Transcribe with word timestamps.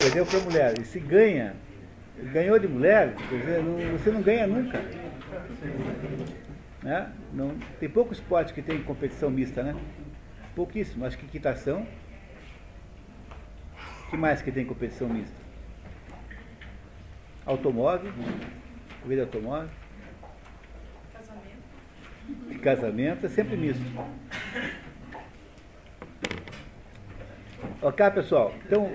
Perdeu 0.00 0.24
para 0.24 0.40
mulher. 0.40 0.78
E 0.80 0.84
se 0.86 0.98
ganha, 0.98 1.54
ganhou 2.32 2.58
de 2.58 2.66
mulher, 2.66 3.14
dizer, 3.28 3.62
não, 3.62 3.98
você 3.98 4.10
não 4.10 4.22
ganha 4.22 4.46
nunca. 4.46 4.80
Né? 6.82 7.12
Não, 7.34 7.54
tem 7.78 7.86
pouco 7.86 8.14
esporte 8.14 8.54
que 8.54 8.62
tem 8.62 8.82
competição 8.82 9.28
mista, 9.28 9.62
né? 9.62 9.78
Pouquíssimo. 10.56 11.04
Acho 11.04 11.18
que 11.18 11.26
equitação. 11.26 11.86
O 14.06 14.10
que 14.10 14.16
mais 14.16 14.40
que 14.40 14.50
tem 14.50 14.64
competição 14.64 15.06
mista? 15.06 15.36
Automóvel, 17.44 18.10
corrida 19.02 19.22
automóvel. 19.22 19.68
Casamento. 21.12 22.60
Casamento 22.62 23.26
é 23.26 23.28
sempre 23.28 23.54
misto. 23.58 23.84
Ok, 27.82 28.10
pessoal? 28.10 28.52
Então, 28.66 28.92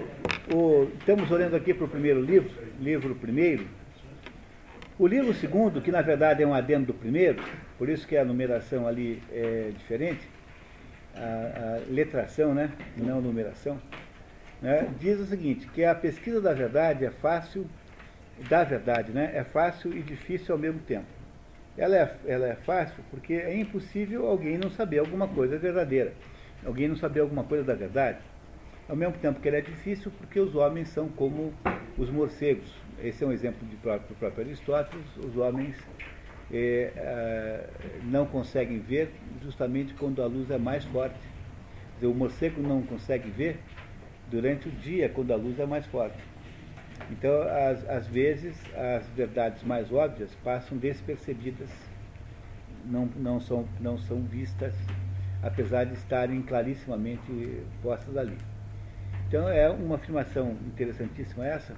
o, 0.54 0.84
estamos 1.00 1.32
olhando 1.32 1.56
aqui 1.56 1.74
para 1.74 1.86
o 1.86 1.88
primeiro 1.88 2.22
livro, 2.22 2.52
livro 2.80 3.16
primeiro. 3.16 3.66
O 5.00 5.08
livro 5.08 5.34
segundo, 5.34 5.82
que 5.82 5.92
na 5.92 6.04
verdade 6.04 6.44
é 6.44 6.48
um 6.48 6.54
adendo 6.54 6.86
do 6.86 6.94
primeiro, 6.94 7.44
por 7.80 7.90
isso 7.90 8.08
que 8.08 8.16
a 8.16 8.24
numeração 8.24 8.88
ali 8.88 9.24
é 9.32 9.72
diferente, 9.76 10.30
a, 11.16 11.22
a 11.22 11.92
letração, 11.92 12.54
né, 12.54 12.70
não 12.96 13.20
numeração, 13.20 13.82
né, 14.62 14.88
diz 15.00 15.20
o 15.20 15.26
seguinte, 15.26 15.68
que 15.74 15.84
a 15.84 15.96
pesquisa 15.96 16.40
da 16.40 16.54
verdade 16.54 17.06
é 17.06 17.10
fácil, 17.10 17.66
da 18.48 18.64
verdade, 18.64 19.12
né, 19.12 19.32
é 19.34 19.44
fácil 19.44 19.98
e 19.98 20.04
difícil 20.04 20.54
ao 20.54 20.62
mesmo 20.62 20.80
tempo. 20.82 21.08
Ela 21.76 21.96
é, 21.98 22.16
ela 22.28 22.48
é 22.48 22.56
fácil 22.56 23.04
porque 23.10 23.34
é 23.34 23.58
impossível 23.58 24.28
alguém 24.28 24.60
não 24.60 24.70
saber 24.70 25.00
alguma 25.00 25.28
coisa 25.28 25.58
verdadeira, 25.58 26.14
alguém 26.64 26.88
não 26.88 26.96
saber 26.96 27.22
alguma 27.22 27.44
coisa 27.44 27.64
da 27.64 27.74
verdade 27.74 28.20
ao 28.88 28.96
mesmo 28.96 29.16
tempo 29.18 29.40
que 29.40 29.48
ele 29.48 29.58
é 29.58 29.62
difícil 29.62 30.12
porque 30.18 30.40
os 30.40 30.56
homens 30.56 30.90
são 30.90 31.10
como 31.10 31.54
os 31.98 32.10
morcegos. 32.10 32.72
Esse 33.04 33.24
é 33.24 33.28
um 33.28 33.32
exemplo 33.32 33.68
do 33.68 33.76
próprio, 33.78 34.16
próprio 34.16 34.46
Aristóteles. 34.46 35.06
Os 35.18 35.36
homens 35.38 35.76
é, 36.52 36.92
é, 36.96 37.70
não 38.04 38.26
conseguem 38.26 38.80
ver 38.80 39.12
justamente 39.42 39.94
quando 39.96 40.22
a 40.22 40.28
luz 40.28 40.50
é 40.50 40.58
mais 40.58 40.86
forte. 40.86 41.18
Dizer, 41.96 42.08
o 42.08 42.14
morcego 42.14 42.62
não 42.62 42.82
consegue 42.82 43.30
ver 43.30 43.60
durante 44.30 44.68
o 44.68 44.72
dia 44.72 45.10
quando 45.10 45.32
a 45.32 45.36
luz 45.36 45.60
é 45.60 45.66
mais 45.66 45.86
forte. 45.88 46.18
Então, 47.12 47.42
às, 47.42 47.88
às 47.90 48.08
vezes, 48.08 48.56
as 48.76 49.08
verdades 49.10 49.64
mais 49.64 49.92
óbvias 49.92 50.34
passam 50.44 50.78
despercebidas, 50.78 51.70
não, 52.86 53.06
não, 53.16 53.40
são, 53.40 53.68
não 53.80 53.98
são 53.98 54.22
vistas, 54.24 54.74
apesar 55.44 55.86
de 55.86 55.94
estarem 55.94 56.42
clarissimamente 56.42 57.62
postas 57.82 58.16
ali. 58.18 58.38
Então 59.36 59.50
é 59.50 59.70
uma 59.70 59.96
afirmação 59.96 60.56
interessantíssima 60.66 61.46
essa, 61.46 61.76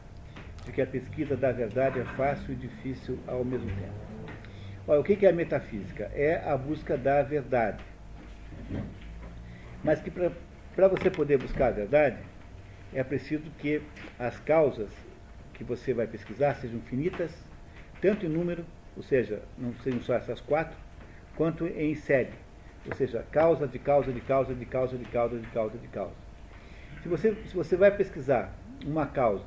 de 0.63 0.71
que 0.71 0.79
a 0.79 0.85
pesquisa 0.85 1.35
da 1.35 1.51
verdade 1.51 1.99
é 1.99 2.05
fácil 2.05 2.53
e 2.53 2.55
difícil 2.55 3.17
ao 3.25 3.43
mesmo 3.43 3.65
tempo. 3.65 3.95
Olha, 4.87 4.99
o 4.99 5.03
que 5.03 5.25
é 5.25 5.29
a 5.29 5.33
metafísica? 5.33 6.03
É 6.13 6.39
a 6.47 6.55
busca 6.55 6.95
da 6.95 7.23
verdade. 7.23 7.83
Mas 9.83 9.99
que 9.99 10.11
para 10.11 10.87
você 10.87 11.09
poder 11.09 11.39
buscar 11.39 11.69
a 11.69 11.71
verdade, 11.71 12.17
é 12.93 13.03
preciso 13.03 13.49
que 13.57 13.81
as 14.19 14.39
causas 14.41 14.91
que 15.55 15.63
você 15.63 15.95
vai 15.95 16.05
pesquisar 16.05 16.57
sejam 16.57 16.79
finitas, 16.81 17.31
tanto 17.99 18.27
em 18.27 18.29
número, 18.29 18.63
ou 18.95 19.01
seja, 19.01 19.41
não 19.57 19.73
sejam 19.77 20.03
só 20.03 20.13
essas 20.13 20.39
quatro, 20.39 20.77
quanto 21.35 21.65
em 21.65 21.95
série. 21.95 22.33
Ou 22.85 22.95
seja, 22.95 23.25
causa 23.31 23.67
de 23.67 23.79
causa 23.79 24.13
de 24.13 24.21
causa 24.21 24.53
de 24.53 24.65
causa 24.65 24.95
de 24.95 25.05
causa 25.05 25.39
de 25.39 25.47
causa 25.47 25.77
de 25.79 25.87
causa. 25.87 26.26
Se 27.07 27.09
você, 27.09 27.35
se 27.45 27.55
você 27.55 27.77
vai 27.77 27.89
pesquisar 27.89 28.53
uma 28.85 29.05
causa 29.05 29.45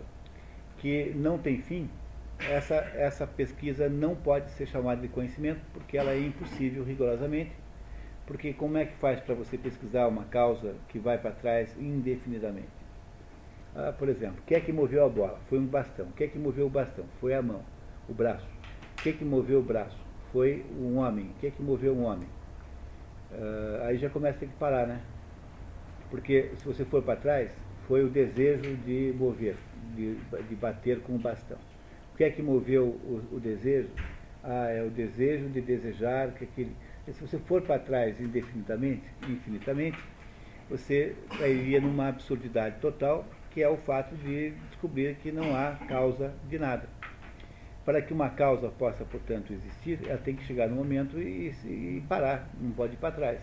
que 0.78 1.12
não 1.14 1.36
tem 1.36 1.61
fim, 1.61 1.91
essa, 2.39 2.75
essa 2.75 3.27
pesquisa 3.27 3.86
não 3.86 4.17
pode 4.17 4.50
ser 4.52 4.64
chamada 4.64 5.02
de 5.02 5.08
conhecimento, 5.08 5.61
porque 5.75 5.98
ela 5.98 6.12
é 6.12 6.19
impossível 6.19 6.83
rigorosamente. 6.83 7.52
Porque 8.27 8.55
como 8.55 8.79
é 8.79 8.86
que 8.86 8.96
faz 8.96 9.20
para 9.20 9.35
você 9.35 9.58
pesquisar 9.58 10.07
uma 10.07 10.24
causa 10.24 10.74
que 10.89 10.98
vai 10.98 11.18
para 11.18 11.33
trás 11.33 11.77
indefinidamente? 11.79 12.70
Ah, 13.77 13.92
por 13.92 14.08
exemplo, 14.08 14.39
o 14.39 14.46
que 14.46 14.55
é 14.55 14.61
que 14.61 14.73
moveu 14.73 15.05
a 15.05 15.08
bola? 15.11 15.39
Foi 15.51 15.58
um 15.58 15.67
bastão. 15.67 16.06
O 16.06 16.12
que 16.12 16.24
é 16.24 16.29
que 16.29 16.39
moveu 16.39 16.64
o 16.64 16.70
bastão? 16.70 17.05
Foi 17.20 17.35
a 17.35 17.42
mão, 17.42 17.61
o 18.08 18.14
braço. 18.14 18.48
O 18.98 19.02
que 19.02 19.11
é 19.11 19.12
que 19.12 19.24
moveu 19.24 19.58
o 19.58 19.62
braço? 19.62 19.98
Foi 20.33 20.64
um 20.79 20.96
homem. 20.96 21.27
O 21.27 21.40
que 21.40 21.48
é 21.48 21.51
que 21.51 21.61
moveu 21.61 21.95
um 21.95 22.05
homem? 22.05 22.29
Ah, 23.30 23.89
aí 23.89 23.98
já 23.98 24.08
começa 24.08 24.39
a 24.39 24.40
ter 24.40 24.46
que 24.46 24.56
parar, 24.56 24.86
né? 24.86 25.02
Porque 26.11 26.51
se 26.57 26.65
você 26.65 26.85
for 26.85 27.03
para 27.03 27.17
trás, 27.17 27.51
foi 27.87 28.05
o 28.05 28.09
desejo 28.09 28.77
de 28.85 29.15
mover, 29.17 29.57
de, 29.95 30.17
de, 30.48 30.55
bater 30.57 31.01
com 31.01 31.15
o 31.15 31.19
bastão. 31.19 31.59
O 32.13 32.17
que 32.17 32.25
é 32.25 32.31
que 32.31 32.43
moveu 32.43 32.87
o, 32.87 33.23
o, 33.33 33.41
desejo? 33.41 33.89
Ah, 34.43 34.69
é 34.69 34.83
o 34.83 34.91
desejo 34.91 35.48
de 35.48 35.61
desejar 35.61 36.33
que 36.33 36.45
aquele. 36.45 36.75
Se 37.07 37.21
você 37.21 37.39
for 37.39 37.63
para 37.63 37.79
trás 37.79 38.21
indefinidamente, 38.21 39.03
infinitamente, 39.29 39.98
você 40.69 41.17
iria 41.41 41.81
numa 41.81 42.09
absurdidade 42.09 42.77
total, 42.81 43.27
que 43.51 43.63
é 43.63 43.69
o 43.69 43.77
fato 43.77 44.15
de 44.17 44.51
descobrir 44.69 45.17
que 45.17 45.33
não 45.33 45.57
há 45.57 45.73
causa 45.89 46.33
de 46.48 46.59
nada. 46.59 46.89
Para 47.85 48.01
que 48.03 48.13
uma 48.13 48.31
causa 48.31 48.69
possa, 48.69 49.05
portanto, 49.05 49.53
existir, 49.53 49.98
ela 50.07 50.19
tem 50.19 50.37
que 50.37 50.45
chegar 50.45 50.69
no 50.69 50.77
momento 50.77 51.19
e, 51.19 51.48
e 51.65 52.05
parar, 52.09 52.48
não 52.61 52.71
pode 52.71 52.95
ir 52.95 52.98
para 52.98 53.15
trás. 53.15 53.41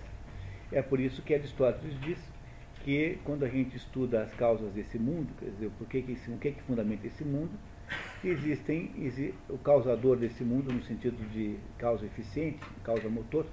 É 0.71 0.81
por 0.81 0.99
isso 0.99 1.21
que 1.21 1.33
Aristóteles 1.33 1.99
diz 1.99 2.36
que 2.83 3.19
quando 3.23 3.43
a 3.43 3.49
gente 3.49 3.75
estuda 3.75 4.23
as 4.23 4.33
causas 4.33 4.71
desse 4.73 4.97
mundo, 4.97 5.29
quer 5.39 5.49
dizer, 5.49 5.69
por 5.77 5.87
que 5.87 6.01
que 6.01 6.13
o 6.31 6.37
que, 6.37 6.51
que 6.51 6.61
fundamenta 6.63 7.07
esse 7.07 7.23
mundo, 7.23 7.51
existem 8.23 8.91
exi, 8.99 9.33
o 9.49 9.57
causador 9.57 10.17
desse 10.17 10.43
mundo 10.43 10.71
no 10.73 10.81
sentido 10.83 11.17
de 11.31 11.57
causa 11.77 12.05
eficiente, 12.05 12.59
causa 12.83 13.09
motor, 13.09 13.45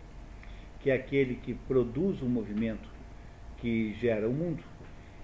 que 0.80 0.90
é 0.90 0.94
aquele 0.94 1.36
que 1.36 1.54
produz 1.54 2.22
um 2.22 2.28
movimento 2.28 2.88
que 3.58 3.94
gera 3.94 4.28
o 4.28 4.32
mundo, 4.32 4.62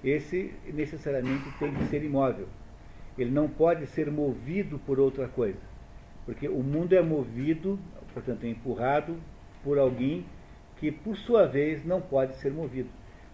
esse 0.03 0.53
necessariamente 0.72 1.50
tem 1.59 1.75
que 1.75 1.84
ser 1.84 2.03
imóvel. 2.03 2.49
Ele 3.19 3.31
não 3.31 3.49
pode 3.49 3.87
ser 3.87 4.10
movido 4.10 4.78
por 4.78 4.99
outra 4.99 5.28
coisa, 5.28 5.60
porque 6.25 6.49
o 6.49 6.62
mundo 6.62 6.94
é 6.94 7.03
movido, 7.03 7.78
portanto 8.15 8.44
é 8.44 8.49
empurrado 8.49 9.16
por 9.62 9.78
alguém 9.78 10.25
que 10.78 10.91
por 10.91 11.16
sua 11.16 11.47
vez 11.47 11.84
não 11.84 12.00
pode 12.00 12.37
ser 12.37 12.50
movido. 12.50 12.89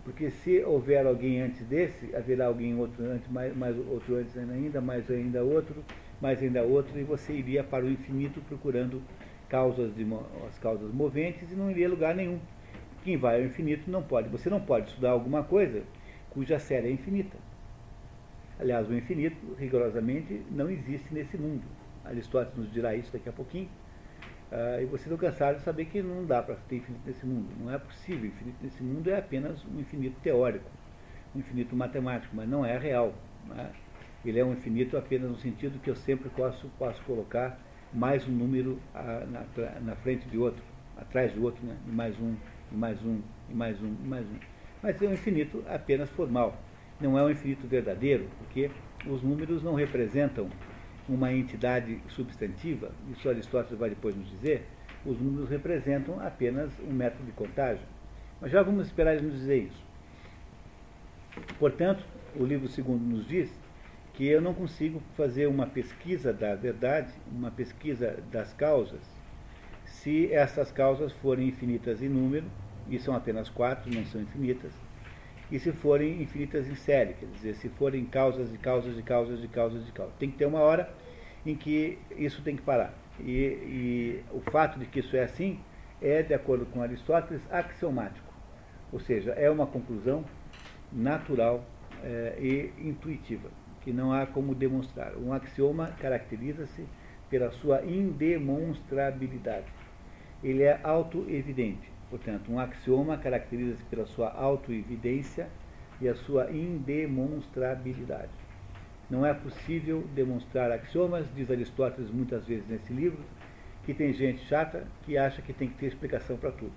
Porque 0.07 0.31
se 0.31 0.63
houver 0.63 1.05
alguém 1.05 1.43
antes 1.43 1.67
desse, 1.67 2.15
haverá 2.15 2.47
alguém 2.47 2.79
outro 2.79 3.05
antes, 3.05 3.29
mais, 3.29 3.57
mais 3.57 3.77
outro 3.77 4.15
antes 4.15 4.39
ainda, 4.39 4.81
mais 4.81 5.11
ainda 5.11 5.43
outro, 5.43 5.85
mais 6.21 6.41
ainda 6.41 6.63
outro, 6.63 6.97
e 6.97 7.03
você 7.03 7.33
iria 7.33 7.65
para 7.65 7.85
o 7.85 7.91
infinito 7.91 8.41
procurando 8.43 9.03
causas 9.49 9.93
de, 9.97 10.07
as 10.47 10.57
causas 10.61 10.95
moventes 10.95 11.51
e 11.51 11.57
não 11.57 11.69
iria 11.69 11.89
a 11.89 11.91
lugar 11.91 12.15
nenhum. 12.15 12.39
Quem 13.03 13.17
vai 13.17 13.41
ao 13.41 13.47
infinito 13.47 13.91
não 13.91 14.01
pode. 14.01 14.29
Você 14.29 14.49
não 14.49 14.61
pode 14.61 14.91
estudar 14.91 15.11
alguma 15.11 15.43
coisa 15.43 15.83
cuja 16.31 16.57
série 16.61 16.87
é 16.87 16.93
infinita. 16.93 17.37
Aliás, 18.61 18.89
o 18.89 18.95
infinito, 18.95 19.57
rigorosamente, 19.59 20.41
não 20.53 20.71
existe 20.71 21.13
nesse 21.13 21.37
mundo. 21.37 21.65
Aristóteles 22.05 22.57
nos 22.57 22.73
dirá 22.73 22.95
isso 22.95 23.13
daqui 23.13 23.29
a 23.29 23.33
pouquinho. 23.33 23.69
Uh, 24.51 24.81
e 24.81 24.85
vocês 24.85 25.13
de 25.57 25.61
saber 25.63 25.87
que 25.87 26.01
não 26.01 26.25
dá 26.25 26.41
para 26.41 26.55
ter 26.69 26.77
infinito 26.77 27.03
nesse 27.05 27.27
mundo. 27.27 27.49
Não 27.59 27.73
é 27.73 27.79
possível. 27.79 28.27
Infinito 28.27 28.57
nesse 28.63 28.83
mundo 28.83 29.11
é 29.11 29.19
apenas 29.19 29.65
um 29.65 29.81
infinito 29.81 30.17
teórico, 30.23 30.71
um 31.35 31.41
infinito 31.41 31.75
matemático, 31.75 32.35
mas 32.35 32.49
não 32.49 32.65
é 32.65 32.79
real. 32.79 33.13
Né? 33.49 33.71
Ele 34.25 34.39
é 34.39 34.45
um 34.45 34.53
infinito 34.53 34.97
apenas 34.97 35.31
no 35.31 35.37
sentido 35.37 35.81
que 35.81 35.91
eu 35.91 35.97
sempre 35.97 36.29
posso, 36.29 36.69
posso 36.79 37.03
colocar 37.03 37.59
mais 37.93 38.27
um 38.29 38.33
número 38.33 38.79
uh, 38.95 39.27
na, 39.31 39.81
na, 39.81 39.97
frente 39.97 40.29
de 40.29 40.39
outro, 40.39 40.63
atrás 40.97 41.33
de 41.33 41.41
outro, 41.41 41.65
né? 41.67 41.77
e 41.87 41.91
mais 41.91 42.19
um, 42.21 42.37
e 42.71 42.77
mais 42.77 43.05
um, 43.05 43.21
e 43.51 43.55
mais 43.55 43.83
um, 43.83 43.97
e 44.05 44.07
mais 44.07 44.27
um. 44.27 44.37
Mas 44.81 45.03
é 45.03 45.09
um 45.09 45.13
infinito 45.13 45.65
apenas 45.69 46.09
formal. 46.11 46.57
Não 47.01 47.19
é 47.19 47.23
um 47.23 47.31
infinito 47.31 47.67
verdadeiro, 47.67 48.29
porque 48.39 48.71
os 49.07 49.23
números 49.23 49.63
não 49.63 49.75
representam 49.75 50.49
uma 51.09 51.33
entidade 51.33 52.01
substantiva, 52.09 52.91
isso 53.11 53.29
Aristóteles 53.29 53.79
vai 53.79 53.91
depois 53.91 54.17
nos 54.17 54.29
dizer, 54.31 54.67
os 55.05 55.21
números 55.21 55.49
representam 55.49 56.21
apenas 56.21 56.71
um 56.81 56.93
método 56.93 57.25
de 57.25 57.33
contagem. 57.33 57.85
Mas 58.41 58.51
já 58.51 58.63
vamos 58.63 58.87
esperar 58.87 59.15
ele 59.15 59.27
nos 59.27 59.35
dizer 59.35 59.65
isso. 59.65 59.85
Portanto, 61.59 62.05
o 62.35 62.45
livro 62.45 62.69
segundo 62.69 63.03
nos 63.03 63.27
diz 63.27 63.51
que 64.15 64.27
eu 64.27 64.41
não 64.41 64.55
consigo 64.55 65.01
fazer 65.15 65.47
uma 65.47 65.67
pesquisa 65.67 66.33
da 66.33 66.55
verdade, 66.55 67.13
uma 67.31 67.51
pesquisa 67.51 68.19
das 68.33 68.53
causas, 68.55 69.01
se 69.85 70.33
essas 70.33 70.73
causas 70.73 71.13
forem 71.13 71.49
infinitas 71.49 72.03
em 72.03 72.09
número, 72.09 72.47
e 72.89 72.99
são 72.99 73.15
apenas 73.15 73.49
quatro, 73.49 73.93
não 73.93 74.05
são 74.07 74.21
infinitas, 74.21 74.73
e 75.51 75.59
se 75.59 75.73
forem 75.73 76.23
infinitas 76.23 76.69
em 76.69 76.75
série, 76.75 77.15
quer 77.15 77.27
dizer, 77.27 77.55
se 77.55 77.69
forem 77.69 78.05
causas 78.05 78.51
de 78.51 78.59
causas 78.59 78.97
de 78.97 79.03
causas 79.03 79.41
de 79.41 79.49
causas 79.49 79.87
de 79.87 79.93
causas. 79.93 80.15
Tem 80.19 80.31
que 80.31 80.37
ter 80.37 80.47
uma 80.47 80.61
hora 80.61 80.91
em 81.45 81.55
que 81.55 81.99
isso 82.17 82.43
tem 82.43 82.57
que 82.57 82.63
parar. 82.63 82.93
E, 83.21 83.33
e 83.33 84.25
o 84.33 84.41
fato 84.51 84.79
de 84.79 84.87
que 84.87 85.01
isso 85.01 85.17
é 85.17 85.23
assim 85.23 85.61
é, 86.03 86.23
de 86.23 86.35
acordo 86.35 86.67
com 86.67 86.83
Aristóteles, 86.83 87.43
axiomático. 87.51 88.27
Ou 88.93 89.01
seja, 89.01 89.33
é 89.33 89.51
uma 89.51 89.67
conclusão 89.67 90.25
natural 90.93 91.65
é, 92.03 92.37
e 92.39 92.73
intuitiva, 92.89 93.49
que 93.83 93.93
não 93.93 94.13
há 94.13 94.27
como 94.27 94.55
demonstrar. 94.55 95.17
Um 95.17 95.33
axioma 95.33 95.89
caracteriza-se 96.01 96.85
pela 97.31 97.51
sua 97.51 97.85
indemonstrabilidade. 97.85 99.67
Ele 100.43 100.63
é 100.63 100.79
autoevidente. 100.83 101.96
Portanto, 102.11 102.53
um 102.53 102.59
axioma 102.59 103.17
caracteriza-se 103.17 103.85
pela 103.85 104.07
sua 104.07 104.31
autoevidência 104.31 105.49
e 106.01 106.09
a 106.09 106.15
sua 106.15 106.51
indemonstrabilidade. 106.51 108.31
Não 109.11 109.25
é 109.25 109.33
possível 109.33 110.05
demonstrar 110.15 110.71
axiomas, 110.71 111.27
diz 111.35 111.51
Aristóteles 111.51 112.11
muitas 112.11 112.45
vezes 112.47 112.69
nesse 112.69 112.93
livro, 112.93 113.23
que 113.85 113.95
tem 113.95 114.13
gente 114.13 114.45
chata 114.47 114.87
que 115.05 115.17
acha 115.17 115.41
que 115.41 115.53
tem 115.53 115.69
que 115.69 115.77
ter 115.77 115.87
explicação 115.87 116.37
para 116.37 116.51
tudo. 116.51 116.73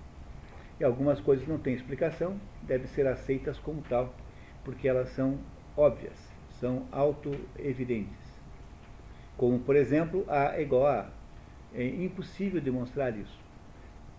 E 0.78 0.84
algumas 0.84 1.20
coisas 1.20 1.46
não 1.46 1.58
têm 1.58 1.74
explicação, 1.74 2.40
devem 2.62 2.86
ser 2.86 3.06
aceitas 3.06 3.58
como 3.58 3.82
tal, 3.82 4.14
porque 4.64 4.86
elas 4.86 5.08
são 5.10 5.38
óbvias, 5.76 6.16
são 6.60 6.86
auto-evidentes. 6.92 8.30
Como, 9.36 9.58
por 9.58 9.74
exemplo, 9.74 10.24
A 10.28 10.60
igual 10.60 10.86
A. 10.86 11.10
É 11.74 11.84
impossível 11.84 12.60
demonstrar 12.60 13.16
isso. 13.16 13.39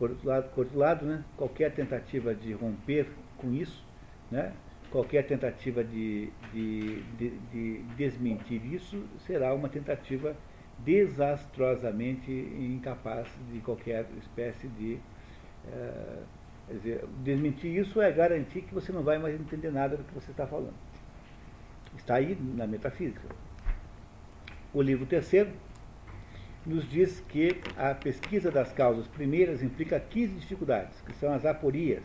Por 0.01 0.09
outro 0.09 0.27
lado, 0.27 0.49
por 0.55 0.61
outro 0.61 0.79
lado 0.79 1.05
né, 1.05 1.23
qualquer 1.37 1.71
tentativa 1.75 2.33
de 2.33 2.53
romper 2.53 3.05
com 3.37 3.53
isso, 3.53 3.85
né, 4.31 4.51
qualquer 4.89 5.27
tentativa 5.27 5.83
de, 5.83 6.33
de, 6.51 7.03
de, 7.19 7.29
de 7.51 7.83
desmentir 7.95 8.65
isso 8.73 9.05
será 9.27 9.53
uma 9.53 9.69
tentativa 9.69 10.35
desastrosamente 10.79 12.31
incapaz 12.31 13.27
de 13.53 13.59
qualquer 13.59 14.07
espécie 14.17 14.67
de. 14.69 14.99
Quer 16.67 16.73
dizer, 16.77 17.05
desmentir 17.23 17.77
isso 17.77 18.01
é 18.01 18.11
garantir 18.11 18.61
que 18.63 18.73
você 18.73 18.91
não 18.91 19.03
vai 19.03 19.19
mais 19.19 19.39
entender 19.39 19.69
nada 19.69 19.97
do 19.97 20.03
que 20.03 20.15
você 20.15 20.31
está 20.31 20.47
falando. 20.47 20.73
Está 21.95 22.15
aí 22.15 22.35
na 22.55 22.65
metafísica. 22.65 23.27
O 24.73 24.81
livro 24.81 25.05
terceiro 25.05 25.51
nos 26.65 26.87
diz 26.89 27.23
que 27.29 27.59
a 27.75 27.93
pesquisa 27.93 28.51
das 28.51 28.71
causas 28.71 29.07
primeiras 29.07 29.63
implica 29.63 29.99
15 29.99 30.33
dificuldades, 30.35 31.01
que 31.01 31.13
são 31.13 31.33
as 31.33 31.45
aporias. 31.45 32.03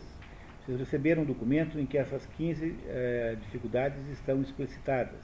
Vocês 0.65 0.79
receberam 0.79 1.21
um 1.21 1.25
documento 1.25 1.79
em 1.79 1.85
que 1.85 1.97
essas 1.97 2.25
15 2.37 2.75
eh, 2.87 3.37
dificuldades 3.41 4.05
estão 4.09 4.41
explicitadas. 4.41 5.21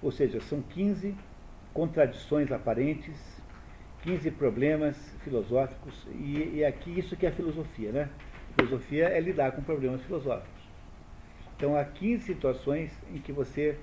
Ou 0.00 0.10
seja, 0.12 0.40
são 0.40 0.62
15 0.62 1.14
contradições 1.74 2.50
aparentes, 2.50 3.16
15 4.02 4.30
problemas 4.30 4.96
filosóficos, 5.22 6.06
e, 6.14 6.56
e 6.56 6.64
aqui 6.64 6.98
isso 6.98 7.16
que 7.16 7.26
é 7.26 7.30
filosofia, 7.30 7.92
né? 7.92 8.08
Filosofia 8.56 9.08
é 9.08 9.20
lidar 9.20 9.52
com 9.52 9.62
problemas 9.62 10.02
filosóficos. 10.02 10.62
Então 11.56 11.76
há 11.76 11.84
15 11.84 12.24
situações 12.24 12.92
em 13.12 13.18
que 13.18 13.32
você 13.32 13.76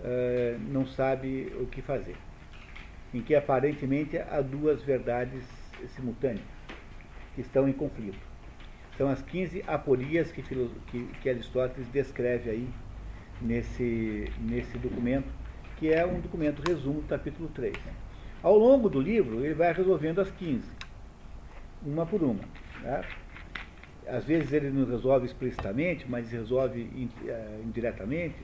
uh, 0.00 0.58
não 0.68 0.86
sabe 0.86 1.50
o 1.58 1.66
que 1.66 1.80
fazer, 1.80 2.16
em 3.12 3.20
que 3.20 3.34
aparentemente 3.34 4.18
há 4.18 4.40
duas 4.40 4.82
verdades 4.82 5.44
simultâneas, 5.94 6.44
que 7.34 7.40
estão 7.40 7.68
em 7.68 7.72
conflito. 7.72 8.18
São 8.96 9.08
as 9.08 9.22
15 9.22 9.64
aporias 9.66 10.30
que, 10.30 10.42
que, 10.42 11.04
que 11.22 11.28
Aristóteles 11.28 11.88
descreve 11.88 12.50
aí 12.50 12.68
nesse, 13.40 14.30
nesse 14.40 14.78
documento, 14.78 15.28
que 15.78 15.92
é 15.92 16.06
um 16.06 16.20
documento 16.20 16.62
resumo 16.66 17.00
do 17.00 17.08
capítulo 17.08 17.48
3. 17.48 17.74
Ao 18.42 18.56
longo 18.56 18.88
do 18.88 19.00
livro, 19.00 19.44
ele 19.44 19.54
vai 19.54 19.72
resolvendo 19.72 20.20
as 20.20 20.30
15, 20.30 20.62
uma 21.84 22.04
por 22.06 22.22
uma. 22.22 22.44
Tá? 22.82 23.04
Às 24.06 24.24
vezes 24.24 24.52
ele 24.52 24.70
não 24.70 24.84
resolve 24.84 25.26
explicitamente, 25.26 26.06
mas 26.08 26.30
resolve 26.30 26.88
eh, 27.26 27.60
indiretamente. 27.64 28.36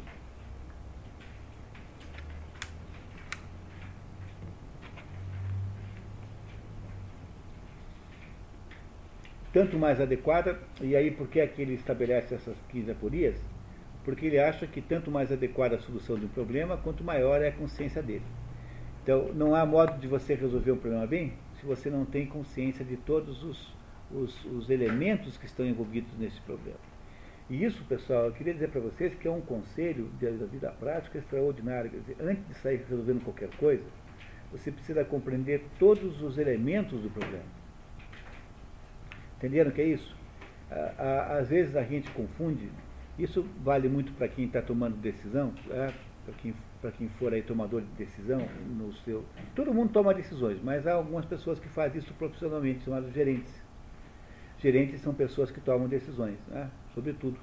Tanto 9.52 9.78
mais 9.78 10.00
adequada, 10.00 10.58
e 10.80 10.94
aí 10.94 11.10
por 11.10 11.28
que 11.28 11.40
é 11.40 11.46
que 11.46 11.62
ele 11.62 11.74
estabelece 11.74 12.34
essas 12.34 12.56
15 12.70 12.90
aporias? 12.90 13.36
porque 14.08 14.24
ele 14.24 14.38
acha 14.38 14.66
que 14.66 14.80
tanto 14.80 15.10
mais 15.10 15.30
adequada 15.30 15.76
a 15.76 15.78
solução 15.78 16.18
de 16.18 16.24
um 16.24 16.28
problema, 16.28 16.78
quanto 16.78 17.04
maior 17.04 17.42
é 17.42 17.48
a 17.48 17.52
consciência 17.52 18.02
dele. 18.02 18.24
Então, 19.02 19.34
não 19.34 19.54
há 19.54 19.66
modo 19.66 20.00
de 20.00 20.08
você 20.08 20.34
resolver 20.34 20.72
um 20.72 20.78
problema 20.78 21.06
bem 21.06 21.34
se 21.60 21.66
você 21.66 21.90
não 21.90 22.06
tem 22.06 22.24
consciência 22.24 22.82
de 22.82 22.96
todos 22.96 23.44
os, 23.44 23.76
os, 24.10 24.44
os 24.46 24.70
elementos 24.70 25.36
que 25.36 25.44
estão 25.44 25.66
envolvidos 25.66 26.10
nesse 26.18 26.40
problema. 26.40 26.78
E 27.50 27.62
isso, 27.62 27.84
pessoal, 27.84 28.24
eu 28.24 28.32
queria 28.32 28.54
dizer 28.54 28.70
para 28.70 28.80
vocês 28.80 29.14
que 29.14 29.28
é 29.28 29.30
um 29.30 29.42
conselho 29.42 30.08
da 30.18 30.46
vida 30.46 30.70
prática 30.70 31.18
extraordinário. 31.18 31.90
Quer 31.90 31.98
dizer, 31.98 32.16
antes 32.18 32.48
de 32.48 32.54
sair 32.54 32.82
resolvendo 32.88 33.22
qualquer 33.22 33.50
coisa, 33.58 33.84
você 34.50 34.72
precisa 34.72 35.04
compreender 35.04 35.62
todos 35.78 36.22
os 36.22 36.38
elementos 36.38 36.98
do 37.02 37.10
problema. 37.10 37.57
Entenderam 39.38 39.70
o 39.70 39.74
que 39.74 39.80
é 39.80 39.86
isso? 39.86 40.16
Às 41.38 41.48
vezes 41.48 41.74
a 41.74 41.82
gente 41.82 42.10
confunde 42.10 42.68
isso 43.18 43.44
vale 43.64 43.88
muito 43.88 44.12
para 44.12 44.28
quem 44.28 44.44
está 44.44 44.62
tomando 44.62 44.96
decisão, 44.96 45.52
é, 45.70 45.92
para 46.24 46.34
quem, 46.40 46.54
quem 46.96 47.08
for 47.18 47.34
aí 47.34 47.42
tomador 47.42 47.80
de 47.80 47.88
decisão 47.88 48.40
no 48.76 48.92
seu. 48.98 49.24
Todo 49.56 49.74
mundo 49.74 49.92
toma 49.92 50.14
decisões, 50.14 50.62
mas 50.62 50.86
há 50.86 50.92
algumas 50.92 51.24
pessoas 51.24 51.58
que 51.58 51.68
fazem 51.68 51.98
isso 51.98 52.14
profissionalmente, 52.14 52.84
chamados 52.84 53.12
gerentes. 53.12 53.52
Gerentes 54.60 55.00
são 55.00 55.12
pessoas 55.12 55.50
que 55.50 55.60
tomam 55.60 55.88
decisões, 55.88 56.38
né, 56.46 56.70
sobre 56.94 57.12
tudo. 57.12 57.38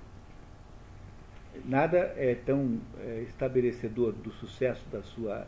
Nada 1.66 2.14
é 2.18 2.36
tão 2.36 2.80
é, 3.00 3.24
estabelecedor 3.28 4.14
do 4.14 4.32
sucesso 4.32 4.86
da 4.90 5.02
sua, 5.02 5.46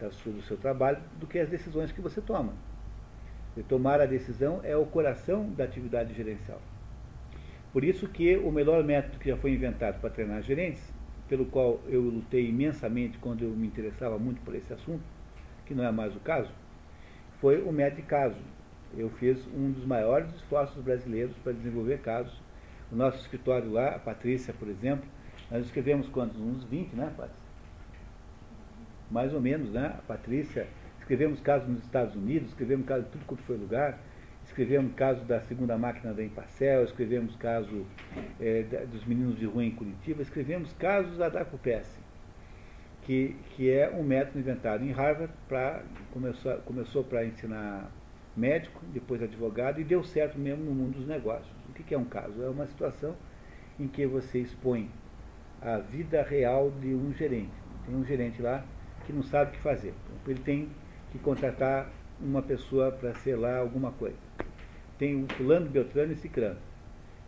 da 0.00 0.10
sua, 0.10 0.32
do 0.32 0.42
seu 0.42 0.56
trabalho 0.56 0.98
do 1.18 1.26
que 1.28 1.38
as 1.38 1.48
decisões 1.48 1.92
que 1.92 2.00
você 2.00 2.20
toma. 2.20 2.54
Tomar 3.68 4.00
a 4.00 4.06
decisão 4.06 4.60
é 4.62 4.76
o 4.76 4.86
coração 4.86 5.50
da 5.50 5.64
atividade 5.64 6.14
gerencial. 6.14 6.60
Por 7.72 7.84
isso 7.84 8.08
que 8.08 8.36
o 8.36 8.50
melhor 8.50 8.82
método 8.82 9.18
que 9.18 9.28
já 9.28 9.36
foi 9.36 9.52
inventado 9.52 10.00
para 10.00 10.10
treinar 10.10 10.42
gerentes, 10.42 10.82
pelo 11.28 11.46
qual 11.46 11.80
eu 11.86 12.00
lutei 12.00 12.48
imensamente 12.48 13.18
quando 13.18 13.42
eu 13.42 13.50
me 13.50 13.66
interessava 13.66 14.18
muito 14.18 14.40
por 14.42 14.54
esse 14.54 14.72
assunto, 14.72 15.02
que 15.66 15.74
não 15.74 15.84
é 15.84 15.92
mais 15.92 16.14
o 16.16 16.20
caso, 16.20 16.50
foi 17.40 17.62
o 17.62 17.70
método 17.70 18.02
caso. 18.02 18.36
Eu 18.96 19.08
fiz 19.10 19.38
um 19.54 19.70
dos 19.70 19.84
maiores 19.84 20.34
esforços 20.34 20.82
brasileiros 20.82 21.36
para 21.44 21.52
desenvolver 21.52 22.00
casos. 22.00 22.36
O 22.90 22.96
nosso 22.96 23.18
escritório 23.18 23.70
lá, 23.70 23.90
a 23.90 23.98
Patrícia, 24.00 24.52
por 24.52 24.68
exemplo, 24.68 25.08
nós 25.48 25.64
escrevemos 25.64 26.08
quantos? 26.08 26.40
Uns 26.40 26.64
20, 26.64 26.94
né, 26.94 27.12
Patrícia? 27.16 27.40
Mais 29.10 29.32
ou 29.32 29.40
menos, 29.40 29.70
né? 29.70 29.94
A 29.96 30.02
Patrícia, 30.02 30.66
escrevemos 31.10 31.40
casos 31.40 31.68
nos 31.68 31.82
Estados 31.82 32.14
Unidos, 32.14 32.50
escrevemos 32.50 32.86
casos 32.86 33.06
de 33.06 33.10
tudo 33.10 33.26
quanto 33.26 33.42
foi 33.42 33.56
lugar 33.56 33.98
escrevemos 34.44 34.94
caso 34.94 35.24
da 35.24 35.40
segunda 35.40 35.76
máquina 35.76 36.12
da 36.12 36.22
Imparcel, 36.22 36.84
escrevemos 36.84 37.34
caso 37.36 37.84
é, 38.40 38.62
dos 38.90 39.04
meninos 39.04 39.38
de 39.38 39.44
rua 39.44 39.64
em 39.64 39.70
Curitiba, 39.70 40.22
escrevemos 40.22 40.72
casos 40.74 41.18
da 41.18 41.28
DACUPES, 41.28 41.98
que, 43.02 43.36
que 43.50 43.70
é 43.70 43.90
um 43.90 44.02
método 44.02 44.38
inventado 44.38 44.84
em 44.84 44.92
Harvard, 44.92 45.32
pra, 45.48 45.82
começou, 46.12 46.56
começou 46.58 47.04
para 47.04 47.24
ensinar 47.24 47.90
médico, 48.36 48.80
depois 48.92 49.22
advogado, 49.22 49.80
e 49.80 49.84
deu 49.84 50.02
certo 50.02 50.38
mesmo 50.38 50.64
no 50.64 50.72
mundo 50.72 50.96
dos 50.96 51.06
negócios. 51.06 51.52
O 51.68 51.72
que, 51.72 51.82
que 51.82 51.94
é 51.94 51.98
um 51.98 52.04
caso? 52.04 52.42
É 52.42 52.48
uma 52.48 52.66
situação 52.66 53.16
em 53.78 53.86
que 53.86 54.06
você 54.06 54.38
expõe 54.38 54.90
a 55.60 55.78
vida 55.78 56.22
real 56.22 56.70
de 56.80 56.94
um 56.94 57.12
gerente. 57.12 57.52
Tem 57.86 57.94
um 57.94 58.04
gerente 58.04 58.40
lá 58.40 58.64
que 59.06 59.12
não 59.12 59.22
sabe 59.22 59.50
o 59.50 59.54
que 59.54 59.60
fazer. 59.60 59.94
Ele 60.26 60.40
tem 60.40 60.68
que 61.10 61.18
contratar 61.18 61.90
uma 62.20 62.42
pessoa 62.42 62.92
para 62.92 63.14
ser 63.14 63.36
lá 63.36 63.58
alguma 63.58 63.92
coisa. 63.92 64.16
Tem 64.98 65.16
um 65.16 65.26
fulano, 65.28 65.68
Beltrano 65.68 66.12
e 66.12 66.16
Cicrano. 66.16 66.58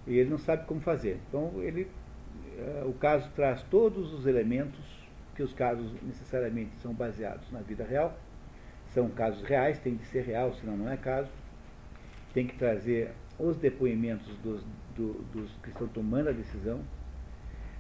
E 0.06 0.18
ele 0.18 0.30
não 0.30 0.38
sabe 0.38 0.66
como 0.66 0.80
fazer. 0.80 1.18
Então, 1.28 1.52
ele, 1.62 1.88
uh, 2.58 2.88
o 2.88 2.92
caso 2.94 3.30
traz 3.34 3.62
todos 3.64 4.12
os 4.12 4.26
elementos, 4.26 4.80
que 5.34 5.42
os 5.42 5.52
casos 5.54 5.90
necessariamente 6.02 6.76
são 6.82 6.92
baseados 6.92 7.50
na 7.50 7.60
vida 7.60 7.84
real, 7.84 8.18
são 8.92 9.08
casos 9.08 9.42
reais, 9.42 9.78
tem 9.78 9.96
que 9.96 10.06
ser 10.06 10.22
real, 10.24 10.52
senão 10.54 10.76
não 10.76 10.90
é 10.90 10.96
caso. 10.96 11.30
Tem 12.34 12.46
que 12.46 12.56
trazer 12.56 13.12
os 13.38 13.56
depoimentos 13.56 14.28
dos, 14.38 14.62
do, 14.94 15.14
dos 15.32 15.50
que 15.62 15.70
estão 15.70 15.88
tomando 15.88 16.28
a 16.28 16.32
decisão. 16.32 16.80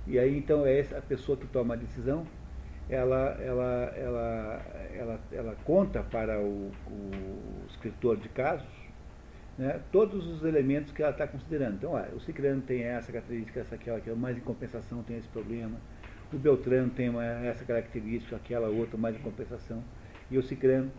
E 0.06 0.18
aí, 0.18 0.36
então, 0.36 0.64
é 0.66 0.80
a 0.96 1.02
pessoa 1.02 1.36
que 1.36 1.46
toma 1.46 1.74
a 1.74 1.76
decisão 1.76 2.26
ela, 2.92 3.38
ela, 3.40 3.92
ela, 3.96 4.62
ela, 4.94 5.20
ela 5.32 5.56
conta 5.64 6.02
para 6.02 6.38
o, 6.38 6.70
o 6.86 7.66
escritor 7.68 8.18
de 8.18 8.28
casos 8.28 8.68
né, 9.56 9.80
todos 9.90 10.26
os 10.26 10.44
elementos 10.44 10.92
que 10.92 11.02
ela 11.02 11.12
está 11.12 11.26
considerando. 11.26 11.76
Então, 11.76 11.94
o 12.14 12.20
Ciclano 12.20 12.60
tem 12.62 12.82
essa 12.82 13.10
característica, 13.10 13.60
essa 13.60 13.74
aquela, 13.74 13.98
aquela, 13.98 14.16
mas 14.16 14.36
em 14.36 14.40
compensação 14.40 15.02
tem 15.02 15.16
esse 15.16 15.28
problema. 15.28 15.78
O 16.32 16.38
Beltrano 16.38 16.90
tem 16.90 17.08
uma, 17.08 17.24
essa 17.24 17.64
característica, 17.64 18.36
aquela 18.36 18.68
outra, 18.68 18.96
mais 18.98 19.16
em 19.16 19.20
compensação. 19.20 19.82
E 20.30 20.36
o 20.36 20.42
Ciclano. 20.42 20.90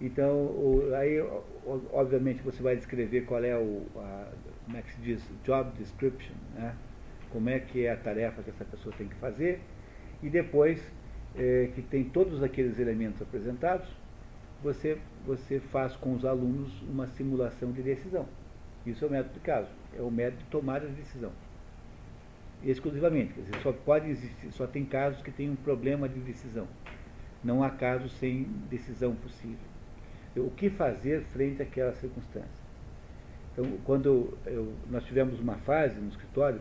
Então, 0.00 0.32
o, 0.32 0.92
aí, 0.94 1.20
obviamente, 1.92 2.42
você 2.42 2.62
vai 2.62 2.76
descrever 2.76 3.22
qual 3.22 3.42
é 3.42 3.56
o, 3.56 3.86
a, 3.96 4.28
como 4.64 4.76
é 4.76 4.82
que 4.82 4.92
se 4.92 5.00
diz, 5.00 5.30
job 5.44 5.70
description, 5.78 6.34
né? 6.54 6.74
como 7.30 7.48
é 7.50 7.58
que 7.58 7.84
é 7.84 7.92
a 7.92 7.96
tarefa 7.96 8.42
que 8.42 8.50
essa 8.50 8.64
pessoa 8.64 8.94
tem 8.96 9.08
que 9.08 9.14
fazer, 9.16 9.60
e 10.22 10.30
depois 10.30 10.80
é, 11.36 11.70
que 11.74 11.82
tem 11.82 12.04
todos 12.04 12.42
aqueles 12.42 12.78
elementos 12.78 13.20
apresentados, 13.22 13.88
você, 14.62 14.98
você 15.26 15.60
faz 15.60 15.94
com 15.96 16.14
os 16.14 16.24
alunos 16.24 16.82
uma 16.82 17.06
simulação 17.08 17.72
de 17.72 17.82
decisão. 17.82 18.26
Isso 18.84 19.04
é 19.04 19.08
o 19.08 19.10
método 19.10 19.34
de 19.34 19.40
caso, 19.40 19.68
é 19.96 20.02
o 20.02 20.10
método 20.10 20.38
de 20.38 20.50
tomada 20.50 20.86
de 20.86 20.94
decisão. 20.94 21.32
Exclusivamente, 22.64 23.34
quer 23.34 23.42
dizer, 23.42 23.62
só 23.62 23.72
pode 23.72 24.10
existir, 24.10 24.50
só 24.52 24.66
tem 24.66 24.84
casos 24.84 25.22
que 25.22 25.30
têm 25.30 25.50
um 25.50 25.56
problema 25.56 26.08
de 26.08 26.18
decisão. 26.20 26.66
Não 27.44 27.62
há 27.62 27.70
casos 27.70 28.12
sem 28.18 28.44
decisão 28.68 29.14
possível. 29.14 29.56
O 30.36 30.50
que 30.50 30.70
fazer 30.70 31.22
frente 31.24 31.62
àquela 31.62 31.92
circunstância? 31.94 32.68
Então, 33.52 33.78
quando 33.84 34.36
eu, 34.46 34.72
nós 34.90 35.04
tivemos 35.04 35.38
uma 35.40 35.56
fase 35.56 36.00
no 36.00 36.08
escritório 36.08 36.60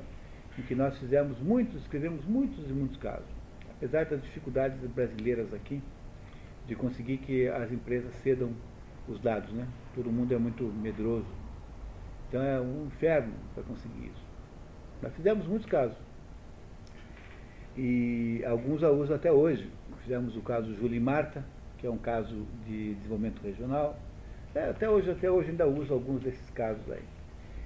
em 0.57 0.62
que 0.63 0.74
nós 0.74 0.97
fizemos 0.97 1.39
muitos, 1.39 1.81
escrevemos 1.81 2.25
muitos 2.25 2.69
e 2.69 2.74
muitos 2.74 2.97
casos. 2.97 3.37
Apesar 3.77 4.05
das 4.05 4.22
dificuldades 4.22 4.79
brasileiras 4.89 5.53
aqui, 5.53 5.81
de 6.67 6.75
conseguir 6.75 7.17
que 7.17 7.48
as 7.48 7.72
empresas 7.72 8.13
cedam 8.15 8.51
os 9.07 9.19
dados, 9.22 9.51
né? 9.53 9.67
Todo 9.96 10.12
mundo 10.12 10.34
é 10.34 10.38
muito 10.38 10.63
medroso. 10.63 11.27
Então 12.27 12.41
é 12.41 12.60
um 12.60 12.88
inferno 12.88 13.34
para 13.53 13.63
conseguir 13.63 14.07
isso. 14.07 14.25
Nós 15.01 15.13
fizemos 15.15 15.46
muitos 15.48 15.67
casos. 15.67 15.98
E 17.77 18.43
alguns 18.46 18.84
a 18.84 18.91
usam 18.91 19.15
até 19.15 19.31
hoje. 19.31 19.69
Fizemos 20.01 20.36
o 20.36 20.41
caso 20.41 20.74
Júlia 20.75 20.98
e 20.98 21.00
Marta, 21.00 21.43
que 21.77 21.86
é 21.86 21.89
um 21.89 21.98
caso 21.98 22.46
de 22.65 22.96
desenvolvimento 22.96 23.41
regional. 23.41 23.98
É, 24.55 24.69
até, 24.69 24.89
hoje, 24.89 25.12
até 25.12 25.29
hoje 25.29 25.51
ainda 25.51 25.67
uso 25.67 25.93
alguns 25.93 26.22
desses 26.22 26.50
casos 26.50 26.89
aí. 26.91 27.03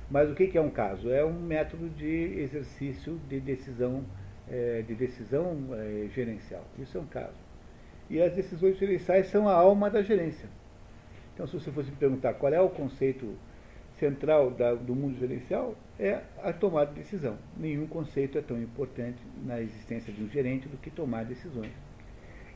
Mas 0.09 0.29
o 0.29 0.35
que 0.35 0.57
é 0.57 0.61
um 0.61 0.69
caso? 0.69 1.09
É 1.09 1.23
um 1.23 1.39
método 1.39 1.89
de 1.89 2.39
exercício 2.39 3.17
de 3.29 3.39
decisão, 3.39 4.03
é, 4.51 4.83
de 4.85 4.93
decisão 4.93 5.57
é, 5.73 6.09
gerencial. 6.13 6.63
Isso 6.77 6.97
é 6.97 7.01
um 7.01 7.05
caso. 7.05 7.37
E 8.09 8.21
as 8.21 8.33
decisões 8.33 8.77
gerenciais 8.77 9.27
são 9.27 9.47
a 9.47 9.53
alma 9.53 9.89
da 9.89 10.03
gerência. 10.03 10.49
Então, 11.33 11.47
se 11.47 11.53
você 11.53 11.71
fosse 11.71 11.89
me 11.89 11.95
perguntar 11.95 12.33
qual 12.33 12.53
é 12.53 12.59
o 12.59 12.69
conceito 12.69 13.33
central 13.97 14.51
da, 14.51 14.73
do 14.73 14.93
mundo 14.93 15.17
gerencial, 15.17 15.75
é 15.97 16.21
a 16.43 16.51
tomada 16.51 16.91
de 16.91 16.99
decisão. 16.99 17.37
Nenhum 17.55 17.87
conceito 17.87 18.37
é 18.37 18.41
tão 18.41 18.61
importante 18.61 19.19
na 19.45 19.61
existência 19.61 20.11
de 20.11 20.21
um 20.21 20.29
gerente 20.29 20.67
do 20.67 20.77
que 20.77 20.89
tomar 20.89 21.23
decisões. 21.23 21.71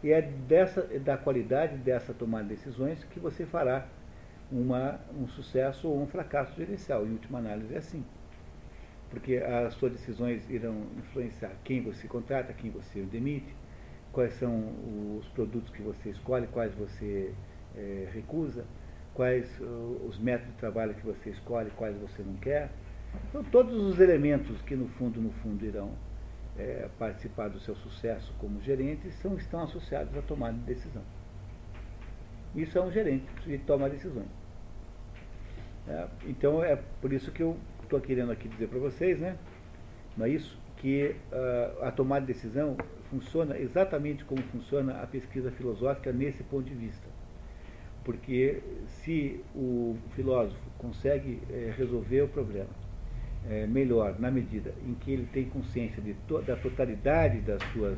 E 0.03 0.11
é 0.11 0.21
dessa, 0.21 0.81
da 0.99 1.17
qualidade 1.17 1.77
dessa 1.77 2.13
tomada 2.13 2.43
de 2.43 2.55
decisões 2.55 3.03
que 3.05 3.19
você 3.19 3.45
fará 3.45 3.87
uma, 4.51 4.99
um 5.17 5.27
sucesso 5.27 5.87
ou 5.87 6.01
um 6.01 6.07
fracasso 6.07 6.55
gerencial. 6.55 7.05
Em 7.05 7.11
última 7.11 7.39
análise, 7.39 7.73
é 7.73 7.77
assim. 7.77 8.03
Porque 9.15 9.37
as 9.37 9.73
suas 9.75 9.93
decisões 9.93 10.47
irão 10.49 10.75
influenciar 10.97 11.53
quem 11.63 11.81
você 11.81 12.05
contrata, 12.05 12.51
quem 12.51 12.69
você 12.69 13.01
demite, 13.03 13.55
quais 14.11 14.33
são 14.33 14.73
os 15.17 15.25
produtos 15.29 15.71
que 15.71 15.81
você 15.81 16.09
escolhe, 16.09 16.47
quais 16.47 16.75
você 16.75 17.33
é, 17.77 18.09
recusa, 18.13 18.65
quais 19.13 19.49
uh, 19.61 20.05
os 20.05 20.19
métodos 20.19 20.51
de 20.51 20.59
trabalho 20.59 20.93
que 20.95 21.05
você 21.05 21.29
escolhe, 21.29 21.71
quais 21.77 21.95
você 21.97 22.21
não 22.23 22.33
quer. 22.35 22.69
Então, 23.29 23.41
todos 23.45 23.73
os 23.73 24.01
elementos 24.01 24.61
que, 24.63 24.75
no 24.75 24.89
fundo, 24.89 25.21
no 25.21 25.31
fundo, 25.41 25.65
irão 25.65 25.91
é, 26.57 26.89
participar 26.99 27.47
do 27.47 27.59
seu 27.61 27.75
sucesso 27.77 28.33
como 28.37 28.61
gerente 28.61 29.09
são, 29.21 29.37
estão 29.37 29.63
associados 29.63 30.15
à 30.17 30.21
tomada 30.21 30.57
de 30.57 30.65
decisão. 30.65 31.03
Isso 32.53 32.77
é 32.77 32.81
um 32.81 32.91
gerente, 32.91 33.25
que 33.45 33.57
toma 33.59 33.89
decisões. 33.89 34.27
É, 35.87 36.05
então, 36.25 36.61
é 36.61 36.77
por 36.99 37.13
isso 37.13 37.31
que 37.31 37.41
eu 37.41 37.55
estou 37.85 38.01
querendo 38.01 38.31
aqui 38.31 38.47
dizer 38.47 38.67
para 38.67 38.79
vocês, 38.79 39.19
né? 39.19 39.37
Não 40.17 40.25
é 40.25 40.29
isso? 40.29 40.57
Que 40.77 41.15
uh, 41.31 41.83
a 41.83 41.91
tomada 41.91 42.25
de 42.25 42.33
decisão 42.33 42.75
funciona 43.09 43.57
exatamente 43.57 44.25
como 44.25 44.41
funciona 44.43 45.01
a 45.01 45.07
pesquisa 45.07 45.51
filosófica 45.51 46.11
nesse 46.11 46.43
ponto 46.43 46.65
de 46.65 46.75
vista. 46.75 47.07
Porque 48.03 48.61
se 48.85 49.43
o 49.55 49.97
filósofo 50.15 50.61
consegue 50.77 51.41
é, 51.49 51.73
resolver 51.75 52.21
o 52.21 52.27
problema 52.27 52.69
é, 53.49 53.65
melhor 53.65 54.19
na 54.19 54.29
medida 54.29 54.73
em 54.85 54.93
que 54.93 55.11
ele 55.11 55.27
tem 55.31 55.45
consciência 55.45 56.01
de 56.01 56.13
to 56.27 56.41
da 56.41 56.55
totalidade 56.55 57.39
das 57.41 57.61
suas, 57.73 57.97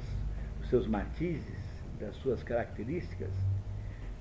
dos 0.60 0.70
seus 0.70 0.88
matizes, 0.88 1.84
das 2.00 2.16
suas 2.18 2.42
características, 2.44 3.32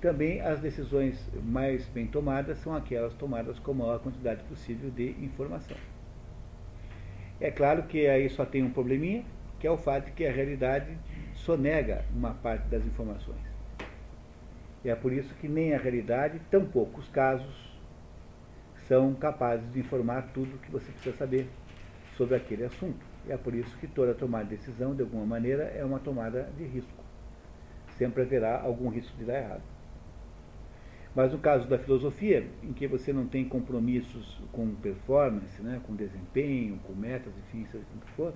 também 0.01 0.41
as 0.41 0.59
decisões 0.59 1.29
mais 1.43 1.87
bem 1.87 2.05
tomadas 2.07 2.59
são 2.59 2.75
aquelas 2.75 3.13
tomadas 3.13 3.57
com 3.59 3.71
a 3.71 3.75
maior 3.75 3.99
quantidade 3.99 4.43
possível 4.43 4.89
de 4.91 5.09
informação. 5.23 5.77
É 7.39 7.51
claro 7.51 7.83
que 7.83 8.07
aí 8.07 8.29
só 8.29 8.45
tem 8.45 8.63
um 8.63 8.69
probleminha, 8.69 9.23
que 9.59 9.67
é 9.67 9.71
o 9.71 9.77
fato 9.77 10.05
de 10.05 10.11
que 10.11 10.25
a 10.25 10.31
realidade 10.31 10.97
sonega 11.35 12.05
uma 12.15 12.33
parte 12.33 12.67
das 12.67 12.85
informações. 12.85 13.41
E 14.83 14.89
é 14.89 14.95
por 14.95 15.11
isso 15.11 15.33
que 15.35 15.47
nem 15.47 15.73
a 15.73 15.77
realidade, 15.77 16.39
tão 16.49 16.65
poucos 16.65 17.07
casos, 17.09 17.67
são 18.87 19.13
capazes 19.15 19.71
de 19.71 19.79
informar 19.79 20.29
tudo 20.33 20.55
o 20.55 20.59
que 20.59 20.71
você 20.71 20.91
precisa 20.91 21.17
saber 21.17 21.49
sobre 22.15 22.35
aquele 22.35 22.63
assunto. 22.63 23.05
E 23.27 23.31
é 23.31 23.37
por 23.37 23.53
isso 23.53 23.75
que 23.77 23.87
toda 23.87 24.13
tomada 24.13 24.45
de 24.45 24.55
decisão, 24.55 24.95
de 24.95 25.01
alguma 25.01 25.25
maneira, 25.25 25.63
é 25.63 25.83
uma 25.83 25.99
tomada 25.99 26.49
de 26.57 26.63
risco. 26.63 27.03
Sempre 27.97 28.23
haverá 28.23 28.61
algum 28.61 28.89
risco 28.89 29.15
de 29.17 29.25
dar 29.25 29.39
errado. 29.39 29.76
Mas 31.17 31.31
no 31.31 31.39
caso 31.39 31.67
da 31.67 31.79
filosofia, 31.79 32.45
em 32.61 32.71
que 32.73 32.85
você 32.85 33.11
não 33.11 33.25
tem 33.25 33.43
compromissos 33.43 34.39
com 34.51 34.75
performance, 34.75 35.59
né, 35.63 35.81
com 35.83 35.95
desempenho, 35.95 36.79
com 36.83 36.93
metas, 36.93 37.33
enfim, 37.39 37.65
seja 37.71 37.83
o 37.95 38.05
que 38.05 38.11
for, 38.11 38.31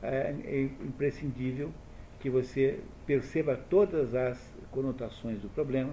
é, 0.00 0.32
é 0.44 0.62
imprescindível 0.62 1.72
que 2.20 2.30
você 2.30 2.78
perceba 3.04 3.56
todas 3.56 4.14
as 4.14 4.54
conotações 4.70 5.40
do 5.40 5.48
problema 5.48 5.92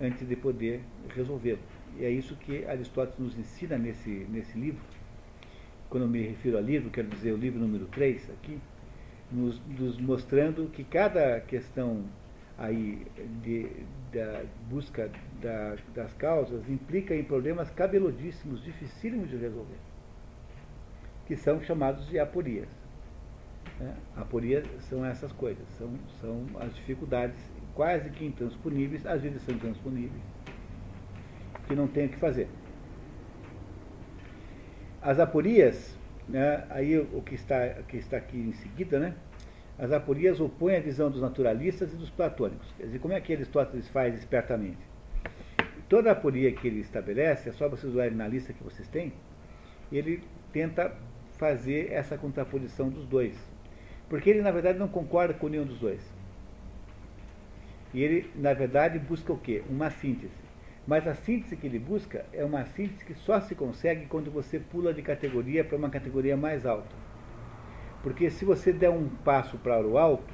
antes 0.00 0.26
de 0.26 0.34
poder 0.34 0.80
resolvê-lo. 1.14 1.60
E 1.96 2.04
é 2.04 2.10
isso 2.10 2.34
que 2.34 2.64
Aristóteles 2.64 3.20
nos 3.20 3.38
ensina 3.38 3.78
nesse, 3.78 4.10
nesse 4.10 4.58
livro. 4.58 4.82
Quando 5.88 6.02
eu 6.02 6.08
me 6.08 6.20
refiro 6.20 6.58
a 6.58 6.60
livro, 6.60 6.90
quero 6.90 7.06
dizer 7.06 7.30
o 7.30 7.36
livro 7.36 7.60
número 7.60 7.86
3 7.86 8.28
aqui, 8.30 8.58
nos, 9.30 9.62
nos 9.68 9.98
mostrando 9.98 10.68
que 10.68 10.82
cada 10.82 11.40
questão 11.42 12.06
aí 12.58 13.06
de, 13.40 13.70
da 14.12 14.42
busca 14.68 15.08
da, 15.40 15.76
das 15.94 16.12
causas 16.14 16.68
implica 16.68 17.14
em 17.14 17.22
problemas 17.22 17.70
cabeludíssimos, 17.70 18.62
dificílimos 18.62 19.30
de 19.30 19.36
resolver, 19.36 19.78
que 21.26 21.36
são 21.36 21.62
chamados 21.62 22.06
de 22.08 22.18
aporias. 22.18 22.68
Né? 23.78 23.94
Aporias 24.16 24.66
são 24.80 25.04
essas 25.04 25.32
coisas, 25.32 25.66
são, 25.78 25.90
são 26.20 26.44
as 26.60 26.74
dificuldades 26.74 27.38
quase 27.74 28.10
que 28.10 28.24
intransponíveis, 28.24 29.06
às 29.06 29.22
vezes 29.22 29.42
são 29.42 29.56
transponíveis, 29.56 30.22
que 31.66 31.74
não 31.74 31.86
tem 31.86 32.06
o 32.06 32.08
que 32.08 32.16
fazer. 32.16 32.48
As 35.00 35.20
aporias, 35.20 35.96
né, 36.28 36.64
aí 36.70 36.98
o 36.98 37.22
que 37.22 37.36
está, 37.36 37.68
que 37.86 37.96
está 37.96 38.16
aqui 38.16 38.36
em 38.36 38.52
seguida, 38.52 38.98
né, 38.98 39.14
as 39.78 39.92
aporias 39.92 40.40
opõem 40.40 40.76
a 40.76 40.80
visão 40.80 41.08
dos 41.08 41.22
naturalistas 41.22 41.92
e 41.92 41.96
dos 41.96 42.10
platônicos. 42.10 42.66
Quer 42.76 42.86
dizer, 42.86 42.98
como 42.98 43.14
é 43.14 43.20
que 43.20 43.32
Aristóteles 43.32 43.88
faz 43.88 44.18
espertamente? 44.18 44.97
Toda 45.88 46.10
aporia 46.10 46.52
que 46.52 46.68
ele 46.68 46.80
estabelece, 46.80 47.48
é 47.48 47.52
só 47.52 47.68
vocês 47.68 47.94
olharem 47.94 48.16
na 48.16 48.28
lista 48.28 48.52
que 48.52 48.62
vocês 48.62 48.86
têm, 48.88 49.12
ele 49.90 50.22
tenta 50.52 50.94
fazer 51.38 51.92
essa 51.92 52.18
contraposição 52.18 52.90
dos 52.90 53.06
dois. 53.06 53.34
Porque 54.08 54.28
ele, 54.28 54.42
na 54.42 54.50
verdade, 54.50 54.78
não 54.78 54.88
concorda 54.88 55.32
com 55.32 55.48
nenhum 55.48 55.64
dos 55.64 55.78
dois. 55.78 56.00
E 57.94 58.02
ele, 58.02 58.30
na 58.34 58.52
verdade, 58.52 58.98
busca 58.98 59.32
o 59.32 59.38
quê? 59.38 59.62
Uma 59.68 59.90
síntese. 59.90 60.48
Mas 60.86 61.06
a 61.06 61.14
síntese 61.14 61.56
que 61.56 61.66
ele 61.66 61.78
busca 61.78 62.24
é 62.32 62.44
uma 62.44 62.64
síntese 62.64 63.04
que 63.04 63.14
só 63.14 63.40
se 63.40 63.54
consegue 63.54 64.06
quando 64.06 64.30
você 64.30 64.58
pula 64.58 64.92
de 64.92 65.02
categoria 65.02 65.64
para 65.64 65.76
uma 65.76 65.90
categoria 65.90 66.36
mais 66.36 66.66
alta. 66.66 66.94
Porque 68.02 68.30
se 68.30 68.44
você 68.44 68.72
der 68.72 68.90
um 68.90 69.08
passo 69.08 69.58
para 69.58 69.86
o 69.86 69.98
alto, 69.98 70.32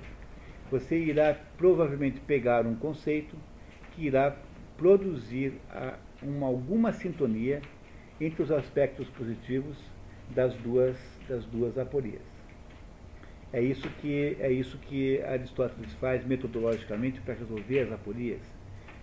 você 0.70 0.96
irá 0.96 1.36
provavelmente 1.56 2.20
pegar 2.20 2.66
um 2.66 2.74
conceito 2.74 3.36
que 3.92 4.06
irá 4.06 4.36
produzir 4.76 5.60
uma, 6.22 6.46
alguma 6.46 6.92
sintonia 6.92 7.60
entre 8.20 8.42
os 8.42 8.50
aspectos 8.50 9.08
positivos 9.08 9.76
das 10.30 10.54
duas, 10.54 10.96
das 11.28 11.44
duas 11.46 11.78
aporias. 11.78 12.22
É 13.52 13.60
isso 13.60 13.88
que, 14.00 14.36
é 14.40 14.50
isso 14.50 14.78
que 14.78 15.22
Aristóteles 15.22 15.92
faz 15.94 16.26
metodologicamente 16.26 17.20
para 17.20 17.34
resolver 17.34 17.80
as 17.80 17.92
aporias. 17.92 18.40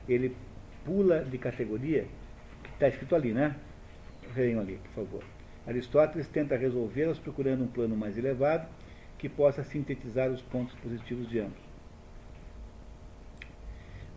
Ele 0.10 0.36
pula 0.84 1.24
de 1.24 1.38
categoria, 1.38 2.06
que 2.63 2.70
está 2.72 2.88
escrito 2.88 3.16
ali, 3.16 3.32
né? 3.32 3.56
Venham 4.34 4.60
ali, 4.60 4.78
por 4.84 5.06
favor. 5.06 5.24
Aristóteles 5.66 6.28
tenta 6.28 6.58
resolvê-las 6.58 7.20
procurando 7.20 7.63
um 7.63 7.68
plano 7.68 7.96
mais 7.96 8.18
elevado 8.18 8.68
que 9.18 9.30
possa 9.30 9.63
sintetizar 9.63 10.30
os 10.30 10.42
pontos 10.42 10.75
positivos 10.80 11.30
de 11.30 11.40
ambos. 11.40 11.62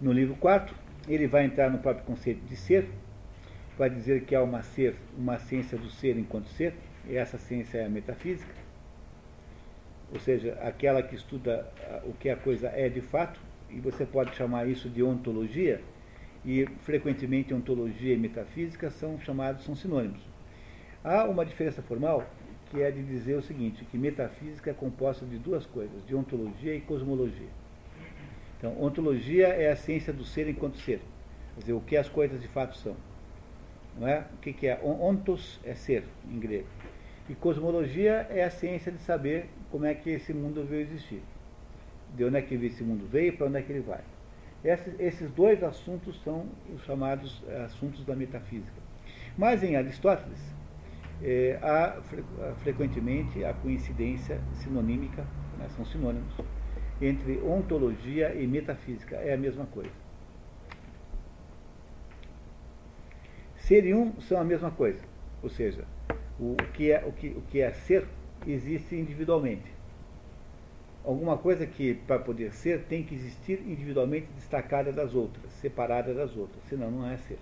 No 0.00 0.12
livro 0.12 0.34
4, 0.36 0.74
ele 1.08 1.26
vai 1.26 1.44
entrar 1.44 1.70
no 1.70 1.78
próprio 1.78 2.04
conceito 2.04 2.44
de 2.46 2.56
ser, 2.56 2.88
vai 3.76 3.90
dizer 3.90 4.24
que 4.24 4.34
há 4.34 4.42
uma 4.42 4.62
ser, 4.62 4.96
uma 5.16 5.38
ciência 5.38 5.76
do 5.76 5.90
ser 5.90 6.16
enquanto 6.16 6.48
ser, 6.48 6.74
e 7.06 7.16
essa 7.16 7.36
ciência 7.38 7.78
é 7.78 7.86
a 7.86 7.88
metafísica. 7.88 8.54
ou 10.12 10.20
seja, 10.20 10.56
aquela 10.62 11.02
que 11.02 11.14
estuda 11.14 11.66
o 12.04 12.12
que 12.12 12.30
a 12.30 12.36
coisa 12.36 12.68
é 12.68 12.88
de 12.88 13.00
fato, 13.00 13.40
e 13.68 13.80
você 13.80 14.06
pode 14.06 14.34
chamar 14.36 14.68
isso 14.68 14.88
de 14.88 15.02
ontologia, 15.02 15.80
e 16.44 16.66
frequentemente 16.82 17.52
ontologia 17.54 18.14
e 18.14 18.16
metafísica 18.16 18.90
são 18.90 19.18
chamados, 19.20 19.64
são 19.64 19.74
sinônimos. 19.74 20.20
Há 21.02 21.24
uma 21.24 21.44
diferença 21.44 21.82
formal 21.82 22.24
que 22.70 22.80
é 22.82 22.90
de 22.90 23.02
dizer 23.02 23.34
o 23.34 23.42
seguinte, 23.42 23.84
que 23.84 23.98
metafísica 23.98 24.70
é 24.70 24.74
composta 24.74 25.24
de 25.26 25.38
duas 25.38 25.66
coisas, 25.66 26.04
de 26.06 26.14
ontologia 26.14 26.74
e 26.74 26.80
cosmologia. 26.80 27.48
Então, 28.64 28.82
ontologia 28.82 29.48
é 29.48 29.70
a 29.70 29.76
ciência 29.76 30.10
do 30.10 30.24
ser 30.24 30.48
enquanto 30.48 30.78
ser, 30.78 30.98
quer 31.54 31.60
dizer, 31.60 31.72
o 31.74 31.82
que 31.82 31.98
as 31.98 32.08
coisas 32.08 32.40
de 32.40 32.48
fato 32.48 32.74
são. 32.78 32.96
Não 34.00 34.08
é? 34.08 34.24
O 34.32 34.38
que, 34.38 34.54
que 34.54 34.66
é? 34.66 34.80
Ontos 34.82 35.60
é 35.62 35.74
ser, 35.74 36.02
em 36.26 36.38
grego. 36.38 36.66
E 37.28 37.34
cosmologia 37.34 38.26
é 38.30 38.42
a 38.42 38.48
ciência 38.48 38.90
de 38.90 39.02
saber 39.02 39.50
como 39.70 39.84
é 39.84 39.92
que 39.92 40.08
esse 40.08 40.32
mundo 40.32 40.64
veio 40.64 40.80
existir. 40.80 41.20
De 42.16 42.24
onde 42.24 42.38
é 42.38 42.40
que 42.40 42.54
esse 42.54 42.82
mundo 42.82 43.06
veio 43.06 43.28
e 43.28 43.32
para 43.32 43.48
onde 43.48 43.58
é 43.58 43.62
que 43.62 43.70
ele 43.70 43.82
vai. 43.82 44.00
Esses, 44.98 45.30
dois 45.32 45.62
assuntos 45.62 46.18
são 46.22 46.46
os 46.74 46.82
chamados 46.84 47.42
eh, 47.46 47.64
assuntos 47.66 48.02
da 48.06 48.16
metafísica. 48.16 48.80
Mas 49.36 49.62
em 49.62 49.76
Aristóteles, 49.76 50.40
é, 51.22 51.58
há 51.60 52.00
frequentemente 52.62 53.44
a 53.44 53.52
coincidência 53.52 54.40
sinonímica, 54.54 55.26
né, 55.58 55.68
são 55.76 55.84
sinônimos, 55.84 56.34
entre 57.00 57.38
ontologia 57.40 58.34
e 58.34 58.46
metafísica. 58.46 59.16
É 59.16 59.34
a 59.34 59.38
mesma 59.38 59.66
coisa. 59.66 59.92
Ser 63.56 63.86
e 63.86 63.94
um 63.94 64.20
são 64.20 64.40
a 64.40 64.44
mesma 64.44 64.70
coisa. 64.70 65.02
Ou 65.42 65.48
seja, 65.48 65.84
o, 66.38 66.54
que, 66.72 66.90
é, 66.90 67.04
o, 67.06 67.12
que, 67.12 67.28
o 67.28 67.42
que 67.42 67.60
é 67.60 67.72
ser 67.72 68.06
existe 68.46 68.94
individualmente. 68.94 69.72
Alguma 71.04 71.36
coisa 71.36 71.66
que, 71.66 71.94
para 71.94 72.18
poder 72.18 72.52
ser, 72.52 72.84
tem 72.84 73.02
que 73.02 73.14
existir 73.14 73.60
individualmente 73.60 74.26
destacada 74.34 74.90
das 74.90 75.14
outras, 75.14 75.52
separada 75.52 76.14
das 76.14 76.34
outras, 76.36 76.62
senão 76.64 76.90
não 76.90 77.06
é 77.06 77.16
ser. 77.18 77.38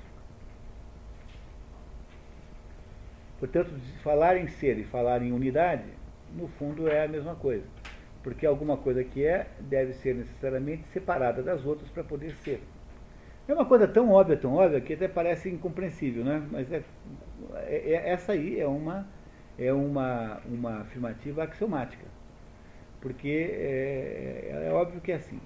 Portanto, 3.38 3.70
falar 4.02 4.36
em 4.36 4.48
ser 4.48 4.78
e 4.78 4.84
falar 4.84 5.22
em 5.22 5.32
unidade, 5.32 5.84
no 6.36 6.48
fundo 6.48 6.88
é 6.88 7.04
a 7.04 7.08
mesma 7.08 7.34
coisa. 7.34 7.66
Porque 8.22 8.46
alguma 8.46 8.76
coisa 8.76 9.02
que 9.02 9.24
é 9.24 9.48
deve 9.60 9.94
ser 9.94 10.14
necessariamente 10.14 10.86
separada 10.88 11.42
das 11.42 11.64
outras 11.66 11.88
para 11.90 12.04
poder 12.04 12.34
ser. 12.36 12.62
É 13.48 13.52
uma 13.52 13.64
coisa 13.64 13.88
tão 13.88 14.10
óbvia, 14.10 14.36
tão 14.36 14.54
óbvia, 14.54 14.80
que 14.80 14.94
até 14.94 15.08
parece 15.08 15.50
incompreensível, 15.50 16.24
né? 16.24 16.46
Mas 16.50 16.70
é, 16.72 16.82
é, 17.64 17.92
é, 17.92 18.10
essa 18.10 18.32
aí 18.32 18.60
é 18.60 18.66
uma, 18.66 19.06
é 19.58 19.72
uma, 19.72 20.40
uma 20.46 20.80
afirmativa 20.82 21.42
axiomática. 21.42 22.06
Porque 23.00 23.50
é, 23.52 24.68
é 24.68 24.72
óbvio 24.72 25.00
que 25.00 25.10
é 25.10 25.16
assim. 25.16 25.40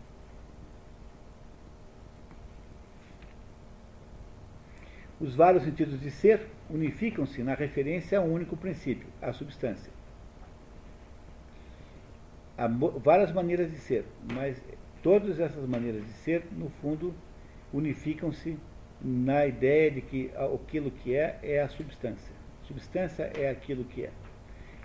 Os 5.18 5.34
vários 5.34 5.62
sentidos 5.62 5.98
de 5.98 6.10
ser 6.10 6.46
unificam-se 6.68 7.42
na 7.42 7.54
referência 7.54 8.18
a 8.18 8.22
um 8.22 8.34
único 8.34 8.54
princípio, 8.54 9.06
a 9.22 9.32
substância. 9.32 9.95
Há 12.58 12.66
várias 12.68 13.32
maneiras 13.32 13.70
de 13.70 13.78
ser, 13.78 14.04
mas 14.32 14.60
todas 15.02 15.38
essas 15.38 15.68
maneiras 15.68 16.04
de 16.04 16.12
ser, 16.12 16.42
no 16.52 16.70
fundo, 16.80 17.14
unificam-se 17.72 18.56
na 19.00 19.46
ideia 19.46 19.90
de 19.90 20.00
que 20.00 20.30
aquilo 20.36 20.90
que 20.90 21.14
é 21.14 21.38
é 21.42 21.60
a 21.60 21.68
substância. 21.68 22.34
Substância 22.62 23.30
é 23.38 23.50
aquilo 23.50 23.84
que 23.84 24.04
é. 24.04 24.10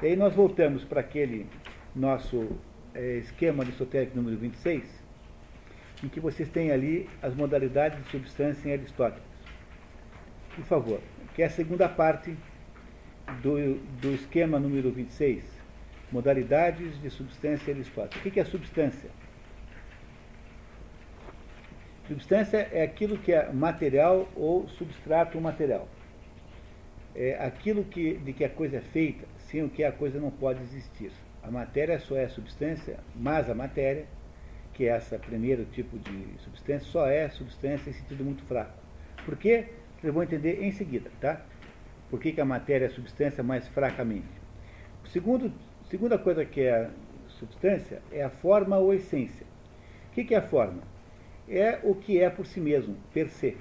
E 0.01 0.07
aí 0.07 0.15
nós 0.15 0.33
voltamos 0.33 0.83
para 0.83 0.99
aquele 0.99 1.47
nosso 1.95 2.49
é, 2.93 3.17
esquema 3.17 3.63
aristotélico 3.63 4.17
número 4.17 4.37
26, 4.37 4.83
em 6.03 6.07
que 6.09 6.19
vocês 6.19 6.49
têm 6.49 6.71
ali 6.71 7.09
as 7.21 7.33
modalidades 7.33 8.03
de 8.03 8.09
substância 8.09 8.67
em 8.67 8.73
Aristóteles. 8.73 9.23
Por 10.55 10.65
favor, 10.65 11.00
que 11.33 11.41
é 11.41 11.46
a 11.46 11.50
segunda 11.50 11.87
parte 11.87 12.35
do, 13.41 13.75
do 14.01 14.13
esquema 14.13 14.59
número 14.59 14.91
26, 14.91 15.43
modalidades 16.11 17.01
de 17.01 17.09
substância 17.09 17.74
Aristóteles. 17.74 18.25
O 18.25 18.31
que 18.31 18.39
é 18.39 18.45
substância? 18.45 19.09
Substância 22.07 22.67
é 22.71 22.83
aquilo 22.83 23.17
que 23.17 23.31
é 23.31 23.51
material 23.51 24.27
ou 24.35 24.67
substrato 24.67 25.39
material. 25.39 25.87
É 27.15 27.35
aquilo 27.43 27.83
que, 27.85 28.15
de 28.17 28.33
que 28.33 28.43
a 28.43 28.50
coisa 28.50 28.77
é 28.77 28.81
feita, 28.81 29.25
sem 29.37 29.63
o 29.63 29.69
que 29.69 29.83
a 29.83 29.91
coisa 29.91 30.19
não 30.19 30.31
pode 30.31 30.61
existir. 30.61 31.11
A 31.43 31.50
matéria 31.50 32.00
só 32.00 32.15
é 32.17 32.27
substância, 32.27 33.00
mas 33.15 33.50
a 33.50 33.55
matéria, 33.55 34.05
que 34.74 34.87
é 34.87 34.97
esse 34.97 35.17
primeiro 35.19 35.65
tipo 35.65 35.97
de 35.97 36.37
substância, 36.43 36.87
só 36.89 37.07
é 37.07 37.29
substância 37.29 37.89
em 37.89 37.93
sentido 37.93 38.24
muito 38.24 38.43
fraco. 38.43 38.74
Por 39.25 39.37
quê? 39.37 39.67
Vocês 40.00 40.13
vão 40.13 40.24
entender 40.24 40.63
em 40.63 40.71
seguida, 40.71 41.09
tá? 41.19 41.41
Por 42.09 42.19
que, 42.19 42.31
que 42.31 42.41
a 42.41 42.45
matéria 42.45 42.85
é 42.85 42.89
substância 42.89 43.43
mais 43.43 43.67
fracamente? 43.69 44.27
O 45.03 45.07
segundo, 45.07 45.51
segunda 45.91 46.17
coisa 46.17 46.43
que 46.45 46.61
é 46.61 46.89
substância 47.27 48.01
é 48.11 48.23
a 48.23 48.29
forma 48.29 48.77
ou 48.77 48.93
essência. 48.93 49.45
O 50.09 50.13
que, 50.13 50.33
é 50.33 50.37
a 50.37 50.41
forma? 50.41 50.81
é 51.51 51.79
o 51.83 51.93
que 51.93 52.19
é 52.19 52.29
por 52.29 52.45
si 52.45 52.61
mesmo, 52.61 52.95
per 53.13 53.29
se. 53.29 53.57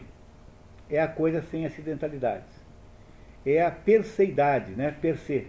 É 0.89 1.01
a 1.01 1.09
coisa 1.09 1.43
sem 1.43 1.67
acidentalidades. 1.67 2.49
É 3.45 3.61
a 3.63 3.71
perseidade, 3.71 4.73
né? 4.73 4.97
per 5.01 5.17
se. 5.19 5.49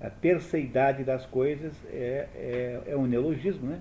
A 0.00 0.10
perseidade 0.10 1.02
das 1.02 1.24
coisas 1.24 1.72
é, 1.86 2.28
é, 2.34 2.82
é 2.88 2.96
um 2.96 3.06
neologismo, 3.06 3.70
né? 3.70 3.80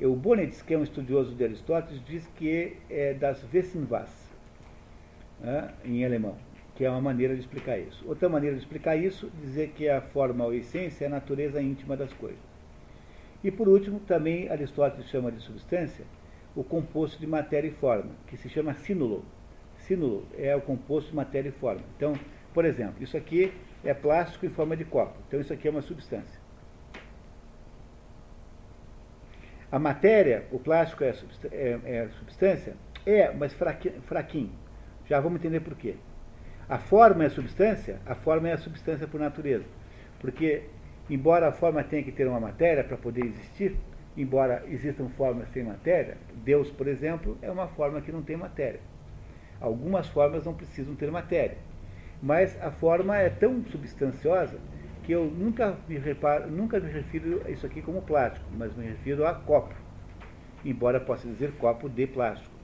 O 0.00 0.14
Bonitz, 0.14 0.62
que 0.62 0.74
é 0.74 0.78
um 0.78 0.82
estudioso 0.82 1.34
de 1.34 1.44
Aristóteles, 1.44 2.04
diz 2.04 2.26
que 2.36 2.76
é 2.90 3.14
das 3.14 3.42
Wessenwas, 3.52 4.10
né? 5.40 5.72
em 5.84 6.04
alemão, 6.04 6.36
que 6.78 6.84
é 6.84 6.90
uma 6.90 7.00
maneira 7.00 7.34
de 7.34 7.40
explicar 7.40 7.76
isso. 7.76 8.04
Outra 8.06 8.28
maneira 8.28 8.54
de 8.54 8.62
explicar 8.62 8.94
isso, 8.94 9.28
dizer 9.42 9.70
que 9.70 9.88
a 9.88 10.00
forma 10.00 10.44
ou 10.44 10.54
essência 10.54 11.06
é 11.06 11.08
a 11.08 11.10
natureza 11.10 11.60
íntima 11.60 11.96
das 11.96 12.12
coisas. 12.12 12.38
E 13.42 13.50
por 13.50 13.66
último, 13.66 13.98
também 13.98 14.48
Aristóteles 14.48 15.10
chama 15.10 15.32
de 15.32 15.42
substância 15.42 16.04
o 16.54 16.62
composto 16.62 17.18
de 17.18 17.26
matéria 17.26 17.66
e 17.66 17.72
forma, 17.72 18.12
que 18.28 18.36
se 18.36 18.48
chama 18.48 18.74
sínulo. 18.74 19.24
Sínulo 19.78 20.24
é 20.38 20.54
o 20.54 20.60
composto 20.60 21.10
de 21.10 21.16
matéria 21.16 21.48
e 21.48 21.52
forma. 21.52 21.82
Então, 21.96 22.12
por 22.54 22.64
exemplo, 22.64 23.02
isso 23.02 23.16
aqui 23.16 23.52
é 23.84 23.92
plástico 23.92 24.46
em 24.46 24.50
forma 24.50 24.76
de 24.76 24.84
copo. 24.84 25.18
Então, 25.26 25.40
isso 25.40 25.52
aqui 25.52 25.66
é 25.66 25.72
uma 25.72 25.82
substância. 25.82 26.40
A 29.72 29.80
matéria, 29.80 30.46
o 30.52 30.60
plástico 30.60 31.02
é, 31.02 31.12
é, 31.50 31.80
é 31.84 32.08
substância? 32.20 32.76
É, 33.04 33.32
mas 33.32 33.52
fraquinho. 33.52 34.52
Já 35.06 35.18
vamos 35.18 35.40
entender 35.40 35.58
por 35.58 35.74
quê. 35.74 35.96
A 36.68 36.76
forma 36.76 37.24
é 37.24 37.30
substância? 37.30 37.98
A 38.04 38.14
forma 38.14 38.50
é 38.50 38.52
a 38.52 38.58
substância 38.58 39.06
por 39.06 39.18
natureza. 39.18 39.64
Porque, 40.20 40.64
embora 41.08 41.48
a 41.48 41.52
forma 41.52 41.82
tenha 41.82 42.02
que 42.02 42.12
ter 42.12 42.28
uma 42.28 42.38
matéria 42.38 42.84
para 42.84 42.98
poder 42.98 43.24
existir, 43.24 43.74
embora 44.14 44.62
existam 44.68 45.08
formas 45.16 45.48
sem 45.48 45.64
matéria, 45.64 46.18
Deus, 46.44 46.70
por 46.70 46.86
exemplo, 46.86 47.38
é 47.40 47.50
uma 47.50 47.68
forma 47.68 48.02
que 48.02 48.12
não 48.12 48.20
tem 48.20 48.36
matéria. 48.36 48.80
Algumas 49.58 50.08
formas 50.08 50.44
não 50.44 50.52
precisam 50.52 50.94
ter 50.94 51.10
matéria. 51.10 51.56
Mas 52.22 52.60
a 52.60 52.70
forma 52.70 53.16
é 53.16 53.30
tão 53.30 53.64
substanciosa 53.64 54.58
que 55.04 55.12
eu 55.12 55.24
nunca 55.24 55.74
me, 55.88 55.96
reparo, 55.96 56.50
nunca 56.50 56.78
me 56.78 56.92
refiro 56.92 57.40
a 57.46 57.50
isso 57.50 57.64
aqui 57.64 57.80
como 57.80 58.02
plástico, 58.02 58.44
mas 58.58 58.76
me 58.76 58.84
refiro 58.84 59.26
a 59.26 59.32
copo. 59.32 59.74
Embora 60.62 61.00
possa 61.00 61.26
dizer 61.26 61.52
copo 61.52 61.88
de 61.88 62.06
plástico. 62.06 62.54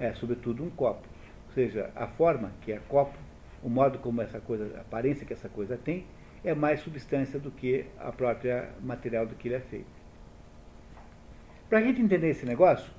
É, 0.00 0.12
sobretudo, 0.14 0.64
um 0.64 0.70
copo. 0.70 1.06
Ou 1.46 1.52
seja, 1.52 1.90
a 1.94 2.08
forma, 2.08 2.50
que 2.62 2.72
é 2.72 2.80
copo, 2.88 3.16
o 3.62 3.68
modo 3.68 3.98
como 3.98 4.20
essa 4.20 4.40
coisa, 4.40 4.76
a 4.76 4.80
aparência 4.80 5.26
que 5.26 5.32
essa 5.32 5.48
coisa 5.48 5.76
tem, 5.76 6.04
é 6.44 6.54
mais 6.54 6.80
substância 6.80 7.38
do 7.38 7.50
que 7.50 7.86
a 7.98 8.10
própria 8.10 8.70
material 8.80 9.26
do 9.26 9.34
que 9.34 9.48
ele 9.48 9.54
é 9.54 9.60
feito. 9.60 10.02
Para 11.68 11.78
a 11.78 11.82
gente 11.82 12.02
entender 12.02 12.30
esse 12.30 12.44
negócio, 12.44 12.92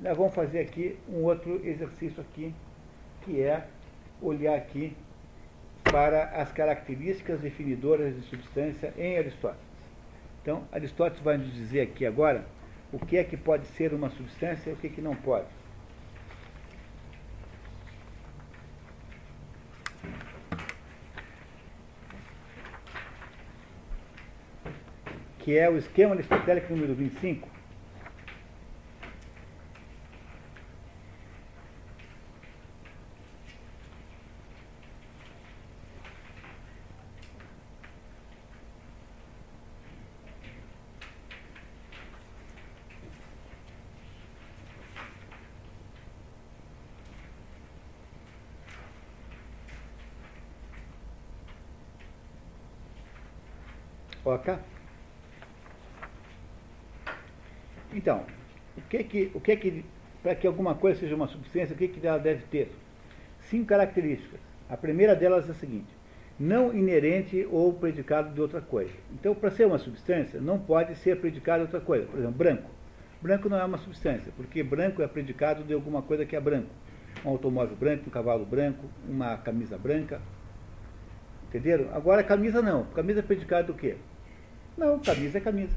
nós 0.00 0.16
vamos 0.16 0.34
fazer 0.34 0.60
aqui 0.60 0.98
um 1.08 1.22
outro 1.22 1.64
exercício 1.64 2.20
aqui, 2.20 2.54
que 3.22 3.40
é 3.40 3.66
olhar 4.20 4.56
aqui 4.56 4.96
para 5.84 6.24
as 6.24 6.52
características 6.52 7.40
definidoras 7.40 8.14
de 8.14 8.22
substância 8.22 8.92
em 8.98 9.16
Aristóteles. 9.16 9.66
Então, 10.42 10.64
Aristóteles 10.72 11.22
vai 11.22 11.36
nos 11.36 11.52
dizer 11.52 11.80
aqui 11.82 12.04
agora 12.04 12.44
o 12.92 12.98
que 12.98 13.16
é 13.16 13.24
que 13.24 13.36
pode 13.36 13.66
ser 13.66 13.92
uma 13.94 14.10
substância 14.10 14.70
e 14.70 14.72
o 14.72 14.76
que, 14.76 14.86
é 14.86 14.90
que 14.90 15.00
não 15.00 15.14
pode. 15.14 15.46
que 25.48 25.56
é 25.56 25.66
o 25.66 25.78
esquema 25.78 26.14
aristotélico 26.14 26.70
número 26.74 26.94
25. 26.94 27.48
Oca. 54.26 54.77
Que 58.88 59.04
que, 59.04 59.30
o 59.34 59.40
que, 59.40 59.56
que 59.56 59.84
para 60.22 60.34
que 60.34 60.46
alguma 60.46 60.74
coisa 60.74 61.00
seja 61.00 61.14
uma 61.14 61.28
substância, 61.28 61.74
o 61.74 61.78
que, 61.78 61.88
que 61.88 62.06
ela 62.06 62.18
deve 62.18 62.42
ter? 62.50 62.72
Cinco 63.42 63.66
características. 63.66 64.40
A 64.68 64.76
primeira 64.76 65.14
delas 65.14 65.48
é 65.48 65.52
a 65.52 65.54
seguinte: 65.54 65.88
não 66.38 66.74
inerente 66.74 67.46
ou 67.50 67.72
predicado 67.72 68.34
de 68.34 68.40
outra 68.40 68.60
coisa. 68.60 68.92
Então, 69.12 69.34
para 69.34 69.50
ser 69.50 69.66
uma 69.66 69.78
substância, 69.78 70.40
não 70.40 70.58
pode 70.58 70.96
ser 70.96 71.20
predicado 71.20 71.60
de 71.60 71.74
outra 71.74 71.80
coisa. 71.80 72.06
Por 72.06 72.18
exemplo, 72.18 72.36
branco. 72.36 72.70
Branco 73.20 73.48
não 73.48 73.58
é 73.58 73.64
uma 73.64 73.78
substância, 73.78 74.32
porque 74.36 74.62
branco 74.62 75.02
é 75.02 75.08
predicado 75.08 75.64
de 75.64 75.74
alguma 75.74 76.02
coisa 76.02 76.24
que 76.24 76.36
é 76.36 76.40
branco. 76.40 76.70
Um 77.24 77.30
automóvel 77.30 77.76
branco, 77.76 78.04
um 78.06 78.10
cavalo 78.10 78.44
branco, 78.44 78.84
uma 79.08 79.36
camisa 79.38 79.76
branca. 79.76 80.20
Entenderam? 81.48 81.92
Agora, 81.92 82.22
camisa 82.22 82.62
não. 82.62 82.84
Camisa 82.94 83.20
é 83.20 83.22
predicado 83.22 83.72
do 83.72 83.74
quê? 83.74 83.96
Não, 84.76 85.00
camisa 85.00 85.38
é 85.38 85.40
camisa. 85.40 85.74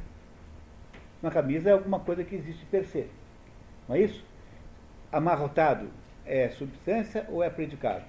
Uma 1.22 1.32
camisa 1.32 1.70
é 1.70 1.74
alguma 1.74 2.00
coisa 2.00 2.24
que 2.24 2.36
existe 2.36 2.66
per 2.66 2.86
se. 2.86 3.06
Não 3.88 3.96
é 3.96 4.02
isso? 4.02 4.26
Amarrotado 5.12 5.88
é 6.26 6.50
substância 6.50 7.26
ou 7.30 7.44
é 7.44 7.50
predicado? 7.50 8.06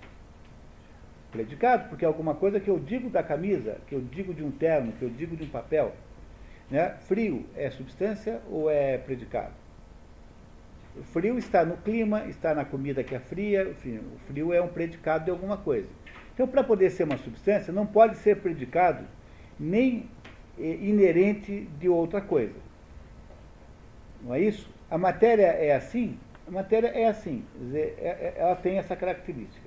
Predicado, 1.30 1.88
porque 1.88 2.04
é 2.04 2.08
alguma 2.08 2.34
coisa 2.34 2.60
que 2.60 2.68
eu 2.68 2.78
digo 2.78 3.10
da 3.10 3.22
camisa, 3.22 3.78
que 3.86 3.94
eu 3.94 4.00
digo 4.00 4.32
de 4.32 4.42
um 4.42 4.50
terno, 4.50 4.92
que 4.92 5.02
eu 5.02 5.10
digo 5.10 5.36
de 5.36 5.44
um 5.44 5.48
papel. 5.48 5.94
Né? 6.70 6.90
Frio 7.06 7.44
é 7.54 7.70
substância 7.70 8.40
ou 8.50 8.70
é 8.70 8.96
predicado? 8.96 9.52
O 10.96 11.02
frio 11.02 11.38
está 11.38 11.64
no 11.64 11.76
clima, 11.78 12.26
está 12.26 12.54
na 12.54 12.64
comida 12.64 13.02
que 13.02 13.14
é 13.14 13.18
fria, 13.18 13.64
enfim, 13.64 13.98
o 13.98 14.18
frio 14.26 14.52
é 14.52 14.60
um 14.60 14.68
predicado 14.68 15.24
de 15.24 15.30
alguma 15.30 15.56
coisa. 15.56 15.88
Então, 16.34 16.46
para 16.46 16.62
poder 16.62 16.90
ser 16.90 17.04
uma 17.04 17.16
substância, 17.18 17.72
não 17.72 17.86
pode 17.86 18.16
ser 18.16 18.36
predicado 18.38 19.04
nem 19.58 20.08
eh, 20.58 20.78
inerente 20.80 21.68
de 21.78 21.88
outra 21.88 22.20
coisa. 22.20 22.54
Não 24.22 24.34
é 24.34 24.40
isso? 24.40 24.68
A 24.90 24.96
matéria 24.96 25.46
é 25.46 25.74
assim? 25.74 26.18
A 26.46 26.50
matéria 26.50 26.88
é 26.88 27.06
assim, 27.06 27.44
dizer, 27.58 27.96
é, 27.98 28.08
é, 28.08 28.34
ela 28.36 28.56
tem 28.56 28.78
essa 28.78 28.96
característica. 28.96 29.66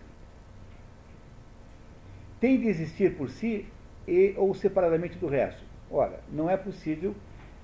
Tem 2.40 2.60
de 2.60 2.68
existir 2.68 3.16
por 3.16 3.30
si 3.30 3.68
e 4.08 4.34
ou 4.38 4.54
separadamente 4.54 5.18
do 5.18 5.28
resto. 5.28 5.64
Ora, 5.90 6.20
não 6.32 6.50
é 6.50 6.58
possível, 6.58 7.16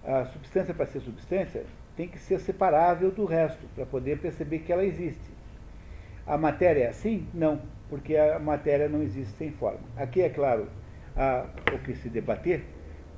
a 0.04 0.26
substância 0.26 0.74
para 0.74 0.86
ser 0.86 1.02
substância 1.02 1.66
tem 1.96 2.08
que 2.08 2.18
ser 2.18 2.40
separável 2.40 3.12
do 3.12 3.26
resto, 3.26 3.64
para 3.76 3.86
poder 3.86 4.20
perceber 4.20 4.60
que 4.60 4.72
ela 4.72 4.84
existe. 4.84 5.30
A 6.26 6.38
matéria 6.38 6.86
é 6.86 6.88
assim? 6.88 7.28
Não, 7.34 7.62
porque 7.90 8.16
a 8.16 8.40
matéria 8.40 8.88
não 8.88 9.04
existe 9.04 9.38
sem 9.38 9.52
forma. 9.52 9.82
Aqui, 9.98 10.22
é 10.22 10.30
claro, 10.30 10.68
há 11.16 11.46
o 11.74 11.80
que 11.80 11.94
se 11.94 12.10
debater, 12.10 12.64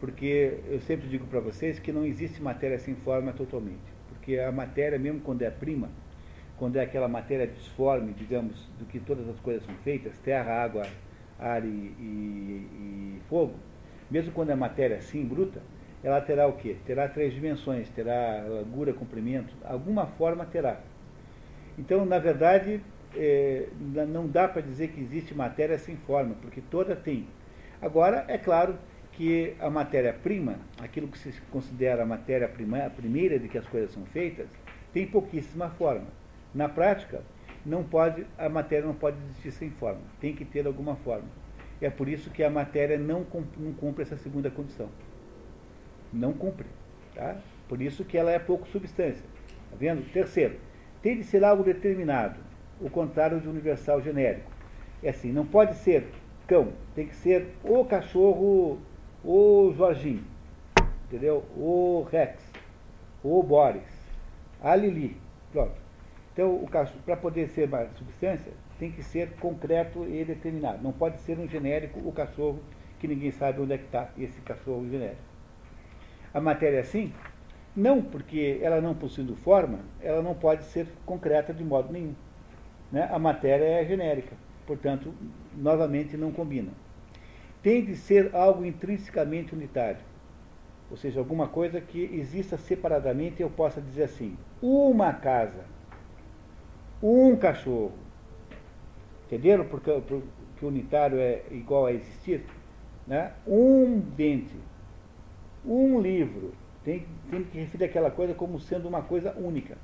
porque 0.04 0.60
eu 0.68 0.82
sempre 0.82 1.08
digo 1.08 1.26
para 1.28 1.39
vocês 1.39 1.80
que 1.80 1.89
não 1.89 2.06
existe 2.06 2.44
matéria 2.44 2.78
sem 2.78 2.94
forma 2.94 3.32
totalmente. 3.32 3.80
Porque 4.10 4.38
a 4.38 4.52
matéria, 4.52 5.00
mesmo 5.00 5.22
quando 5.22 5.44
é 5.44 5.50
prima, 5.50 5.88
quando 6.58 6.76
é 6.76 6.82
aquela 6.82 7.08
matéria 7.08 7.48
disforme, 7.48 8.12
digamos, 8.12 8.68
do 8.78 8.84
que 8.84 9.00
todas 9.00 9.30
as 9.30 9.39
coisas 9.39 9.63
são 9.63 9.74
feitas, 9.76 10.18
terra, 10.18 10.62
água, 10.62 10.86
ar 11.39 11.63
e, 11.63 11.70
e, 11.70 12.68
e 13.18 13.22
fogo, 13.30 13.54
mesmo 14.12 14.34
quando 14.34 14.50
é 14.50 14.56
matéria 14.56 14.98
assim, 14.98 15.24
bruta, 15.24 15.62
ela 16.04 16.20
terá 16.20 16.48
o 16.48 16.58
quê? 16.58 16.76
Terá 16.86 17.08
três 17.08 17.34
dimensões, 17.34 17.88
terá 17.88 18.44
largura, 18.46 18.92
comprimento, 18.92 19.54
alguma 19.63 20.06
forma 20.06 20.46
terá. 20.46 20.82
Então, 21.80 22.04
na 22.04 22.20
verdade, 22.20 22.82
é, 23.16 23.70
não 24.10 24.28
dá 24.28 24.50
para 24.50 24.62
dizer 24.62 24.89
que 24.89 25.00
existe 25.00 25.34
matéria 25.34 25.78
sem 25.78 25.96
forma, 25.96 26.36
porque 26.42 26.60
toda 26.60 26.94
tem. 26.94 27.26
Agora, 27.82 28.26
é 28.28 28.38
claro 28.38 28.78
que 29.17 29.56
a 29.60 29.69
matéria-prima, 29.69 30.58
aquilo 30.82 31.08
que 31.08 31.17
se 31.17 31.32
considera 31.52 32.04
a 32.04 32.06
matéria-prima, 32.06 32.86
a 32.86 32.89
primeira 32.89 33.38
de 33.38 33.47
que 33.47 33.58
as 33.58 33.67
coisas 33.67 33.91
são 33.91 34.06
feitas, 34.06 34.47
tem 34.91 35.06
pouquíssima 35.06 35.69
forma. 35.69 36.08
Na 36.54 36.67
prática, 36.67 37.21
não 37.65 37.84
pode, 37.84 38.26
a 38.38 38.49
matéria 38.49 38.86
não 38.86 38.93
pode 38.93 39.17
existir 39.23 39.52
sem 39.52 39.69
forma, 39.69 40.02
tem 40.19 40.36
que 40.36 40.43
ter 40.43 40.65
alguma 40.65 40.95
forma. 40.97 41.28
É 41.82 41.89
por 41.89 42.08
isso 42.08 42.30
que 42.30 42.43
a 42.43 42.49
matéria 42.49 42.97
não, 42.97 43.23
cumpre 43.23 44.04
essa 44.04 44.17
segunda 44.17 44.49
condição. 44.49 44.89
Não 46.12 46.34
cumpre. 46.34 46.67
Tá? 47.13 47.38
Por 47.67 47.82
isso 47.82 48.06
que 48.06 48.17
ela 48.17 48.32
é 48.32 48.39
pouco 48.39 48.67
substância. 48.69 49.26
Tá 49.69 49.78
vendo? 49.78 50.10
Terceiro, 50.12 50.58
tem 51.02 51.17
de 51.17 51.23
ser 51.23 51.43
algo 51.43 51.63
determinado, 51.63 52.39
o 52.80 52.89
contrário 52.89 53.39
de 53.39 53.47
universal 53.47 54.02
genérico. 54.02 54.52
É 55.04 55.10
assim, 55.10 55.32
não 55.32 55.45
pode 55.45 55.76
ser 55.76 56.08
cão, 56.47 56.71
tem 56.95 57.08
que 57.08 57.15
ser 57.15 57.47
o 57.63 57.84
cachorro 57.84 58.80
o 59.24 59.74
Jorginho, 59.78 60.24
entendeu? 61.06 61.46
O 61.56 62.06
Rex, 62.12 62.44
o 63.24 63.42
Boris, 63.42 63.88
a 64.62 64.76
Lili, 64.76 65.16
pronto. 65.52 65.82
Então, 66.34 66.66
para 67.06 67.16
poder 67.16 67.48
ser 67.48 67.68
uma 67.68 67.88
substância, 67.96 68.52
tem 68.78 68.92
que 68.92 69.02
ser 69.02 69.32
concreto 69.36 70.06
e 70.06 70.26
determinado. 70.26 70.84
Não 70.84 70.92
pode 70.92 71.22
ser 71.22 71.40
um 71.40 71.48
genérico, 71.48 72.00
o 72.00 72.12
cachorro, 72.12 72.60
que 73.00 73.08
ninguém 73.08 73.32
sabe 73.32 73.62
onde 73.62 73.74
é 73.74 73.78
que 73.78 73.86
está 73.86 74.10
esse 74.18 74.42
cachorro 74.42 74.86
genérico. 74.90 75.22
A 76.34 76.42
matéria 76.42 76.78
é 76.78 76.82
assim? 76.82 77.14
Não, 77.76 78.02
porque 78.02 78.60
ela 78.62 78.82
não 78.82 78.94
possuindo 78.94 79.36
forma, 79.36 79.80
ela 80.02 80.22
não 80.22 80.34
pode 80.34 80.64
ser 80.66 80.88
concreta 81.06 81.54
de 81.54 81.64
modo 81.64 81.94
nenhum. 81.94 82.16
Né? 82.92 83.08
A 83.12 83.18
matéria 83.18 83.64
é 83.64 83.86
genérica, 83.86 84.36
portanto, 84.66 85.14
novamente 85.56 86.18
não 86.18 86.32
combina 86.32 86.72
tem 87.63 87.86
de 87.86 87.95
ser 87.95 88.36
algo 88.36 88.65
intrinsecamente 88.65 89.56
unitário. 89.56 90.02
Ou 90.91 90.97
seja, 90.97 91.19
alguma 91.19 91.47
coisa 91.47 91.80
que 91.80 92.04
exista 92.13 92.58
separadamente 92.58 93.38
e 93.39 93.41
eu 93.41 93.49
possa 93.49 93.82
dizer 93.82 94.04
assim: 94.04 94.38
uma 94.62 95.13
casa, 95.13 95.63
um 97.02 97.36
cachorro. 97.38 97.93
Entenderam? 99.26 99.65
Porque, 99.65 99.89
porque 99.91 100.65
unitário 100.65 101.17
é 101.17 101.41
igual 101.49 101.86
a 101.86 101.93
existir? 101.93 102.43
Né? 103.08 103.32
Um 103.47 103.99
dente, 103.99 104.56
um 105.65 105.99
livro. 105.99 106.54
Tem, 106.84 107.08
tem 107.32 107.43
que 107.45 107.58
referir 107.58 107.86
aquela 107.86 108.12
coisa 108.12 108.34
como 108.34 108.60
sendo 108.60 108.89
uma 108.89 109.02
coisa 109.02 109.34
única. 109.38 109.78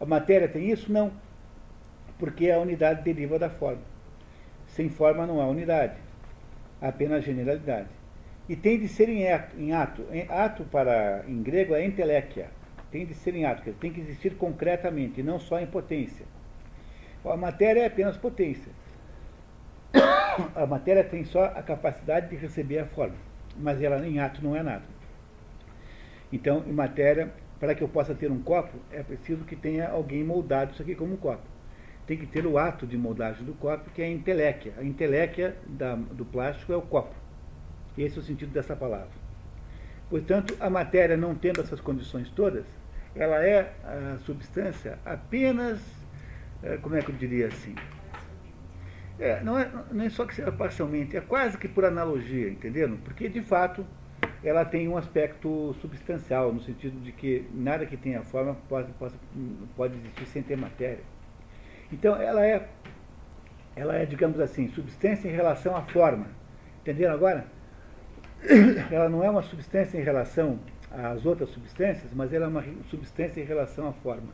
A 0.00 0.06
matéria 0.06 0.48
tem 0.48 0.70
isso? 0.70 0.92
Não. 0.92 1.10
Porque 2.20 2.50
a 2.50 2.58
unidade 2.60 3.02
deriva 3.02 3.36
da 3.36 3.50
forma. 3.50 3.82
Sem 4.68 4.88
forma 4.88 5.26
não 5.26 5.40
há 5.40 5.46
unidade 5.48 6.07
apenas 6.80 7.24
generalidade. 7.24 7.88
E 8.48 8.56
tem 8.56 8.78
de 8.78 8.88
ser 8.88 9.08
em 9.08 9.30
ato. 9.30 9.56
Em 9.58 9.72
ato, 9.72 10.04
em 10.10 10.26
ato 10.28 10.64
para, 10.64 11.24
em 11.28 11.42
grego 11.42 11.74
é 11.74 11.84
entelequia. 11.84 12.48
Tem 12.90 13.04
de 13.04 13.14
ser 13.14 13.34
em 13.34 13.44
ato, 13.44 13.62
que 13.62 13.72
tem 13.72 13.92
que 13.92 14.00
existir 14.00 14.34
concretamente, 14.36 15.20
e 15.20 15.22
não 15.22 15.38
só 15.38 15.60
em 15.60 15.66
potência. 15.66 16.24
A 17.24 17.36
matéria 17.36 17.80
é 17.82 17.86
apenas 17.86 18.16
potência. 18.16 18.72
A 20.54 20.64
matéria 20.66 21.04
tem 21.04 21.24
só 21.24 21.44
a 21.44 21.62
capacidade 21.62 22.28
de 22.28 22.36
receber 22.36 22.78
a 22.78 22.86
forma, 22.86 23.16
mas 23.56 23.82
ela 23.82 24.06
em 24.06 24.20
ato 24.20 24.42
não 24.42 24.54
é 24.54 24.62
nada. 24.62 24.84
Então, 26.32 26.62
em 26.66 26.72
matéria, 26.72 27.32
para 27.58 27.74
que 27.74 27.82
eu 27.82 27.88
possa 27.88 28.14
ter 28.14 28.30
um 28.30 28.40
copo, 28.40 28.78
é 28.92 29.02
preciso 29.02 29.44
que 29.44 29.56
tenha 29.56 29.88
alguém 29.88 30.22
moldado 30.22 30.72
isso 30.72 30.82
aqui 30.82 30.94
como 30.94 31.14
um 31.14 31.16
copo 31.16 31.42
tem 32.08 32.16
que 32.16 32.26
ter 32.26 32.46
o 32.46 32.56
ato 32.56 32.86
de 32.86 32.96
moldagem 32.96 33.44
do 33.44 33.52
copo, 33.52 33.90
que 33.90 34.00
é 34.00 34.06
a 34.06 34.10
inteléquia. 34.10 34.72
A 34.78 34.82
inteléquia 34.82 35.54
da, 35.66 35.94
do 35.94 36.24
plástico 36.24 36.72
é 36.72 36.76
o 36.76 36.80
copo. 36.80 37.14
Esse 37.98 38.16
é 38.16 38.20
o 38.20 38.24
sentido 38.24 38.50
dessa 38.50 38.74
palavra. 38.74 39.10
Portanto, 40.08 40.56
a 40.58 40.70
matéria 40.70 41.18
não 41.18 41.34
tendo 41.34 41.60
essas 41.60 41.82
condições 41.82 42.30
todas, 42.30 42.64
ela 43.14 43.44
é 43.44 43.74
a 43.84 44.18
substância 44.24 44.98
apenas, 45.04 45.80
eh, 46.62 46.78
como 46.80 46.96
é 46.96 47.02
que 47.02 47.10
eu 47.10 47.14
diria 47.14 47.48
assim? 47.48 47.74
É, 49.18 49.42
não, 49.42 49.58
é, 49.58 49.70
não 49.92 50.04
é 50.04 50.08
só 50.08 50.24
que 50.24 50.34
seja 50.34 50.50
parcialmente, 50.50 51.14
é 51.14 51.20
quase 51.20 51.58
que 51.58 51.68
por 51.68 51.84
analogia, 51.84 52.48
entendendo? 52.48 52.96
Porque, 53.04 53.28
de 53.28 53.42
fato, 53.42 53.84
ela 54.42 54.64
tem 54.64 54.88
um 54.88 54.96
aspecto 54.96 55.76
substancial, 55.82 56.54
no 56.54 56.62
sentido 56.62 56.98
de 57.02 57.12
que 57.12 57.46
nada 57.52 57.84
que 57.84 57.98
tenha 57.98 58.22
forma 58.22 58.56
pode, 58.66 58.90
pode, 58.92 59.14
pode 59.76 59.94
existir 59.98 60.26
sem 60.26 60.42
ter 60.42 60.56
matéria. 60.56 61.17
Então, 61.92 62.16
ela 62.16 62.44
é, 62.44 62.68
ela 63.74 63.96
é, 63.96 64.04
digamos 64.04 64.38
assim, 64.40 64.68
substância 64.68 65.28
em 65.28 65.32
relação 65.32 65.76
à 65.76 65.82
forma. 65.82 66.26
Entenderam 66.82 67.14
agora? 67.14 67.44
Ela 68.90 69.08
não 69.08 69.22
é 69.22 69.28
uma 69.28 69.42
substância 69.42 69.98
em 69.98 70.02
relação 70.02 70.60
às 70.90 71.26
outras 71.26 71.50
substâncias, 71.50 72.12
mas 72.14 72.32
ela 72.32 72.46
é 72.46 72.48
uma 72.48 72.64
substância 72.88 73.40
em 73.40 73.44
relação 73.44 73.88
à 73.88 73.92
forma. 73.92 74.28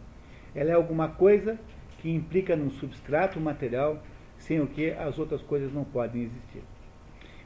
Ela 0.55 0.71
é 0.71 0.75
alguma 0.75 1.09
coisa 1.09 1.59
que 1.99 2.11
implica 2.11 2.55
num 2.55 2.71
substrato 2.71 3.40
material 3.40 4.03
sem 4.38 4.61
o 4.61 4.67
que 4.67 4.90
as 4.90 5.19
outras 5.19 5.43
coisas 5.43 5.73
não 5.73 5.85
podem 5.85 6.23
existir. 6.23 6.62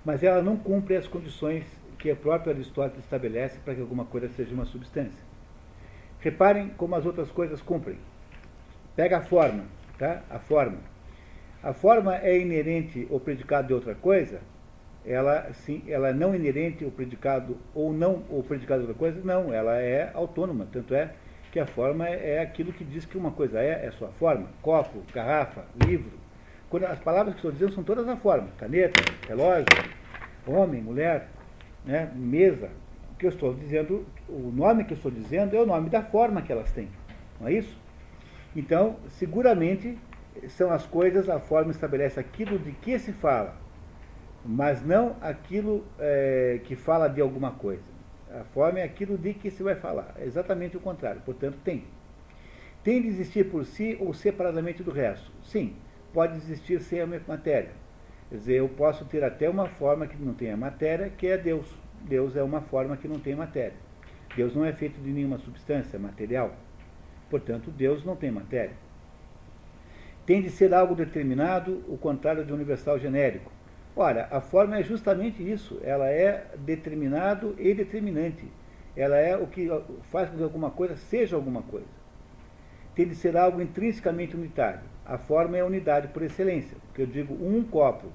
Mas 0.05 0.23
ela 0.23 0.43
não 0.43 0.57
cumpre 0.57 0.97
as 0.97 1.07
condições 1.07 1.65
que 1.99 2.11
o 2.11 2.17
próprio 2.17 2.53
Aristóteles 2.53 3.05
estabelece 3.05 3.59
para 3.65 3.75
que 3.75 3.81
alguma 3.81 4.05
coisa 4.05 4.29
seja 4.31 4.55
uma 4.55 4.65
substância. 4.65 5.21
Reparem 6.21 6.71
como 6.71 6.95
as 6.95 7.07
outras 7.07 7.31
coisas 7.31 7.63
cumprem. 7.63 7.99
Pega 8.97 9.19
a 9.19 9.23
forma, 9.23 9.65
tá? 9.99 10.23
a 10.31 10.39
forma. 10.39 10.79
A 11.63 11.73
forma 11.73 12.17
é 12.17 12.39
inerente 12.39 13.07
ou 13.11 13.19
predicado 13.19 13.69
de 13.69 13.75
outra 13.75 13.95
coisa? 13.95 14.41
ela 15.09 15.51
sim, 15.53 15.83
ela 15.89 16.09
é 16.09 16.13
não 16.13 16.35
inerente 16.35 16.85
ao 16.85 16.91
predicado 16.91 17.57
ou 17.75 17.93
não 17.93 18.23
o 18.29 18.45
predicado 18.47 18.87
da 18.87 18.95
coisa, 18.95 19.21
não, 19.25 19.53
ela 19.53 19.79
é 19.79 20.11
autônoma, 20.13 20.67
tanto 20.71 20.95
é 20.95 21.11
que 21.51 21.59
a 21.59 21.67
forma 21.67 22.07
é, 22.07 22.35
é 22.35 22.41
aquilo 22.41 22.73
que 22.73 22.85
diz 22.85 23.07
que 23.07 23.17
uma 23.17 23.31
coisa 23.31 23.59
é, 23.59 23.87
é 23.87 23.91
sua 23.93 24.09
forma, 24.09 24.49
copo, 24.61 25.03
garrafa, 25.13 25.65
livro. 25.87 26.13
Quando 26.69 26.85
as 26.85 26.99
palavras 26.99 27.35
que 27.35 27.39
estou 27.39 27.51
dizendo 27.51 27.73
são 27.73 27.83
todas 27.83 28.07
a 28.07 28.17
forma, 28.17 28.49
caneta, 28.59 29.01
relógio, 29.27 29.65
homem, 30.47 30.83
mulher, 30.83 31.29
né, 31.87 32.11
mesa. 32.15 32.69
O 33.13 33.17
que 33.19 33.25
eu 33.25 33.31
estou 33.31 33.55
dizendo, 33.55 34.07
o 34.29 34.53
nome 34.55 34.85
que 34.85 34.93
eu 34.93 34.97
estou 34.97 35.11
dizendo 35.11 35.57
é 35.57 35.61
o 35.61 35.67
nome 35.67 35.89
da 35.89 36.03
forma 36.03 36.43
que 36.43 36.53
elas 36.53 36.71
têm, 36.73 36.89
não 37.41 37.49
é 37.49 37.55
isso? 37.55 37.75
Então, 38.55 38.97
seguramente 39.09 39.99
são 40.49 40.71
as 40.71 40.87
coisas, 40.87 41.29
a 41.29 41.41
forma 41.41 41.71
estabelece 41.71 42.19
aquilo 42.21 42.59
de 42.59 42.73
que 42.73 42.99
se 42.99 43.13
fala, 43.13 43.57
mas 44.45 44.85
não 44.85 45.17
aquilo 45.21 45.85
é, 45.99 46.61
que 46.65 46.77
fala 46.77 47.09
de 47.09 47.21
alguma 47.21 47.53
coisa. 47.53 47.83
A 48.31 48.45
forma 48.45 48.81
é 48.81 48.85
aquilo 48.85 49.17
de 49.17 49.33
que 49.35 49.51
se 49.51 49.63
vai 49.63 49.75
falar. 49.75 50.15
É 50.19 50.25
exatamente 50.25 50.77
o 50.77 50.81
contrário. 50.81 51.21
Portanto, 51.23 51.59
tem. 51.65 51.85
Tem 52.85 53.01
de 53.01 53.09
existir 53.09 53.51
por 53.51 53.65
si 53.65 53.97
ou 54.01 54.13
separadamente 54.13 54.83
do 54.83 54.91
resto? 54.91 55.31
Sim, 55.43 55.75
pode 56.13 56.37
existir 56.37 56.81
sem 56.81 57.01
a 57.01 57.07
matéria. 57.07 57.71
Quer 58.29 58.37
dizer, 58.37 58.55
eu 58.57 58.69
posso 58.69 59.05
ter 59.07 59.25
até 59.25 59.49
uma 59.49 59.67
forma 59.67 60.07
que 60.07 60.17
não 60.23 60.35
tenha 60.35 60.57
matéria, 60.57 61.09
que 61.09 61.27
é 61.27 61.39
Deus. 61.39 61.67
Deus 62.03 62.37
é 62.37 62.43
uma 62.43 62.61
forma 62.61 62.97
que 62.97 63.09
não 63.09 63.19
tem 63.19 63.35
matéria. 63.35 63.77
Deus 64.37 64.55
não 64.55 64.65
é 64.65 64.73
feito 64.73 65.01
de 65.01 65.11
nenhuma 65.11 65.39
substância 65.39 65.99
material. 65.99 66.55
Portanto, 67.31 67.71
Deus 67.71 68.05
não 68.05 68.17
tem 68.17 68.31
matéria. 68.31 68.75
Tem 70.25 70.43
de 70.43 70.51
ser 70.51 70.75
algo 70.75 70.95
determinado, 70.95 71.83
o 71.89 71.97
contrário 71.97 72.45
de 72.45 72.53
universal 72.53 72.99
genérico. 72.99 73.51
Ora, 73.97 74.29
a 74.31 74.41
forma 74.41 74.79
é 74.79 74.83
justamente 74.83 75.43
isso, 75.43 75.81
ela 75.83 76.09
é 76.09 76.47
determinado 76.59 77.55
e 77.59 77.75
determinante. 77.75 78.47
Ela 78.97 79.17
é 79.17 79.37
o 79.37 79.47
que 79.47 79.69
faz 80.11 80.29
com 80.29 80.37
que 80.37 80.43
alguma 80.43 80.71
coisa 80.71 80.97
seja 80.97 81.35
alguma 81.35 81.63
coisa. 81.63 81.87
Tem 82.95 83.09
de 83.09 83.15
ser 83.15 83.37
algo 83.37 83.61
intrinsecamente 83.61 84.37
unitário. 84.37 84.81
A 85.05 85.19
forma 85.19 85.57
é 85.57 85.61
a 85.61 85.67
unidade 85.67 86.09
por 86.09 86.23
excelência, 86.23 86.77
porque 86.87 87.03
eu 87.03 87.07
digo 87.07 87.35
um 87.35 87.63
copo, 87.65 88.09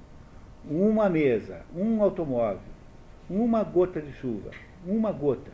uma 0.64 1.08
mesa, 1.10 1.62
um 1.74 2.02
automóvel, 2.02 2.60
uma 3.28 3.62
gota 3.64 4.00
de 4.00 4.12
chuva, 4.12 4.50
uma 4.86 5.10
gota. 5.10 5.50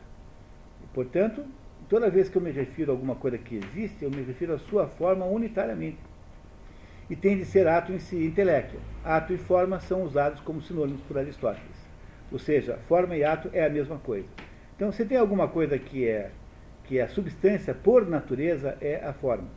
portanto, 0.93 1.45
toda 1.91 2.09
vez 2.09 2.31
que 2.31 2.37
eu 2.37 2.43
me 2.43 2.53
refiro 2.53 2.91
a 2.91 2.95
alguma 2.95 3.17
coisa 3.17 3.37
que 3.37 3.57
existe, 3.57 4.05
eu 4.05 4.11
me 4.11 4.23
refiro 4.23 4.55
à 4.55 4.59
sua 4.59 4.87
forma 4.87 5.27
unitariamente 5.27 5.99
e 7.11 7.17
tem 7.17 7.37
de 7.37 7.45
ser 7.45 7.67
ato 7.67 7.93
em 7.93 7.99
si, 7.99 8.25
intelecto. 8.25 8.77
Ato 9.05 9.33
e 9.33 9.37
forma 9.37 9.81
são 9.81 10.05
usados 10.05 10.41
como 10.41 10.63
sinônimos 10.63 11.03
por 11.03 11.19
Aristóteles. 11.19 11.91
Ou 12.31 12.39
seja, 12.39 12.79
forma 12.87 13.17
e 13.17 13.25
ato 13.25 13.51
é 13.53 13.67
a 13.67 13.69
mesma 13.69 13.99
coisa. 13.99 14.29
Então, 14.77 14.93
se 14.93 15.05
tem 15.05 15.19
alguma 15.19 15.49
coisa 15.49 15.77
que 15.77 16.07
é, 16.07 16.31
que 16.85 17.01
é 17.01 17.03
a 17.03 17.09
substância 17.09 17.75
por 17.75 18.09
natureza, 18.09 18.79
é 18.81 19.05
a 19.05 19.13
forma. 19.13 19.49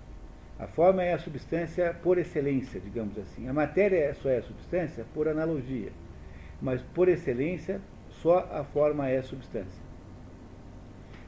A 0.58 0.65
forma 0.65 1.04
é 1.04 1.13
a 1.13 1.19
substância 1.19 1.96
por 2.02 2.17
excelência, 2.17 2.80
digamos 2.80 3.15
assim. 3.19 3.48
A 3.48 3.54
matéria 3.54 4.12
só 4.15 4.30
é 4.30 4.38
a 4.38 4.43
substância 4.43 5.06
por 5.13 5.28
analogia. 5.28 5.91
Mas, 6.60 6.82
por 6.82 7.08
excelência, 7.08 7.80
só 8.10 8.50
a 8.52 8.63
forma 8.63 9.08
é 9.08 9.22
substância. 9.22 9.92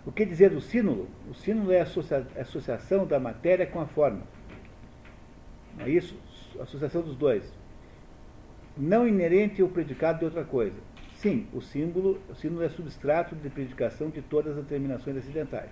O 0.05 0.11
que 0.11 0.23
dizer 0.23 0.51
do 0.51 0.61
sínulo? 0.61 1.07
O 1.29 1.33
sínulo 1.33 1.71
é 1.71 1.81
a 1.81 2.41
associação 2.41 3.07
da 3.07 3.19
matéria 3.19 3.65
com 3.65 3.81
a 3.81 3.87
forma. 3.87 4.21
Não 5.77 5.85
é 5.85 5.89
isso? 5.89 6.15
Associação 6.59 7.01
dos 7.01 7.15
dois. 7.15 7.51
Não 8.77 9.07
inerente 9.07 9.61
ao 9.61 9.67
predicado 9.67 10.19
de 10.19 10.25
outra 10.25 10.43
coisa. 10.43 10.75
Sim, 11.15 11.47
o 11.51 11.61
símbolo, 11.61 12.21
o 12.29 12.35
símbolo 12.35 12.63
é 12.63 12.69
substrato 12.69 13.35
de 13.35 13.49
predicação 13.49 14.09
de 14.09 14.21
todas 14.21 14.57
as 14.57 14.65
terminações 14.67 15.17
acidentais. 15.17 15.71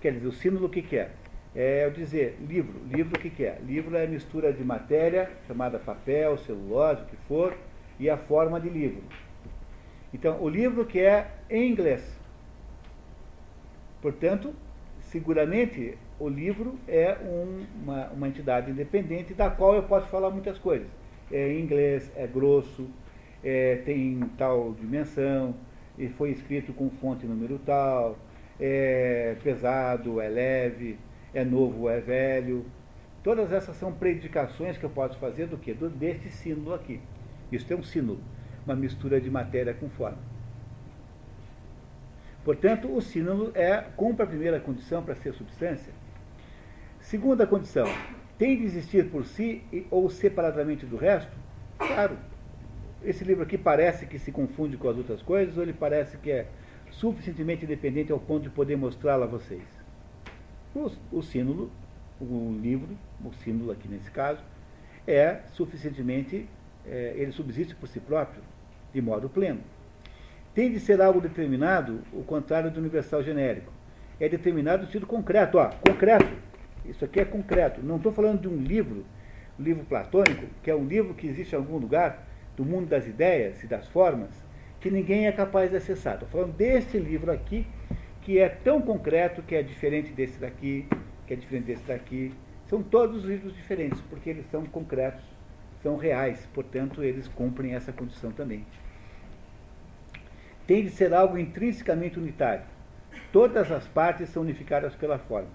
Quer 0.00 0.12
dizer, 0.12 0.28
o 0.28 0.32
símbolo 0.32 0.66
o 0.66 0.68
que, 0.68 0.82
que 0.82 0.96
é? 0.96 1.10
É 1.54 1.90
dizer, 1.90 2.38
livro. 2.46 2.80
Livro 2.88 3.16
o 3.16 3.20
que, 3.20 3.30
que 3.30 3.44
é? 3.44 3.58
Livro 3.66 3.96
é 3.96 4.04
a 4.04 4.08
mistura 4.08 4.52
de 4.52 4.62
matéria, 4.62 5.30
chamada 5.48 5.78
papel, 5.78 6.36
celulose, 6.38 7.02
o 7.02 7.06
que 7.06 7.16
for, 7.26 7.56
e 7.98 8.08
a 8.08 8.16
forma 8.16 8.60
de 8.60 8.68
livro. 8.68 9.02
Então, 10.14 10.40
o 10.40 10.48
livro 10.48 10.84
que 10.84 11.00
é 11.00 11.32
em 11.50 11.68
inglês. 11.68 12.15
Portanto, 14.06 14.54
seguramente 15.00 15.98
o 16.20 16.28
livro 16.28 16.78
é 16.86 17.16
um, 17.24 17.66
uma, 17.82 18.06
uma 18.10 18.28
entidade 18.28 18.70
independente 18.70 19.34
da 19.34 19.50
qual 19.50 19.74
eu 19.74 19.82
posso 19.82 20.06
falar 20.06 20.30
muitas 20.30 20.60
coisas. 20.60 20.86
É 21.28 21.58
inglês, 21.58 22.08
é 22.14 22.24
grosso, 22.24 22.88
é, 23.42 23.82
tem 23.84 24.20
tal 24.38 24.72
dimensão, 24.74 25.56
e 25.98 26.08
foi 26.08 26.30
escrito 26.30 26.72
com 26.72 26.88
fonte 26.88 27.26
número 27.26 27.58
tal, 27.66 28.16
é 28.60 29.34
pesado, 29.42 30.20
é 30.20 30.28
leve, 30.28 30.96
é 31.34 31.44
novo, 31.44 31.90
é 31.90 31.98
velho. 31.98 32.64
Todas 33.24 33.52
essas 33.52 33.74
são 33.74 33.92
predicações 33.92 34.78
que 34.78 34.84
eu 34.84 34.90
posso 34.90 35.18
fazer 35.18 35.48
do 35.48 35.58
que? 35.58 35.74
Deste 35.74 36.30
símbolo 36.30 36.76
aqui. 36.76 37.00
Isso 37.50 37.72
é 37.72 37.74
um 37.74 37.82
símbolo, 37.82 38.20
uma 38.64 38.76
mistura 38.76 39.20
de 39.20 39.28
matéria 39.28 39.74
com 39.74 39.88
forma. 39.88 40.35
Portanto, 42.46 42.88
o 42.90 43.02
símbolo 43.02 43.50
é, 43.54 43.84
cumpre 43.96 44.22
a 44.22 44.26
primeira 44.26 44.58
condição 44.60 45.02
para 45.02 45.14
ser 45.16 45.34
substância, 45.34 45.92
Segunda 47.00 47.46
condição, 47.46 47.86
tem 48.36 48.56
de 48.56 48.64
existir 48.64 49.08
por 49.08 49.24
si 49.24 49.62
ou 49.92 50.10
separadamente 50.10 50.84
do 50.84 50.96
resto? 50.96 51.30
Claro. 51.78 52.16
Esse 53.04 53.22
livro 53.22 53.44
aqui 53.44 53.56
parece 53.56 54.06
que 54.06 54.18
se 54.18 54.32
confunde 54.32 54.76
com 54.76 54.88
as 54.88 54.96
outras 54.96 55.22
coisas 55.22 55.56
ou 55.56 55.62
ele 55.62 55.72
parece 55.72 56.16
que 56.16 56.32
é 56.32 56.48
suficientemente 56.90 57.64
independente 57.64 58.10
ao 58.10 58.18
ponto 58.18 58.42
de 58.42 58.50
poder 58.50 58.76
mostrá-lo 58.76 59.22
a 59.22 59.26
vocês? 59.26 59.62
O, 60.74 60.90
o 61.12 61.22
símbolo, 61.22 61.70
o 62.20 62.58
livro, 62.60 62.98
o 63.24 63.32
símbolo 63.34 63.70
aqui 63.70 63.86
nesse 63.86 64.10
caso, 64.10 64.42
é 65.06 65.42
suficientemente, 65.52 66.48
é, 66.84 67.14
ele 67.16 67.30
subsiste 67.30 67.76
por 67.76 67.88
si 67.88 68.00
próprio, 68.00 68.42
de 68.92 69.00
modo 69.00 69.28
pleno. 69.28 69.60
Tem 70.56 70.72
de 70.72 70.80
ser 70.80 71.02
algo 71.02 71.20
determinado, 71.20 72.00
o 72.14 72.22
contrário 72.22 72.70
do 72.70 72.80
universal 72.80 73.22
genérico. 73.22 73.70
É 74.18 74.26
determinado 74.26 74.78
no 74.78 74.86
sentido 74.86 75.06
concreto, 75.06 75.58
ó, 75.58 75.68
concreto. 75.86 76.32
Isso 76.82 77.04
aqui 77.04 77.20
é 77.20 77.26
concreto. 77.26 77.82
Não 77.82 77.96
estou 77.96 78.10
falando 78.10 78.40
de 78.40 78.48
um 78.48 78.56
livro, 78.56 79.04
um 79.60 79.62
livro 79.62 79.84
platônico, 79.84 80.46
que 80.62 80.70
é 80.70 80.74
um 80.74 80.86
livro 80.86 81.12
que 81.12 81.26
existe 81.26 81.52
em 81.52 81.58
algum 81.58 81.76
lugar 81.76 82.26
do 82.56 82.64
mundo 82.64 82.86
das 82.86 83.06
ideias 83.06 83.62
e 83.62 83.66
das 83.66 83.86
formas, 83.88 84.30
que 84.80 84.90
ninguém 84.90 85.26
é 85.26 85.32
capaz 85.32 85.70
de 85.70 85.76
acessar. 85.76 86.14
Estou 86.14 86.28
falando 86.30 86.56
deste 86.56 86.98
livro 86.98 87.30
aqui, 87.30 87.66
que 88.22 88.38
é 88.38 88.48
tão 88.48 88.80
concreto 88.80 89.42
que 89.42 89.54
é 89.54 89.62
diferente 89.62 90.10
desse 90.12 90.40
daqui, 90.40 90.88
que 91.26 91.34
é 91.34 91.36
diferente 91.36 91.66
desse 91.66 91.84
daqui. 91.84 92.32
São 92.64 92.82
todos 92.82 93.24
livros 93.24 93.54
diferentes, 93.54 94.00
porque 94.08 94.30
eles 94.30 94.46
são 94.50 94.64
concretos, 94.64 95.22
são 95.82 95.98
reais, 95.98 96.48
portanto, 96.54 97.04
eles 97.04 97.28
cumprem 97.28 97.74
essa 97.74 97.92
condição 97.92 98.32
também. 98.32 98.64
Tem 100.66 100.82
de 100.84 100.90
ser 100.90 101.14
algo 101.14 101.38
intrinsecamente 101.38 102.18
unitário. 102.18 102.64
Todas 103.32 103.70
as 103.70 103.86
partes 103.86 104.28
são 104.30 104.42
unificadas 104.42 104.94
pela 104.94 105.18
forma. 105.18 105.48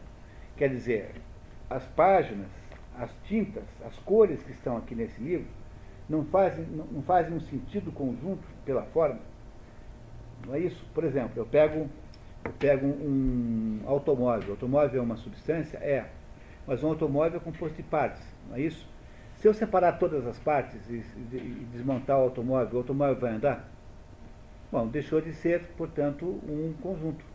Quer 0.55 0.69
dizer, 0.69 1.11
as 1.69 1.83
páginas, 1.85 2.47
as 2.97 3.09
tintas, 3.25 3.63
as 3.85 3.97
cores 3.99 4.41
que 4.43 4.51
estão 4.51 4.77
aqui 4.77 4.95
nesse 4.95 5.21
livro 5.21 5.47
não 6.07 6.25
fazem, 6.25 6.65
não 6.65 7.01
fazem 7.01 7.33
um 7.33 7.39
sentido 7.39 7.91
conjunto 7.91 8.47
pela 8.65 8.83
forma. 8.83 9.19
Não 10.45 10.55
é 10.55 10.59
isso? 10.59 10.85
Por 10.93 11.03
exemplo, 11.03 11.33
eu 11.35 11.45
pego, 11.45 11.89
eu 12.43 12.51
pego 12.59 12.87
um 12.87 13.81
automóvel. 13.85 14.49
O 14.49 14.51
automóvel 14.51 15.01
é 15.01 15.03
uma 15.03 15.17
substância? 15.17 15.77
É. 15.77 16.05
Mas 16.67 16.83
um 16.83 16.89
automóvel 16.89 17.39
é 17.39 17.43
composto 17.43 17.75
de 17.75 17.83
partes, 17.83 18.21
não 18.47 18.55
é 18.55 18.61
isso? 18.61 18.87
Se 19.37 19.47
eu 19.47 19.53
separar 19.53 19.93
todas 19.93 20.27
as 20.27 20.37
partes 20.37 20.87
e, 20.89 21.03
e 21.33 21.67
desmontar 21.71 22.17
o 22.19 22.21
automóvel, 22.21 22.75
o 22.75 22.77
automóvel 22.77 23.15
vai 23.15 23.31
andar? 23.31 23.67
Bom, 24.71 24.87
deixou 24.87 25.19
de 25.19 25.33
ser, 25.33 25.61
portanto, 25.77 26.25
um 26.25 26.73
conjunto. 26.81 27.25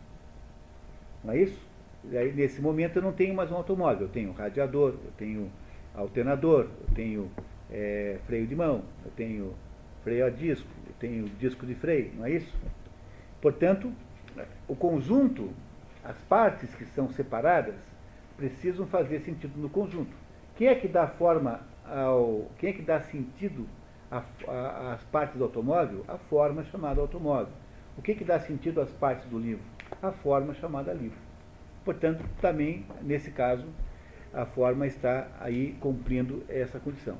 Não 1.23 1.33
é 1.33 1.39
isso? 1.39 1.61
Aí, 2.11 2.33
nesse 2.33 2.59
momento 2.61 2.95
eu 2.95 3.01
não 3.01 3.11
tenho 3.11 3.35
mais 3.35 3.51
um 3.51 3.55
automóvel, 3.55 4.07
eu 4.07 4.09
tenho 4.09 4.31
radiador, 4.31 4.95
eu 5.03 5.11
tenho 5.17 5.51
alternador, 5.93 6.67
eu 6.81 6.95
tenho 6.95 7.31
é, 7.71 8.17
freio 8.25 8.47
de 8.47 8.55
mão, 8.55 8.83
eu 9.05 9.11
tenho 9.11 9.53
freio 10.03 10.25
a 10.25 10.29
disco, 10.29 10.67
eu 10.87 10.93
tenho 10.99 11.25
disco 11.37 11.65
de 11.65 11.75
freio, 11.75 12.11
não 12.15 12.25
é 12.25 12.31
isso? 12.31 12.55
Portanto, 13.41 13.91
o 14.67 14.75
conjunto, 14.75 15.51
as 16.03 16.17
partes 16.23 16.73
que 16.73 16.85
são 16.85 17.09
separadas, 17.09 17.75
precisam 18.35 18.87
fazer 18.87 19.19
sentido 19.19 19.59
no 19.59 19.69
conjunto. 19.69 20.15
Quem 20.55 20.69
é 20.69 20.75
que 20.75 20.87
dá 20.87 21.07
forma 21.07 21.61
ao. 21.85 22.49
Quem 22.57 22.69
é 22.69 22.73
que 22.73 22.81
dá 22.81 22.99
sentido 23.01 23.67
às 24.09 25.03
partes 25.05 25.37
do 25.37 25.43
automóvel? 25.43 26.03
A 26.07 26.17
forma 26.17 26.63
chamada 26.65 27.01
automóvel. 27.01 27.53
O 27.97 28.01
que, 28.01 28.13
que 28.13 28.23
dá 28.23 28.39
sentido 28.39 28.79
às 28.79 28.91
partes 28.91 29.27
do 29.27 29.39
livro? 29.39 29.63
A 30.01 30.11
forma 30.11 30.53
chamada 30.53 30.93
livro. 30.93 31.17
Portanto, 31.83 32.23
também, 32.41 32.85
nesse 33.01 33.31
caso, 33.31 33.65
a 34.33 34.45
forma 34.45 34.85
está 34.85 35.27
aí 35.39 35.75
cumprindo 35.79 36.43
essa 36.47 36.79
condição. 36.79 37.17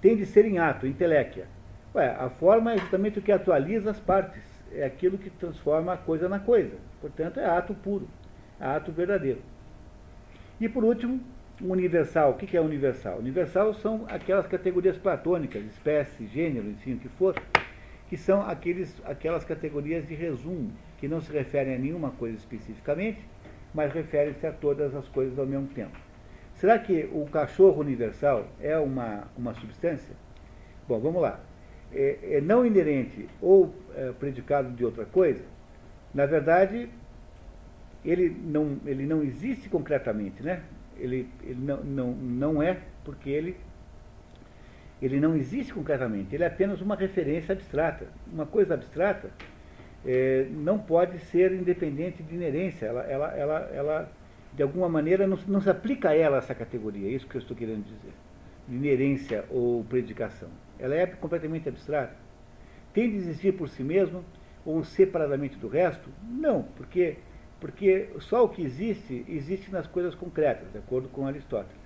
Tem 0.00 0.16
de 0.16 0.26
ser 0.26 0.44
em 0.44 0.58
ato, 0.58 0.86
inteléquia. 0.86 1.46
Ué, 1.94 2.08
a 2.08 2.28
forma 2.28 2.72
é 2.72 2.78
justamente 2.78 3.18
o 3.18 3.22
que 3.22 3.32
atualiza 3.32 3.90
as 3.90 3.98
partes, 3.98 4.42
é 4.72 4.84
aquilo 4.84 5.18
que 5.18 5.30
transforma 5.30 5.92
a 5.92 5.96
coisa 5.96 6.28
na 6.28 6.38
coisa. 6.38 6.76
Portanto, 7.00 7.40
é 7.40 7.46
ato 7.46 7.74
puro, 7.74 8.08
é 8.60 8.64
ato 8.64 8.92
verdadeiro. 8.92 9.40
E 10.60 10.68
por 10.68 10.84
último, 10.84 11.20
universal. 11.60 12.30
O 12.30 12.34
que 12.34 12.56
é 12.56 12.60
universal? 12.60 13.18
Universal 13.18 13.74
são 13.74 14.04
aquelas 14.08 14.46
categorias 14.46 14.96
platônicas, 14.96 15.64
espécie, 15.64 16.26
gênero, 16.26 16.68
enfim, 16.68 16.94
o 16.94 16.98
que 16.98 17.08
for, 17.08 17.34
que 18.08 18.16
são 18.16 18.42
aqueles, 18.42 19.00
aquelas 19.04 19.44
categorias 19.44 20.06
de 20.06 20.14
resumo, 20.14 20.72
que 20.98 21.06
não 21.06 21.20
se 21.20 21.32
referem 21.32 21.74
a 21.74 21.78
nenhuma 21.78 22.10
coisa 22.10 22.36
especificamente, 22.36 23.20
mas 23.72 23.92
referem-se 23.92 24.46
a 24.46 24.52
todas 24.52 24.94
as 24.94 25.06
coisas 25.08 25.38
ao 25.38 25.46
mesmo 25.46 25.68
tempo. 25.68 25.96
Será 26.54 26.78
que 26.78 27.08
o 27.12 27.24
cachorro 27.26 27.80
universal 27.80 28.46
é 28.60 28.76
uma, 28.76 29.24
uma 29.36 29.54
substância? 29.54 30.14
Bom, 30.86 30.98
vamos 30.98 31.22
lá. 31.22 31.40
É, 31.92 32.18
é 32.36 32.40
não 32.40 32.66
inerente 32.66 33.28
ou 33.40 33.74
é, 33.94 34.12
predicado 34.12 34.70
de 34.70 34.84
outra 34.84 35.04
coisa, 35.04 35.42
na 36.12 36.26
verdade, 36.26 36.88
ele 38.04 38.28
não, 38.28 38.78
ele 38.84 39.06
não 39.06 39.22
existe 39.22 39.68
concretamente, 39.68 40.42
né? 40.42 40.62
Ele, 41.00 41.28
ele 41.42 41.60
não, 41.60 41.82
não, 41.82 42.12
não 42.12 42.62
é 42.62 42.78
porque 43.04 43.30
ele, 43.30 43.56
ele 45.00 45.18
não 45.18 45.34
existe 45.34 45.72
concretamente, 45.72 46.34
ele 46.34 46.44
é 46.44 46.46
apenas 46.46 46.80
uma 46.80 46.94
referência 46.94 47.52
abstrata. 47.52 48.06
Uma 48.32 48.46
coisa 48.46 48.74
abstrata 48.74 49.30
é, 50.04 50.46
não 50.50 50.78
pode 50.78 51.18
ser 51.18 51.52
independente 51.52 52.22
de 52.22 52.34
inerência, 52.34 52.86
ela, 52.86 53.02
ela, 53.02 53.34
ela, 53.36 53.70
ela 53.72 54.12
de 54.52 54.62
alguma 54.62 54.88
maneira, 54.88 55.26
não, 55.26 55.38
não 55.46 55.60
se 55.60 55.70
aplica 55.70 56.10
a 56.10 56.16
ela 56.16 56.38
essa 56.38 56.54
categoria, 56.54 57.08
é 57.08 57.12
isso 57.12 57.26
que 57.26 57.36
eu 57.36 57.40
estou 57.40 57.56
querendo 57.56 57.84
dizer, 57.84 58.12
de 58.68 58.76
inerência 58.76 59.44
ou 59.50 59.84
predicação. 59.84 60.48
Ela 60.78 60.94
é 60.94 61.06
completamente 61.06 61.68
abstrata. 61.68 62.16
Tem 62.92 63.10
de 63.10 63.16
existir 63.16 63.52
por 63.52 63.68
si 63.68 63.82
mesmo 63.82 64.24
ou 64.64 64.82
separadamente 64.82 65.56
do 65.56 65.68
resto? 65.68 66.10
Não, 66.28 66.62
porque 66.76 67.18
porque 67.60 68.08
só 68.20 68.44
o 68.44 68.48
que 68.48 68.62
existe, 68.62 69.24
existe 69.28 69.70
nas 69.70 69.86
coisas 69.86 70.14
concretas, 70.14 70.72
de 70.72 70.78
acordo 70.78 71.08
com 71.08 71.26
Aristóteles. 71.26 71.78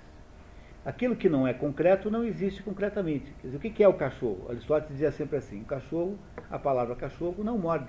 Aquilo 0.85 1.17
que 1.17 1.29
não 1.29 1.49
é 1.49 1.53
concreto 1.53 2.11
não 2.11 2.23
existe 2.23 2.63
concretamente. 2.63 3.33
Quer 3.41 3.49
dizer, 3.49 3.57
o 3.57 3.61
que 3.61 3.83
é 3.83 3.89
o 3.89 3.95
cachorro? 3.95 4.47
Aristóteles 4.49 4.93
dizia 4.93 5.11
sempre 5.11 5.39
assim: 5.39 5.63
o 5.63 5.65
cachorro, 5.65 6.17
a 6.51 6.59
palavra 6.59 6.95
cachorro, 6.95 7.43
não 7.43 7.59
morde. 7.59 7.89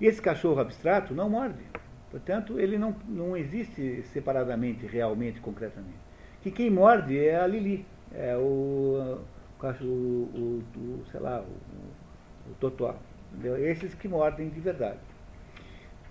E 0.00 0.06
esse 0.06 0.20
cachorro 0.20 0.60
abstrato 0.60 1.14
não 1.14 1.30
morde. 1.30 1.62
Portanto, 2.10 2.58
ele 2.58 2.76
não, 2.76 2.96
não 3.06 3.36
existe 3.36 4.02
separadamente, 4.12 4.86
realmente, 4.86 5.40
concretamente. 5.40 5.96
Que 6.42 6.50
quem 6.50 6.70
morde 6.70 7.18
é 7.18 7.38
a 7.38 7.46
Lili, 7.46 7.86
é 8.12 8.36
o, 8.36 9.20
o, 9.60 9.84
o, 9.84 10.62
o 10.76 11.04
sei 11.10 11.20
lá, 11.20 11.40
o, 11.40 12.50
o 12.50 12.54
totó. 12.58 12.96
Entendeu? 13.32 13.56
Esses 13.56 13.94
que 13.94 14.08
mordem 14.08 14.48
de 14.48 14.60
verdade 14.60 14.98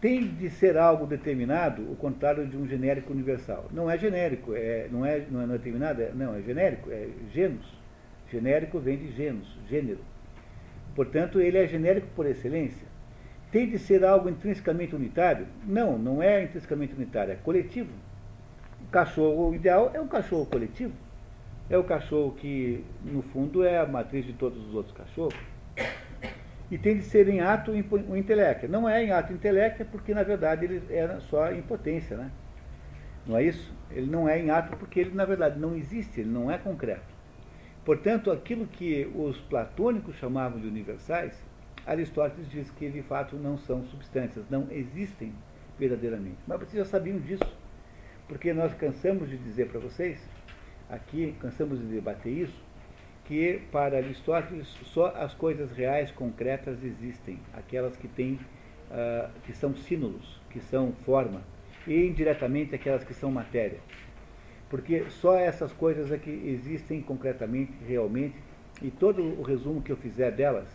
tem 0.01 0.27
de 0.27 0.49
ser 0.49 0.77
algo 0.77 1.05
determinado, 1.05 1.83
o 1.83 1.95
contrário 1.95 2.47
de 2.47 2.57
um 2.57 2.67
genérico 2.67 3.13
universal. 3.13 3.69
Não 3.71 3.89
é 3.89 3.99
genérico, 3.99 4.55
é, 4.55 4.87
não, 4.91 5.05
é, 5.05 5.23
não 5.29 5.43
é 5.43 5.47
determinado, 5.47 6.01
é, 6.01 6.11
não, 6.11 6.35
é 6.35 6.41
genérico, 6.41 6.89
é 6.91 7.07
genus. 7.31 7.79
Genérico 8.31 8.79
vem 8.79 8.97
de 8.97 9.11
genus, 9.11 9.47
gênero. 9.69 9.99
Portanto, 10.95 11.39
ele 11.39 11.59
é 11.59 11.67
genérico 11.67 12.07
por 12.15 12.25
excelência. 12.25 12.87
Tem 13.51 13.69
de 13.69 13.77
ser 13.77 14.03
algo 14.03 14.27
intrinsecamente 14.27 14.95
unitário? 14.95 15.45
Não, 15.67 15.99
não 15.99 16.23
é 16.23 16.43
intrinsecamente 16.43 16.95
unitário, 16.95 17.33
é 17.33 17.35
coletivo. 17.35 17.91
O 18.81 18.87
cachorro 18.89 19.53
ideal 19.53 19.91
é 19.93 20.01
um 20.01 20.07
cachorro 20.07 20.47
coletivo. 20.47 20.93
É 21.69 21.77
o 21.77 21.83
cachorro 21.83 22.31
que, 22.31 22.83
no 23.05 23.21
fundo, 23.21 23.63
é 23.63 23.77
a 23.77 23.85
matriz 23.85 24.25
de 24.25 24.33
todos 24.33 24.57
os 24.67 24.73
outros 24.73 24.97
cachorros 24.97 25.35
e 26.71 26.77
tem 26.77 26.97
de 26.97 27.03
ser 27.03 27.27
em 27.27 27.41
ato 27.41 27.71
o 27.71 28.15
intelecto. 28.15 28.65
Não 28.69 28.88
é 28.88 29.03
em 29.03 29.12
ato 29.12 29.34
intelecto 29.34 29.84
porque, 29.86 30.13
na 30.13 30.23
verdade, 30.23 30.63
ele 30.63 30.81
era 30.89 31.19
só 31.19 31.51
impotência, 31.51 32.15
né? 32.15 32.31
Não 33.27 33.38
é 33.38 33.43
isso? 33.43 33.71
Ele 33.91 34.10
não 34.10 34.27
é 34.27 34.39
em 34.39 34.49
ato 34.49 34.77
porque 34.77 35.01
ele, 35.01 35.13
na 35.13 35.25
verdade, 35.25 35.60
não 35.60 35.75
existe, 35.75 36.21
ele 36.21 36.29
não 36.29 36.49
é 36.49 36.57
concreto. 36.57 37.12
Portanto, 37.84 38.31
aquilo 38.31 38.65
que 38.67 39.05
os 39.13 39.38
platônicos 39.41 40.15
chamavam 40.15 40.62
de 40.62 40.67
universais, 40.67 41.38
Aristóteles 41.86 42.49
diz 42.49 42.71
que, 42.71 42.89
de 42.89 43.01
fato, 43.01 43.36
não 43.36 43.57
são 43.57 43.84
substâncias, 43.88 44.45
não 44.49 44.67
existem 44.71 45.34
verdadeiramente. 45.77 46.38
Mas 46.47 46.60
vocês 46.60 46.86
já 46.86 46.86
sabiam 46.86 47.19
disso, 47.19 47.57
porque 48.29 48.53
nós 48.53 48.73
cansamos 48.75 49.29
de 49.29 49.38
dizer 49.38 49.67
para 49.67 49.79
vocês, 49.79 50.25
aqui, 50.89 51.36
cansamos 51.41 51.79
de 51.79 51.86
debater 51.86 52.31
isso, 52.31 52.63
que 53.31 53.61
para 53.71 53.95
Aristóteles 53.95 54.67
só 54.83 55.07
as 55.15 55.33
coisas 55.33 55.71
reais 55.71 56.11
concretas 56.11 56.83
existem, 56.83 57.39
aquelas 57.53 57.95
que 57.95 58.05
têm, 58.05 58.33
uh, 58.33 59.31
que 59.45 59.53
são 59.53 59.73
sínolos, 59.73 60.41
que 60.49 60.59
são 60.59 60.91
forma, 61.05 61.41
e 61.87 62.07
indiretamente 62.07 62.75
aquelas 62.75 63.05
que 63.05 63.13
são 63.13 63.31
matéria. 63.31 63.79
Porque 64.69 65.05
só 65.11 65.37
essas 65.37 65.71
coisas 65.71 66.11
é 66.11 66.17
que 66.17 66.29
existem 66.29 67.01
concretamente, 67.01 67.71
realmente, 67.87 68.35
e 68.81 68.91
todo 68.91 69.23
o 69.23 69.43
resumo 69.43 69.81
que 69.81 69.93
eu 69.93 69.97
fizer 69.97 70.31
delas, 70.31 70.67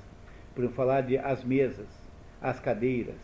por 0.54 0.64
eu 0.64 0.70
falar 0.70 1.02
de 1.02 1.18
as 1.18 1.44
mesas, 1.44 1.88
as 2.40 2.58
cadeiras, 2.58 3.20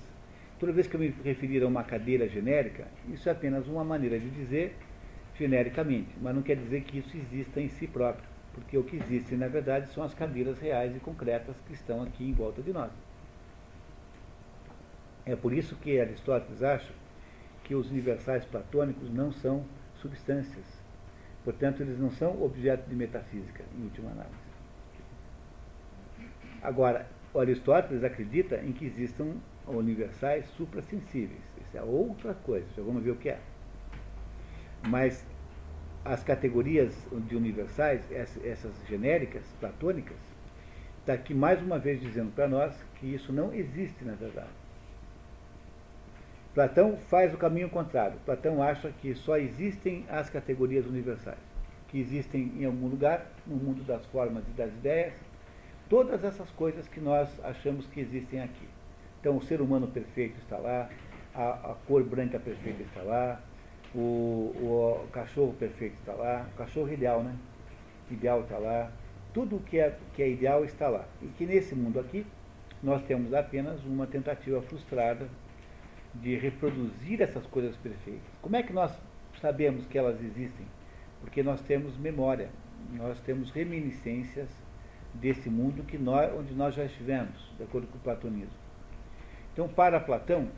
toda 0.60 0.72
vez 0.72 0.86
que 0.86 0.94
eu 0.94 1.00
me 1.00 1.14
referir 1.24 1.62
a 1.62 1.66
uma 1.66 1.84
cadeira 1.84 2.28
genérica, 2.28 2.86
isso 3.10 3.30
é 3.30 3.32
apenas 3.32 3.66
uma 3.66 3.82
maneira 3.82 4.20
de 4.20 4.28
dizer 4.28 4.76
genericamente, 5.38 6.10
mas 6.20 6.34
não 6.34 6.42
quer 6.42 6.56
dizer 6.56 6.82
que 6.82 6.98
isso 6.98 7.16
exista 7.16 7.62
em 7.62 7.70
si 7.70 7.86
próprio 7.86 8.31
porque 8.54 8.76
o 8.76 8.84
que 8.84 8.96
existe, 8.96 9.34
na 9.34 9.48
verdade, 9.48 9.92
são 9.92 10.02
as 10.02 10.14
cadeiras 10.14 10.58
reais 10.58 10.94
e 10.94 11.00
concretas 11.00 11.56
que 11.66 11.72
estão 11.72 12.02
aqui 12.02 12.28
em 12.28 12.32
volta 12.32 12.62
de 12.62 12.72
nós. 12.72 12.90
É 15.24 15.36
por 15.36 15.52
isso 15.52 15.76
que 15.76 16.00
Aristóteles 16.00 16.62
acha 16.62 16.92
que 17.64 17.74
os 17.74 17.90
universais 17.90 18.44
platônicos 18.44 19.08
não 19.10 19.32
são 19.32 19.64
substâncias. 19.94 20.66
Portanto, 21.44 21.82
eles 21.82 21.98
não 21.98 22.10
são 22.10 22.42
objeto 22.42 22.88
de 22.88 22.94
metafísica, 22.94 23.64
em 23.76 23.84
última 23.84 24.10
análise. 24.10 24.34
Agora, 26.60 27.06
Aristóteles 27.34 28.04
acredita 28.04 28.56
em 28.56 28.72
que 28.72 28.84
existam 28.84 29.36
universais 29.66 30.46
suprassensíveis. 30.56 31.40
Isso 31.60 31.76
é 31.76 31.82
outra 31.82 32.34
coisa, 32.34 32.66
já 32.76 32.82
vamos 32.82 33.02
ver 33.02 33.12
o 33.12 33.16
que 33.16 33.30
é. 33.30 33.40
Mas 34.88 35.24
as 36.04 36.22
categorias 36.22 36.92
de 37.28 37.36
universais, 37.36 38.00
essas 38.10 38.72
genéricas, 38.88 39.44
platônicas, 39.60 40.16
está 41.00 41.12
aqui 41.12 41.32
mais 41.34 41.60
uma 41.62 41.78
vez 41.78 42.00
dizendo 42.00 42.32
para 42.34 42.48
nós 42.48 42.74
que 42.96 43.06
isso 43.06 43.32
não 43.32 43.52
existe 43.54 44.04
na 44.04 44.14
verdade. 44.14 44.62
Platão 46.54 46.96
faz 47.08 47.32
o 47.32 47.38
caminho 47.38 47.70
contrário. 47.70 48.18
Platão 48.26 48.62
acha 48.62 48.92
que 49.00 49.14
só 49.14 49.38
existem 49.38 50.04
as 50.08 50.28
categorias 50.28 50.86
universais, 50.86 51.38
que 51.88 51.98
existem 51.98 52.52
em 52.58 52.64
algum 52.66 52.88
lugar, 52.88 53.26
no 53.46 53.56
mundo 53.56 53.82
das 53.84 54.04
formas 54.06 54.44
e 54.48 54.50
das 54.50 54.70
ideias, 54.70 55.14
todas 55.88 56.22
essas 56.24 56.50
coisas 56.50 56.86
que 56.88 57.00
nós 57.00 57.28
achamos 57.42 57.86
que 57.86 58.00
existem 58.00 58.40
aqui. 58.40 58.68
Então, 59.20 59.36
o 59.36 59.42
ser 59.42 59.60
humano 59.60 59.86
perfeito 59.86 60.38
está 60.40 60.58
lá, 60.58 60.90
a, 61.34 61.70
a 61.70 61.76
cor 61.86 62.02
branca 62.02 62.38
perfeita 62.38 62.82
está 62.82 63.00
lá, 63.02 63.40
o, 63.94 63.98
o, 63.98 65.08
cachorro 65.12 65.54
perfeito 65.58 65.96
está 66.00 66.12
lá, 66.12 66.48
o 66.52 66.56
cachorro 66.56 66.92
ideal, 66.92 67.22
né? 67.22 67.34
Ideal 68.10 68.42
está 68.42 68.58
lá, 68.58 68.90
tudo 69.32 69.58
que 69.60 69.78
é, 69.78 69.96
que 70.14 70.22
é 70.22 70.28
ideal 70.28 70.64
está 70.64 70.88
lá. 70.88 71.04
E 71.20 71.26
que 71.26 71.46
nesse 71.46 71.74
mundo 71.74 72.00
aqui, 72.00 72.26
nós 72.82 73.02
temos 73.04 73.32
apenas 73.32 73.84
uma 73.84 74.06
tentativa 74.06 74.60
frustrada 74.62 75.28
de 76.14 76.36
reproduzir 76.36 77.22
essas 77.22 77.46
coisas 77.46 77.76
perfeitas. 77.76 78.22
Como 78.40 78.56
é 78.56 78.62
que 78.62 78.72
nós 78.72 78.92
sabemos 79.40 79.86
que 79.86 79.96
elas 79.96 80.20
existem? 80.22 80.66
Porque 81.20 81.42
nós 81.42 81.60
temos 81.62 81.96
memória, 81.96 82.50
nós 82.92 83.20
temos 83.20 83.50
reminiscências 83.50 84.48
desse 85.14 85.48
mundo 85.48 85.84
que 85.84 85.96
nós, 85.96 86.32
onde 86.34 86.54
nós 86.54 86.74
já 86.74 86.84
estivemos, 86.84 87.52
de 87.56 87.62
acordo 87.62 87.86
com 87.86 87.96
o 87.96 88.00
platonismo. 88.00 88.62
Então, 89.52 89.68
para 89.68 90.00
Platão, 90.00 90.48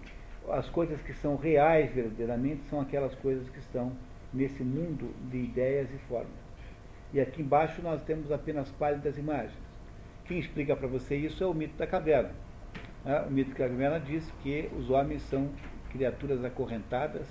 as 0.51 0.69
coisas 0.69 1.01
que 1.03 1.15
são 1.15 1.37
reais 1.37 1.93
verdadeiramente 1.93 2.63
são 2.69 2.81
aquelas 2.81 3.15
coisas 3.17 3.49
que 3.49 3.59
estão 3.59 3.93
nesse 4.33 4.63
mundo 4.63 5.15
de 5.31 5.39
ideias 5.39 5.89
e 5.93 5.99
formas. 6.09 6.45
E 7.13 7.21
aqui 7.21 7.43
embaixo 7.43 7.81
nós 7.83 8.03
temos 8.03 8.33
apenas 8.33 8.71
pálidas 8.73 9.17
imagens. 9.17 9.55
Quem 10.25 10.39
explica 10.39 10.75
para 10.75 10.89
você 10.89 11.17
isso 11.17 11.45
é 11.45 11.47
o 11.47 11.55
mito 11.55 11.77
da 11.77 11.87
caverna. 11.87 12.33
O 13.27 13.31
mito 13.31 13.51
da 13.51 13.69
caverna 13.69 14.01
diz 14.01 14.31
que 14.43 14.71
os 14.77 14.91
homens 14.91 15.23
são 15.23 15.51
criaturas 15.91 16.45
acorrentadas, 16.45 17.27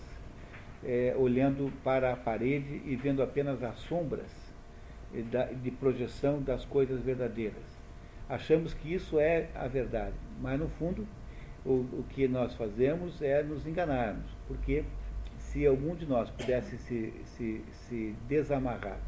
é, 0.84 1.16
olhando 1.18 1.72
para 1.84 2.14
a 2.14 2.16
parede 2.16 2.82
e 2.86 2.96
vendo 2.96 3.22
apenas 3.22 3.62
as 3.64 3.78
sombras 3.80 4.32
de 5.62 5.72
projeção 5.72 6.42
das 6.42 6.66
coisas 6.66 7.02
verdadeiras. 7.02 7.64
Achamos 8.28 8.74
que 8.74 8.94
isso 8.94 9.20
é 9.20 9.50
a 9.54 9.68
verdade, 9.68 10.16
mas 10.42 10.60
no 10.60 10.70
fundo 10.70 11.06
o, 11.66 11.72
o 11.72 12.06
que 12.10 12.28
nós 12.28 12.54
fazemos 12.56 13.22
é 13.22 13.42
nos 13.44 13.66
enganarmos, 13.66 14.30
porque 14.48 14.84
se 15.38 15.66
algum 15.66 15.96
de 15.96 16.06
nós 16.06 16.30
pudesse 16.30 16.78
se, 16.78 17.14
se, 17.26 17.64
se 17.88 18.16
desamarrar 18.28 19.00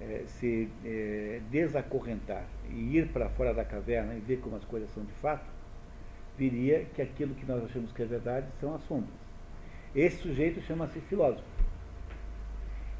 é, 0.00 0.24
se 0.26 0.68
é, 0.84 1.40
desacorrentar 1.50 2.44
e 2.70 2.98
ir 2.98 3.08
para 3.08 3.28
fora 3.30 3.54
da 3.54 3.64
caverna 3.64 4.14
e 4.14 4.20
ver 4.20 4.38
como 4.38 4.56
as 4.56 4.64
coisas 4.64 4.90
são 4.90 5.04
de 5.04 5.12
fato, 5.14 5.46
viria 6.36 6.84
que 6.94 7.00
aquilo 7.00 7.34
que 7.34 7.46
nós 7.46 7.64
achamos 7.64 7.92
que 7.92 8.02
é 8.02 8.04
verdade 8.04 8.46
são 8.60 8.74
as 8.74 8.82
sombras. 8.82 9.14
Esse 9.94 10.18
sujeito 10.18 10.60
chama-se 10.60 11.00
filósofo. 11.00 11.56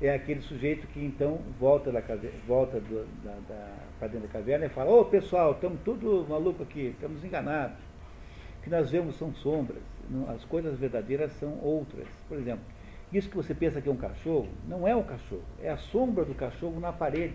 É 0.00 0.14
aquele 0.14 0.42
sujeito 0.42 0.86
que 0.88 1.02
então 1.02 1.40
volta, 1.58 1.90
da 1.90 2.02
caverna, 2.02 2.38
volta 2.46 2.80
do, 2.80 3.06
da, 3.22 3.32
da, 3.48 3.76
para 3.98 4.08
dentro 4.08 4.26
da 4.26 4.32
caverna 4.32 4.66
e 4.66 4.68
fala, 4.68 4.90
ô 4.90 5.00
oh, 5.00 5.04
pessoal, 5.06 5.52
estamos 5.52 5.80
tudo 5.84 6.26
maluco 6.28 6.62
aqui, 6.62 6.88
estamos 6.88 7.22
enganados. 7.24 7.85
O 8.66 8.68
que 8.68 8.74
nós 8.74 8.90
vemos 8.90 9.14
são 9.14 9.32
sombras, 9.32 9.80
as 10.34 10.44
coisas 10.44 10.76
verdadeiras 10.76 11.30
são 11.38 11.56
outras. 11.62 12.08
Por 12.28 12.36
exemplo, 12.36 12.64
isso 13.12 13.30
que 13.30 13.36
você 13.36 13.54
pensa 13.54 13.80
que 13.80 13.88
é 13.88 13.92
um 13.92 13.96
cachorro, 13.96 14.48
não 14.66 14.88
é 14.88 14.96
um 14.96 15.04
cachorro, 15.04 15.44
é 15.62 15.70
a 15.70 15.76
sombra 15.76 16.24
do 16.24 16.34
cachorro 16.34 16.80
na 16.80 16.92
parede. 16.92 17.34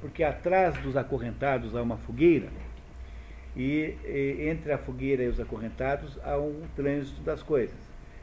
Porque 0.00 0.24
atrás 0.24 0.76
dos 0.78 0.96
acorrentados 0.96 1.76
há 1.76 1.80
uma 1.80 1.96
fogueira, 1.96 2.48
e, 3.54 3.96
e 4.04 4.48
entre 4.48 4.72
a 4.72 4.78
fogueira 4.78 5.22
e 5.22 5.28
os 5.28 5.38
acorrentados 5.38 6.18
há 6.24 6.36
um 6.38 6.62
trânsito 6.74 7.20
das 7.20 7.40
coisas. 7.40 7.78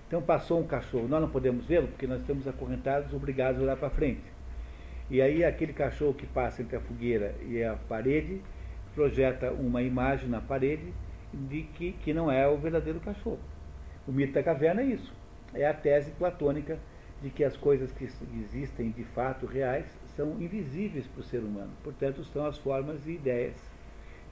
Então 0.06 0.22
passou 0.22 0.60
um 0.60 0.68
cachorro, 0.68 1.08
nós 1.08 1.22
não 1.22 1.30
podemos 1.30 1.66
vê-lo 1.66 1.88
porque 1.88 2.06
nós 2.06 2.20
estamos 2.20 2.50
acorrentados, 2.50 3.14
obrigados 3.14 3.62
a 3.62 3.64
olhar 3.64 3.78
para 3.78 3.90
frente. 3.90 4.26
E 5.10 5.22
aí 5.22 5.46
aquele 5.46 5.72
cachorro 5.72 6.14
que 6.14 6.26
passa 6.26 6.62
entre 6.62 6.76
a 6.76 6.82
fogueira 6.82 7.34
e 7.48 7.64
a 7.64 7.76
parede 7.88 8.42
projeta 8.94 9.52
uma 9.52 9.82
imagem 9.82 10.28
na 10.28 10.42
parede 10.42 10.92
de 11.34 11.64
que, 11.64 11.94
que 11.94 12.14
não 12.14 12.32
é 12.32 12.48
o 12.48 12.58
verdadeiro 12.58 13.00
cachorro. 13.00 13.40
O 14.08 14.12
mito 14.12 14.34
da 14.34 14.44
caverna 14.44 14.82
é 14.82 14.86
isso. 14.86 15.14
É 15.54 15.66
a 15.68 15.74
tese 15.74 16.12
platônica 16.12 16.80
de 17.22 17.30
que 17.30 17.44
as 17.44 17.56
coisas 17.56 17.92
que 17.92 18.08
existem 18.40 18.90
de 18.92 19.04
fato 19.04 19.46
reais 19.46 19.86
são 20.16 20.42
invisíveis 20.42 21.06
para 21.08 21.22
o 21.22 21.24
ser 21.24 21.40
humano. 21.40 21.72
Portanto, 21.84 22.24
são 22.24 22.46
as 22.46 22.58
formas 22.58 23.06
e 23.06 23.12
ideias. 23.12 23.56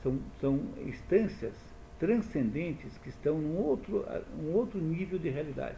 São, 0.01 0.19
são 0.39 0.59
instâncias 0.85 1.53
transcendentes 1.99 2.97
que 2.97 3.09
estão 3.09 3.37
num 3.37 3.57
outro, 3.57 4.05
um 4.41 4.53
outro 4.53 4.79
nível 4.79 5.19
de 5.19 5.29
realidade. 5.29 5.77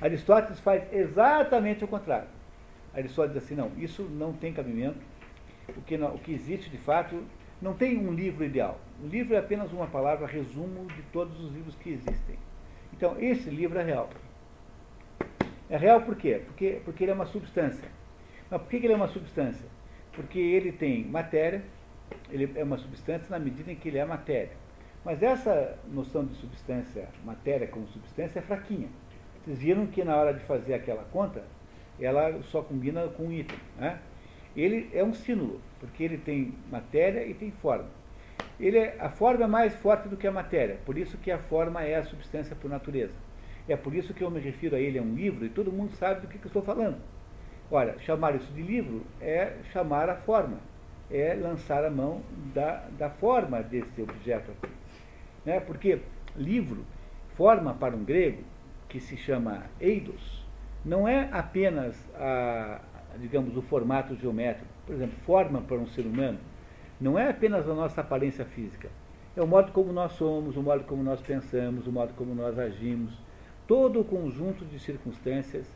Aristóteles 0.00 0.58
faz 0.60 0.92
exatamente 0.92 1.84
o 1.84 1.88
contrário. 1.88 2.28
Aristóteles 2.92 3.34
diz 3.34 3.44
assim, 3.44 3.54
não, 3.54 3.70
isso 3.82 4.02
não 4.02 4.32
tem 4.32 4.52
cabimento. 4.52 4.98
O 5.76 5.80
que, 5.82 5.96
não, 5.96 6.14
o 6.14 6.18
que 6.18 6.32
existe 6.32 6.68
de 6.68 6.76
fato 6.76 7.22
não 7.62 7.74
tem 7.74 7.96
um 7.96 8.12
livro 8.12 8.44
ideal. 8.44 8.78
O 9.02 9.06
livro 9.06 9.34
é 9.34 9.38
apenas 9.38 9.72
uma 9.72 9.86
palavra 9.86 10.26
resumo 10.26 10.84
de 10.88 11.02
todos 11.12 11.40
os 11.40 11.52
livros 11.52 11.76
que 11.76 11.90
existem. 11.90 12.36
Então, 12.92 13.16
esse 13.20 13.48
livro 13.48 13.78
é 13.78 13.84
real. 13.84 14.10
É 15.70 15.76
real 15.76 16.02
por 16.02 16.16
quê? 16.16 16.42
Porque, 16.44 16.82
porque 16.84 17.04
ele 17.04 17.12
é 17.12 17.14
uma 17.14 17.24
substância. 17.26 17.88
Mas 18.50 18.60
por 18.60 18.68
que 18.68 18.76
ele 18.76 18.92
é 18.92 18.96
uma 18.96 19.06
substância? 19.06 19.64
Porque 20.12 20.38
ele 20.38 20.72
tem 20.72 21.04
matéria, 21.04 21.62
ele 22.30 22.50
é 22.56 22.64
uma 22.64 22.76
substância 22.76 23.30
na 23.30 23.38
medida 23.38 23.70
em 23.70 23.76
que 23.76 23.88
ele 23.88 23.98
é 23.98 24.04
matéria. 24.04 24.52
Mas 25.04 25.22
essa 25.22 25.78
noção 25.88 26.24
de 26.24 26.34
substância, 26.34 27.08
matéria 27.24 27.66
como 27.68 27.86
substância, 27.88 28.40
é 28.40 28.42
fraquinha. 28.42 28.88
Vocês 29.44 29.58
viram 29.58 29.86
que 29.86 30.04
na 30.04 30.16
hora 30.16 30.34
de 30.34 30.40
fazer 30.40 30.74
aquela 30.74 31.04
conta, 31.04 31.42
ela 32.00 32.42
só 32.42 32.60
combina 32.60 33.06
com 33.08 33.24
um 33.24 33.32
item. 33.32 33.58
Né? 33.78 33.98
Ele 34.56 34.90
é 34.92 35.02
um 35.02 35.14
sínulo, 35.14 35.60
porque 35.82 36.04
ele 36.04 36.16
tem 36.16 36.54
matéria 36.70 37.26
e 37.26 37.34
tem 37.34 37.50
forma. 37.50 37.88
Ele 38.58 38.78
é, 38.78 38.96
a 39.00 39.10
forma 39.10 39.44
é 39.44 39.48
mais 39.48 39.74
forte 39.74 40.08
do 40.08 40.16
que 40.16 40.28
a 40.28 40.32
matéria, 40.32 40.78
por 40.86 40.96
isso 40.96 41.18
que 41.18 41.30
a 41.30 41.38
forma 41.38 41.82
é 41.82 41.96
a 41.96 42.04
substância 42.04 42.54
por 42.54 42.70
natureza. 42.70 43.12
É 43.68 43.76
por 43.76 43.92
isso 43.92 44.14
que 44.14 44.22
eu 44.22 44.30
me 44.30 44.38
refiro 44.38 44.76
a 44.76 44.78
ele 44.78 44.98
a 44.98 45.02
um 45.02 45.14
livro 45.14 45.44
e 45.44 45.48
todo 45.48 45.72
mundo 45.72 45.92
sabe 45.96 46.20
do 46.20 46.28
que, 46.28 46.38
que 46.38 46.46
estou 46.46 46.62
falando. 46.62 46.98
Olha, 47.70 47.98
chamar 47.98 48.36
isso 48.36 48.52
de 48.52 48.62
livro 48.62 49.04
é 49.20 49.54
chamar 49.72 50.08
a 50.08 50.14
forma, 50.14 50.58
é 51.10 51.34
lançar 51.34 51.84
a 51.84 51.90
mão 51.90 52.22
da, 52.54 52.88
da 52.96 53.10
forma 53.10 53.60
desse 53.60 54.00
objeto 54.00 54.52
aqui. 54.52 54.72
Né? 55.44 55.58
Porque 55.58 56.00
livro, 56.36 56.84
forma 57.34 57.74
para 57.74 57.96
um 57.96 58.04
grego, 58.04 58.44
que 58.88 59.00
se 59.00 59.16
chama 59.16 59.64
eidos, 59.80 60.46
não 60.84 61.08
é 61.08 61.28
apenas, 61.32 61.96
a, 62.14 62.80
digamos, 63.18 63.56
o 63.56 63.62
formato 63.62 64.14
geométrico. 64.16 64.71
Por 64.86 64.94
exemplo, 64.94 65.16
forma 65.24 65.60
para 65.60 65.76
um 65.76 65.86
ser 65.86 66.06
humano 66.06 66.38
não 67.00 67.18
é 67.18 67.30
apenas 67.30 67.68
a 67.68 67.74
nossa 67.74 68.00
aparência 68.00 68.44
física. 68.44 68.88
É 69.36 69.42
o 69.42 69.46
modo 69.46 69.72
como 69.72 69.92
nós 69.92 70.12
somos, 70.12 70.56
o 70.56 70.62
modo 70.62 70.84
como 70.84 71.02
nós 71.02 71.20
pensamos, 71.20 71.86
o 71.86 71.92
modo 71.92 72.12
como 72.14 72.34
nós 72.34 72.58
agimos, 72.58 73.12
todo 73.66 74.00
o 74.00 74.04
conjunto 74.04 74.64
de 74.64 74.78
circunstâncias 74.78 75.66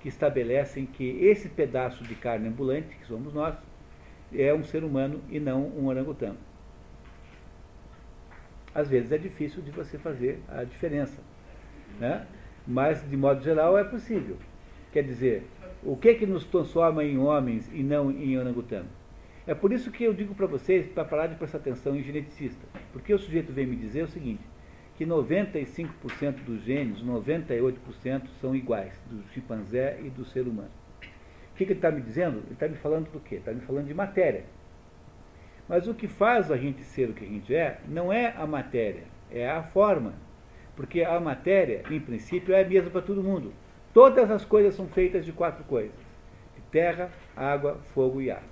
que 0.00 0.08
estabelecem 0.08 0.86
que 0.86 1.18
esse 1.24 1.48
pedaço 1.48 2.04
de 2.04 2.14
carne 2.14 2.48
ambulante, 2.48 2.96
que 2.96 3.06
somos 3.06 3.32
nós, 3.32 3.56
é 4.34 4.52
um 4.52 4.62
ser 4.62 4.84
humano 4.84 5.20
e 5.30 5.40
não 5.40 5.62
um 5.62 5.86
orangotango. 5.86 6.36
Às 8.74 8.88
vezes 8.88 9.10
é 9.10 9.18
difícil 9.18 9.62
de 9.62 9.70
você 9.70 9.96
fazer 9.96 10.40
a 10.48 10.62
diferença, 10.62 11.20
né? 11.98 12.26
mas 12.66 13.08
de 13.08 13.16
modo 13.16 13.42
geral 13.42 13.78
é 13.78 13.84
possível. 13.84 14.36
Quer 14.92 15.02
dizer, 15.02 15.46
o 15.82 15.96
que 15.96 16.08
é 16.08 16.14
que 16.14 16.26
nos 16.26 16.44
transforma 16.44 17.04
em 17.04 17.18
homens 17.18 17.70
e 17.72 17.82
não 17.82 18.10
em 18.10 18.38
orangotango? 18.38 18.88
É 19.46 19.54
por 19.54 19.72
isso 19.72 19.90
que 19.90 20.04
eu 20.04 20.12
digo 20.12 20.34
para 20.34 20.46
vocês 20.46 20.88
para 20.88 21.04
parar 21.04 21.28
de 21.28 21.36
prestar 21.36 21.58
atenção 21.58 21.94
em 21.94 22.02
geneticista, 22.02 22.66
porque 22.92 23.14
o 23.14 23.18
sujeito 23.18 23.52
vem 23.52 23.66
me 23.66 23.76
dizer 23.76 24.02
o 24.02 24.08
seguinte: 24.08 24.42
que 24.96 25.04
95% 25.04 26.44
dos 26.44 26.64
genes, 26.64 27.02
98% 27.02 28.28
são 28.40 28.56
iguais, 28.56 28.92
do 29.10 29.22
chimpanzé 29.32 30.00
e 30.02 30.10
do 30.10 30.24
ser 30.24 30.48
humano. 30.48 30.70
O 31.52 31.56
que, 31.56 31.64
que 31.64 31.72
ele 31.72 31.78
está 31.78 31.90
me 31.90 32.00
dizendo? 32.00 32.38
Ele 32.38 32.52
está 32.52 32.68
me 32.68 32.76
falando 32.76 33.10
do 33.10 33.20
quê? 33.20 33.36
Está 33.36 33.52
me 33.52 33.60
falando 33.60 33.86
de 33.86 33.94
matéria. 33.94 34.44
Mas 35.68 35.86
o 35.86 35.94
que 35.94 36.06
faz 36.06 36.50
a 36.50 36.56
gente 36.56 36.82
ser 36.82 37.10
o 37.10 37.14
que 37.14 37.24
a 37.24 37.28
gente 37.28 37.54
é, 37.54 37.80
não 37.88 38.12
é 38.12 38.34
a 38.36 38.46
matéria, 38.46 39.04
é 39.30 39.48
a 39.48 39.62
forma. 39.62 40.14
Porque 40.74 41.02
a 41.02 41.18
matéria, 41.18 41.82
em 41.90 42.00
princípio, 42.00 42.54
é 42.54 42.62
a 42.62 42.68
mesma 42.68 42.90
para 42.90 43.00
todo 43.00 43.22
mundo. 43.22 43.52
Todas 43.96 44.30
as 44.30 44.44
coisas 44.44 44.74
são 44.74 44.86
feitas 44.88 45.24
de 45.24 45.32
quatro 45.32 45.64
coisas: 45.64 45.96
de 46.54 46.60
terra, 46.70 47.08
água, 47.34 47.78
fogo 47.94 48.20
e 48.20 48.30
ar. 48.30 48.42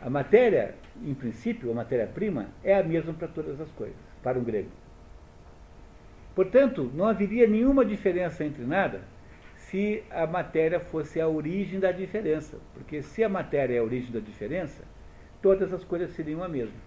A 0.00 0.10
matéria, 0.10 0.74
em 1.00 1.14
princípio, 1.14 1.70
a 1.70 1.74
matéria-prima, 1.74 2.48
é 2.64 2.74
a 2.74 2.82
mesma 2.82 3.14
para 3.14 3.28
todas 3.28 3.60
as 3.60 3.70
coisas 3.70 3.94
para 4.20 4.36
um 4.36 4.42
grego. 4.42 4.68
Portanto, 6.34 6.90
não 6.92 7.06
haveria 7.06 7.46
nenhuma 7.46 7.84
diferença 7.84 8.44
entre 8.44 8.64
nada 8.64 9.02
se 9.54 10.02
a 10.10 10.26
matéria 10.26 10.80
fosse 10.80 11.20
a 11.20 11.28
origem 11.28 11.78
da 11.78 11.92
diferença. 11.92 12.58
Porque 12.74 13.00
se 13.00 13.22
a 13.22 13.28
matéria 13.28 13.76
é 13.76 13.78
a 13.78 13.84
origem 13.84 14.10
da 14.10 14.18
diferença, 14.18 14.82
todas 15.40 15.72
as 15.72 15.84
coisas 15.84 16.10
seriam 16.10 16.42
a 16.42 16.48
mesma. 16.48 16.80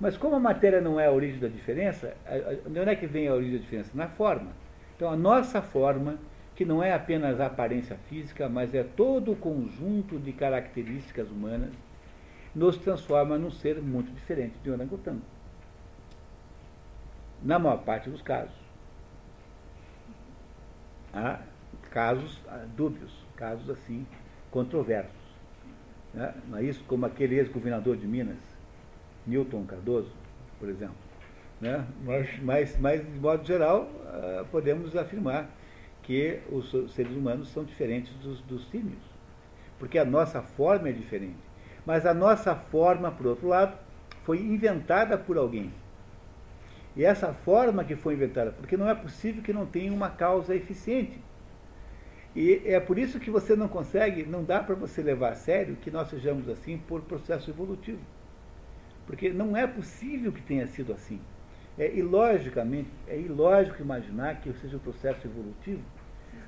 Mas 0.00 0.16
como 0.16 0.34
a 0.34 0.40
matéria 0.40 0.80
não 0.80 0.98
é 0.98 1.08
a 1.08 1.12
origem 1.12 1.38
da 1.38 1.48
diferença, 1.48 2.16
onde 2.66 2.78
é 2.78 2.96
que 2.96 3.06
vem 3.06 3.28
a 3.28 3.34
origem 3.34 3.58
da 3.58 3.60
diferença? 3.60 3.90
Na 3.94 4.08
forma. 4.08 4.66
Então 4.98 5.12
a 5.12 5.16
nossa 5.16 5.62
forma, 5.62 6.18
que 6.56 6.64
não 6.64 6.82
é 6.82 6.92
apenas 6.92 7.40
a 7.40 7.46
aparência 7.46 7.96
física, 8.08 8.48
mas 8.48 8.74
é 8.74 8.82
todo 8.82 9.30
o 9.30 9.36
conjunto 9.36 10.18
de 10.18 10.32
características 10.32 11.30
humanas, 11.30 11.70
nos 12.52 12.76
transforma 12.76 13.38
num 13.38 13.50
ser 13.50 13.80
muito 13.80 14.12
diferente 14.12 14.56
de 14.64 14.68
orangotango 14.68 15.22
na 17.42 17.60
maior 17.60 17.78
parte 17.84 18.10
dos 18.10 18.22
casos. 18.22 18.54
Há 21.12 21.40
casos 21.90 22.42
dúbios, 22.76 23.12
casos 23.36 23.70
assim, 23.70 24.04
controversos. 24.50 25.12
Né? 26.12 26.34
Não 26.48 26.58
é 26.58 26.64
isso 26.64 26.82
como 26.84 27.06
aquele 27.06 27.36
ex-governador 27.36 27.96
de 27.96 28.06
Minas, 28.06 28.36
Newton 29.26 29.64
Cardoso, 29.64 30.12
por 30.58 30.68
exemplo. 30.68 31.07
Né? 31.60 31.84
Mas, 32.40 32.78
mas, 32.78 33.00
de 33.04 33.18
modo 33.18 33.46
geral, 33.46 33.90
ah, 34.06 34.44
podemos 34.50 34.96
afirmar 34.96 35.50
que 36.02 36.40
os 36.50 36.70
seres 36.94 37.12
humanos 37.12 37.48
são 37.50 37.64
diferentes 37.64 38.12
dos, 38.14 38.40
dos 38.42 38.68
símios. 38.70 39.02
Porque 39.78 39.98
a 39.98 40.04
nossa 40.04 40.40
forma 40.40 40.88
é 40.88 40.92
diferente. 40.92 41.36
Mas 41.84 42.06
a 42.06 42.14
nossa 42.14 42.54
forma, 42.54 43.10
por 43.10 43.26
outro 43.26 43.48
lado, 43.48 43.76
foi 44.24 44.40
inventada 44.40 45.16
por 45.16 45.36
alguém. 45.36 45.72
E 46.96 47.04
essa 47.04 47.32
forma 47.32 47.84
que 47.84 47.94
foi 47.94 48.14
inventada, 48.14 48.50
porque 48.50 48.76
não 48.76 48.88
é 48.88 48.94
possível 48.94 49.42
que 49.42 49.52
não 49.52 49.66
tenha 49.66 49.92
uma 49.92 50.10
causa 50.10 50.54
eficiente. 50.54 51.22
E 52.34 52.62
é 52.64 52.80
por 52.80 52.98
isso 52.98 53.20
que 53.20 53.30
você 53.30 53.54
não 53.56 53.68
consegue, 53.68 54.24
não 54.24 54.44
dá 54.44 54.62
para 54.62 54.74
você 54.74 55.02
levar 55.02 55.32
a 55.32 55.34
sério 55.34 55.76
que 55.76 55.90
nós 55.90 56.08
sejamos 56.08 56.48
assim 56.48 56.76
por 56.76 57.02
processo 57.02 57.50
evolutivo. 57.50 58.00
Porque 59.06 59.30
não 59.30 59.56
é 59.56 59.66
possível 59.66 60.32
que 60.32 60.42
tenha 60.42 60.66
sido 60.66 60.92
assim. 60.92 61.20
É 61.78 61.90
ilogicamente, 61.94 62.90
é 63.06 63.16
ilógico 63.16 63.80
imaginar 63.80 64.40
que 64.40 64.52
seja 64.54 64.76
um 64.76 64.80
processo 64.80 65.26
evolutivo 65.26 65.82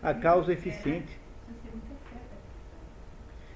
a 0.02 0.14
causa 0.14 0.52
eficiente. 0.52 1.18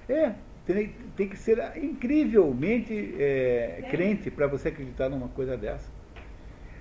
É, 0.07 0.33
tem, 0.65 0.95
tem 1.15 1.27
que 1.27 1.37
ser 1.37 1.59
incrivelmente 1.77 3.15
é, 3.19 3.87
crente 3.89 4.29
para 4.29 4.47
você 4.47 4.69
acreditar 4.69 5.09
numa 5.09 5.27
coisa 5.29 5.57
dessa. 5.57 5.89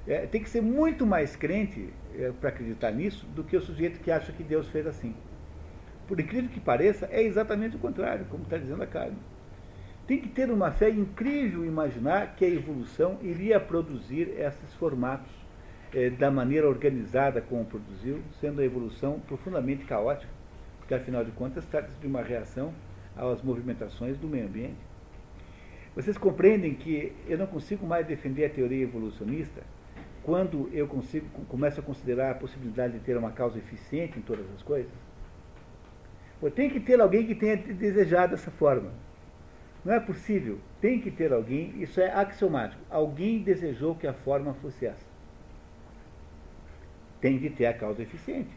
É, 0.06 0.26
tem 0.26 0.42
que 0.42 0.50
ser 0.50 0.60
muito 0.60 1.06
mais 1.06 1.34
crente 1.34 1.88
é, 2.18 2.30
para 2.32 2.50
acreditar 2.50 2.90
nisso 2.90 3.26
do 3.34 3.42
que 3.42 3.56
o 3.56 3.60
sujeito 3.60 4.00
que 4.00 4.10
acha 4.10 4.32
que 4.32 4.42
Deus 4.42 4.68
fez 4.68 4.86
assim. 4.86 5.14
Por 6.06 6.20
incrível 6.20 6.50
que 6.50 6.60
pareça, 6.60 7.08
é 7.10 7.22
exatamente 7.22 7.76
o 7.76 7.78
contrário, 7.78 8.26
como 8.26 8.44
está 8.44 8.58
dizendo 8.58 8.82
a 8.82 8.86
Carmen. 8.86 9.18
Tem 10.06 10.18
que 10.20 10.28
ter 10.28 10.50
uma 10.50 10.70
fé 10.70 10.90
incrível 10.90 11.64
imaginar 11.64 12.36
que 12.36 12.44
a 12.44 12.48
evolução 12.48 13.18
iria 13.22 13.58
produzir 13.58 14.28
esses 14.38 14.74
formatos 14.74 15.32
eh, 15.94 16.10
da 16.10 16.30
maneira 16.30 16.68
organizada 16.68 17.40
como 17.40 17.64
produziu, 17.64 18.20
sendo 18.38 18.60
a 18.60 18.64
evolução 18.64 19.18
profundamente 19.20 19.86
caótica, 19.86 20.30
porque 20.78 20.92
afinal 20.92 21.24
de 21.24 21.30
contas 21.30 21.64
trata-se 21.64 21.96
de 21.98 22.06
uma 22.06 22.20
reação 22.20 22.74
às 23.16 23.40
movimentações 23.40 24.18
do 24.18 24.28
meio 24.28 24.46
ambiente. 24.46 24.76
Vocês 25.96 26.18
compreendem 26.18 26.74
que 26.74 27.12
eu 27.26 27.38
não 27.38 27.46
consigo 27.46 27.86
mais 27.86 28.06
defender 28.06 28.44
a 28.44 28.50
teoria 28.50 28.82
evolucionista 28.82 29.62
quando 30.22 30.68
eu 30.74 30.86
consigo, 30.86 31.26
começo 31.48 31.80
a 31.80 31.82
considerar 31.82 32.32
a 32.32 32.34
possibilidade 32.34 32.94
de 32.94 32.98
ter 32.98 33.16
uma 33.16 33.30
causa 33.30 33.58
eficiente 33.58 34.18
em 34.18 34.22
todas 34.22 34.44
as 34.54 34.62
coisas? 34.62 34.92
Tem 36.54 36.68
que 36.68 36.78
ter 36.78 37.00
alguém 37.00 37.26
que 37.26 37.34
tenha 37.34 37.56
desejado 37.56 38.32
dessa 38.32 38.50
forma. 38.50 38.90
Não 39.84 39.92
é 39.92 40.00
possível. 40.00 40.58
Tem 40.80 41.00
que 41.00 41.10
ter 41.10 41.32
alguém, 41.32 41.74
isso 41.82 42.00
é 42.00 42.10
axiomático. 42.10 42.82
Alguém 42.90 43.42
desejou 43.42 43.94
que 43.94 44.06
a 44.06 44.12
forma 44.12 44.54
fosse 44.54 44.86
essa. 44.86 45.06
Tem 47.20 47.38
que 47.38 47.50
ter 47.50 47.66
a 47.66 47.74
causa 47.74 48.02
eficiente. 48.02 48.50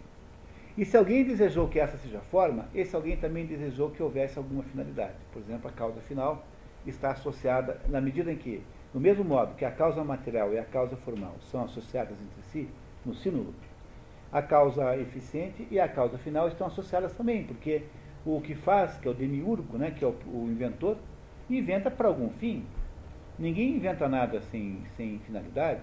E 0.78 0.86
se 0.86 0.96
alguém 0.96 1.24
desejou 1.24 1.68
que 1.68 1.80
essa 1.80 1.98
seja 1.98 2.20
a 2.20 2.22
forma, 2.22 2.68
esse 2.74 2.96
alguém 2.96 3.18
também 3.18 3.46
desejou 3.46 3.90
que 3.90 4.04
houvesse 4.04 4.38
alguma 4.38 4.64
finalidade. 4.64 5.16
Por 5.34 5.42
exemplo, 5.42 5.68
a 5.68 5.72
causa 5.72 6.00
final 6.02 6.46
está 6.86 7.12
associada, 7.12 7.82
na 7.90 8.00
medida 8.00 8.32
em 8.32 8.38
que, 8.38 8.62
do 8.94 9.00
mesmo 9.00 9.24
modo 9.24 9.56
que 9.56 9.66
a 9.66 9.72
causa 9.72 10.04
material 10.04 10.54
e 10.54 10.60
a 10.60 10.64
causa 10.64 10.96
formal 10.96 11.36
são 11.42 11.64
associadas 11.64 12.16
entre 12.22 12.42
si, 12.52 12.70
no 13.04 13.16
sínulo, 13.16 13.54
a 14.32 14.42
causa 14.42 14.96
eficiente 14.98 15.68
e 15.72 15.80
a 15.80 15.88
causa 15.88 16.18
final 16.18 16.48
estão 16.48 16.68
associadas 16.68 17.12
também, 17.14 17.44
porque 17.44 17.84
o 18.26 18.42
que 18.42 18.54
faz, 18.54 18.98
que 18.98 19.08
é 19.08 19.12
o 19.12 19.14
demiurgo, 19.14 19.78
né, 19.78 19.92
que 19.92 20.04
é 20.04 20.08
o, 20.08 20.16
o 20.28 20.48
inventor, 20.50 20.98
inventa 21.50 21.90
para 21.90 22.08
algum 22.08 22.30
fim. 22.30 22.66
Ninguém 23.38 23.76
inventa 23.76 24.08
nada 24.08 24.42
sem, 24.42 24.82
sem 24.96 25.20
finalidade. 25.20 25.82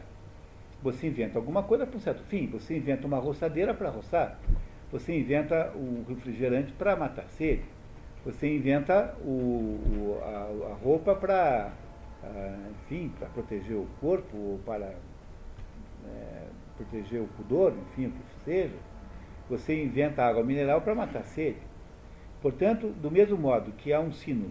Você 0.82 1.06
inventa 1.06 1.38
alguma 1.38 1.62
coisa 1.62 1.86
para 1.86 1.96
um 1.96 2.00
certo 2.00 2.22
fim. 2.24 2.46
Você 2.48 2.76
inventa 2.76 3.06
uma 3.06 3.18
roçadeira 3.18 3.72
para 3.72 3.88
roçar. 3.88 4.38
Você 4.90 5.16
inventa 5.16 5.72
o 5.74 6.04
refrigerante 6.08 6.72
para 6.72 6.94
matar 6.94 7.26
sede. 7.28 7.64
Você 8.24 8.54
inventa 8.54 9.14
o, 9.20 9.28
o 9.28 10.20
a, 10.22 10.72
a, 10.72 10.74
roupa 10.74 11.14
para, 11.14 11.72
enfim, 12.70 13.12
para 13.18 13.28
proteger 13.28 13.76
o 13.76 13.86
corpo, 14.00 14.36
ou 14.36 14.58
para 14.64 14.94
é, 16.06 16.46
proteger 16.76 17.20
o 17.20 17.26
pudor, 17.26 17.74
enfim, 17.90 18.06
o 18.06 18.10
que 18.10 18.44
seja. 18.44 18.76
Você 19.48 19.82
inventa 19.82 20.24
água 20.24 20.42
mineral 20.42 20.80
para 20.80 20.94
matar 20.94 21.24
sede. 21.24 21.58
Portanto, 22.40 22.88
do 22.88 23.10
mesmo 23.10 23.36
modo 23.36 23.72
que 23.72 23.92
há 23.92 24.00
um 24.00 24.12
sino 24.12 24.50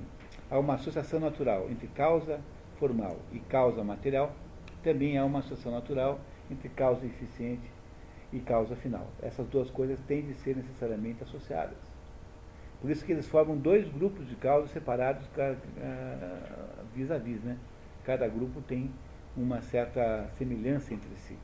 há 0.54 0.60
uma 0.60 0.76
associação 0.76 1.20
natural 1.20 1.68
entre 1.72 1.88
causa 1.88 2.40
formal 2.78 3.18
e 3.32 3.40
causa 3.40 3.84
material, 3.84 4.32
também 4.84 5.18
há 5.18 5.26
uma 5.26 5.40
associação 5.40 5.72
natural 5.72 6.20
entre 6.52 6.70
causa 6.70 7.04
eficiente 7.04 7.72
e 8.32 8.40
causa 8.40 8.76
final. 8.76 9.08
Essas 9.22 9.48
duas 9.48 9.72
coisas 9.72 10.00
têm 10.02 10.22
de 10.22 10.36
ser 10.36 10.56
necessariamente 10.56 11.24
associadas. 11.24 11.78
Por 12.80 12.92
isso 12.92 13.04
que 13.04 13.12
eles 13.12 13.28
formam 13.28 13.58
dois 13.58 13.88
grupos 13.90 14.28
de 14.28 14.36
causas 14.36 14.70
separados 14.70 15.26
vis 16.94 17.10
a 17.10 17.18
vis, 17.18 17.42
né? 17.42 17.58
Cada 18.04 18.28
grupo 18.28 18.62
tem 18.62 18.92
uma 19.36 19.60
certa 19.62 20.30
semelhança 20.38 20.94
entre 20.94 21.10
si. 21.16 21.38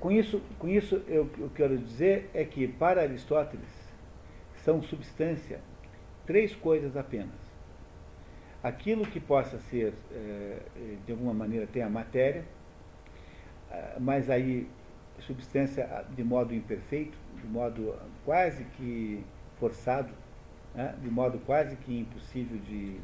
Com 0.00 0.10
isso, 0.10 0.40
com 0.58 0.68
isso 0.68 1.02
eu, 1.06 1.30
eu 1.38 1.50
quero 1.54 1.78
dizer 1.78 2.30
é 2.34 2.44
que 2.44 2.66
para 2.66 3.02
Aristóteles 3.02 3.83
são 4.64 4.82
substância 4.82 5.60
três 6.26 6.54
coisas 6.56 6.96
apenas. 6.96 7.44
Aquilo 8.62 9.04
que 9.04 9.20
possa 9.20 9.58
ser, 9.58 9.92
eh, 10.10 10.58
de 11.04 11.12
alguma 11.12 11.34
maneira, 11.34 11.66
tem 11.66 11.82
a 11.82 11.88
matéria, 11.88 12.44
ah, 13.70 13.96
mas 14.00 14.30
aí 14.30 14.66
substância 15.20 16.04
de 16.16 16.24
modo 16.24 16.54
imperfeito, 16.54 17.16
de 17.40 17.46
modo 17.46 17.94
quase 18.24 18.64
que 18.76 19.22
forçado, 19.58 20.12
né, 20.74 20.94
de 21.00 21.10
modo 21.10 21.38
quase 21.40 21.76
que 21.76 21.98
impossível 21.98 22.58
de, 22.58 22.98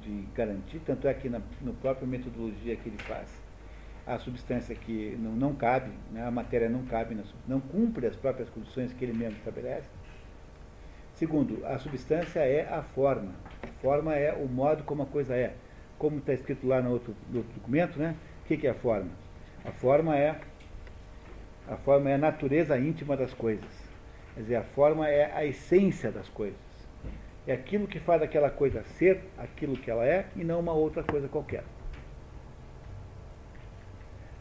de 0.00 0.26
garantir, 0.34 0.80
tanto 0.86 1.06
é 1.06 1.12
que 1.12 1.28
na 1.28 1.40
no 1.60 1.74
própria 1.74 2.06
metodologia 2.06 2.76
que 2.76 2.88
ele 2.88 2.98
faz, 2.98 3.28
a 4.06 4.18
substância 4.18 4.74
que 4.74 5.16
não, 5.20 5.32
não 5.32 5.54
cabe, 5.54 5.90
né, 6.12 6.24
a 6.24 6.30
matéria 6.30 6.68
não 6.68 6.84
cabe, 6.86 7.16
não 7.46 7.60
cumpre 7.60 8.06
as 8.06 8.16
próprias 8.16 8.48
condições 8.48 8.92
que 8.92 9.04
ele 9.04 9.12
mesmo 9.12 9.36
estabelece, 9.38 9.88
Segundo, 11.20 11.66
a 11.66 11.78
substância 11.78 12.40
é 12.40 12.66
a 12.66 12.82
forma. 12.82 13.32
A 13.62 13.66
forma 13.82 14.16
é 14.16 14.32
o 14.32 14.48
modo 14.48 14.84
como 14.84 15.02
a 15.02 15.06
coisa 15.06 15.36
é. 15.36 15.52
Como 15.98 16.16
está 16.16 16.32
escrito 16.32 16.66
lá 16.66 16.80
no 16.80 16.92
outro, 16.92 17.14
no 17.28 17.40
outro 17.40 17.52
documento, 17.56 17.98
né? 17.98 18.16
O 18.42 18.48
que, 18.48 18.56
que 18.56 18.66
é 18.66 18.70
a 18.70 18.74
forma? 18.74 19.10
A 19.62 19.70
forma 19.70 20.16
é 20.16 20.40
a 21.68 21.76
forma 21.76 22.08
é 22.08 22.14
a 22.14 22.18
natureza 22.18 22.78
íntima 22.78 23.18
das 23.18 23.34
coisas. 23.34 23.68
Quer 24.34 24.40
dizer, 24.40 24.56
a 24.56 24.62
forma 24.62 25.10
é 25.10 25.30
a 25.34 25.44
essência 25.44 26.10
das 26.10 26.26
coisas. 26.30 26.58
É 27.46 27.52
aquilo 27.52 27.86
que 27.86 28.00
faz 28.00 28.22
aquela 28.22 28.48
coisa 28.48 28.82
ser 28.96 29.20
aquilo 29.36 29.76
que 29.76 29.90
ela 29.90 30.06
é 30.06 30.24
e 30.34 30.42
não 30.42 30.58
uma 30.58 30.72
outra 30.72 31.02
coisa 31.02 31.28
qualquer. 31.28 31.64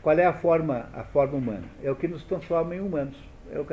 Qual 0.01 0.17
é 0.17 0.25
a 0.25 0.31
forma, 0.31 0.87
a 0.93 1.03
forma 1.03 1.37
humana? 1.37 1.67
É 1.83 1.91
o 1.91 1.95
que 1.97 2.07
nos 2.07 2.23
transforma 2.23 2.73
em 2.73 2.79
humanos 2.79 3.28
é 3.51 3.59
o 3.59 3.65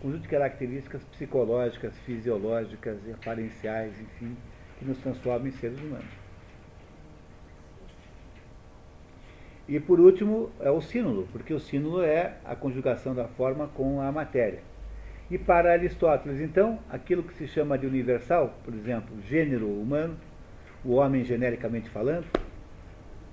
conjunto 0.00 0.22
de 0.22 0.28
características 0.28 1.02
psicológicas, 1.04 1.98
fisiológicas 2.00 2.98
aparenciais, 3.12 4.00
enfim, 4.00 4.36
que 4.78 4.84
nos 4.84 4.98
transformam 4.98 5.48
em 5.48 5.52
seres 5.52 5.78
humanos. 5.80 6.20
E 9.68 9.78
por 9.78 10.00
último 10.00 10.50
é 10.60 10.70
o 10.70 10.80
sínulo, 10.80 11.28
porque 11.30 11.54
o 11.54 11.60
sínulo 11.60 12.02
é 12.02 12.34
a 12.44 12.56
conjugação 12.56 13.14
da 13.14 13.28
forma 13.28 13.68
com 13.68 14.00
a 14.00 14.10
matéria. 14.10 14.62
E 15.30 15.38
para 15.38 15.72
Aristóteles, 15.72 16.40
então, 16.40 16.80
aquilo 16.90 17.22
que 17.22 17.34
se 17.34 17.46
chama 17.46 17.78
de 17.78 17.86
universal, 17.86 18.58
por 18.64 18.74
exemplo, 18.74 19.14
gênero 19.28 19.68
humano, 19.68 20.16
o 20.84 20.94
homem 20.94 21.24
genericamente 21.24 21.88
falando, 21.88 22.26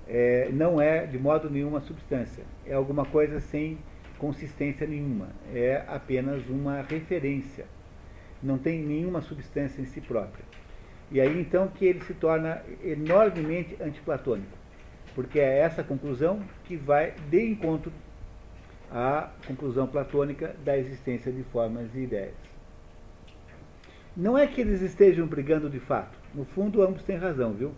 é, 0.06 0.48
não 0.52 0.80
é 0.80 1.06
de 1.06 1.18
modo 1.18 1.50
nenhum 1.50 1.68
uma 1.68 1.80
substância. 1.80 2.44
É 2.64 2.74
alguma 2.74 3.04
coisa 3.04 3.40
sem 3.40 3.78
consistência 4.18 4.86
nenhuma, 4.86 5.28
é 5.54 5.84
apenas 5.86 6.46
uma 6.48 6.82
referência, 6.82 7.66
não 8.42 8.58
tem 8.58 8.82
nenhuma 8.82 9.20
substância 9.20 9.80
em 9.80 9.86
si 9.86 10.00
própria. 10.00 10.44
E 11.10 11.20
aí 11.20 11.40
então 11.40 11.68
que 11.68 11.86
ele 11.86 12.04
se 12.04 12.14
torna 12.14 12.62
enormemente 12.82 13.76
antiplatônico, 13.80 14.56
porque 15.14 15.40
é 15.40 15.58
essa 15.58 15.82
conclusão 15.82 16.42
que 16.64 16.76
vai 16.76 17.14
de 17.30 17.48
encontro 17.48 17.92
à 18.90 19.30
conclusão 19.46 19.86
platônica 19.86 20.54
da 20.64 20.76
existência 20.76 21.32
de 21.32 21.42
formas 21.44 21.94
e 21.94 22.00
ideias. 22.00 22.34
Não 24.16 24.36
é 24.36 24.46
que 24.46 24.60
eles 24.60 24.82
estejam 24.82 25.26
brigando 25.26 25.70
de 25.70 25.78
fato, 25.78 26.18
no 26.34 26.44
fundo 26.44 26.82
ambos 26.82 27.04
têm 27.04 27.16
razão, 27.16 27.52
viu? 27.52 27.72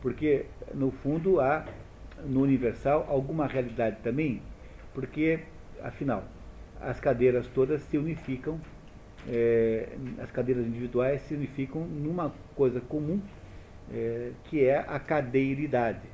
Porque 0.00 0.46
no 0.72 0.90
fundo 0.90 1.40
há 1.40 1.66
no 2.24 2.40
universal 2.42 3.06
alguma 3.08 3.46
realidade 3.46 3.96
também 4.02 4.40
porque, 4.94 5.40
afinal, 5.82 6.24
as 6.80 6.98
cadeiras 6.98 7.46
todas 7.48 7.82
se 7.82 7.98
unificam, 7.98 8.60
é, 9.28 9.88
as 10.22 10.30
cadeiras 10.30 10.66
individuais 10.66 11.20
se 11.22 11.34
unificam 11.34 11.82
numa 11.82 12.32
coisa 12.54 12.80
comum, 12.80 13.20
é, 13.92 14.32
que 14.44 14.64
é 14.64 14.78
a 14.78 14.98
cadeiridade. 14.98 16.08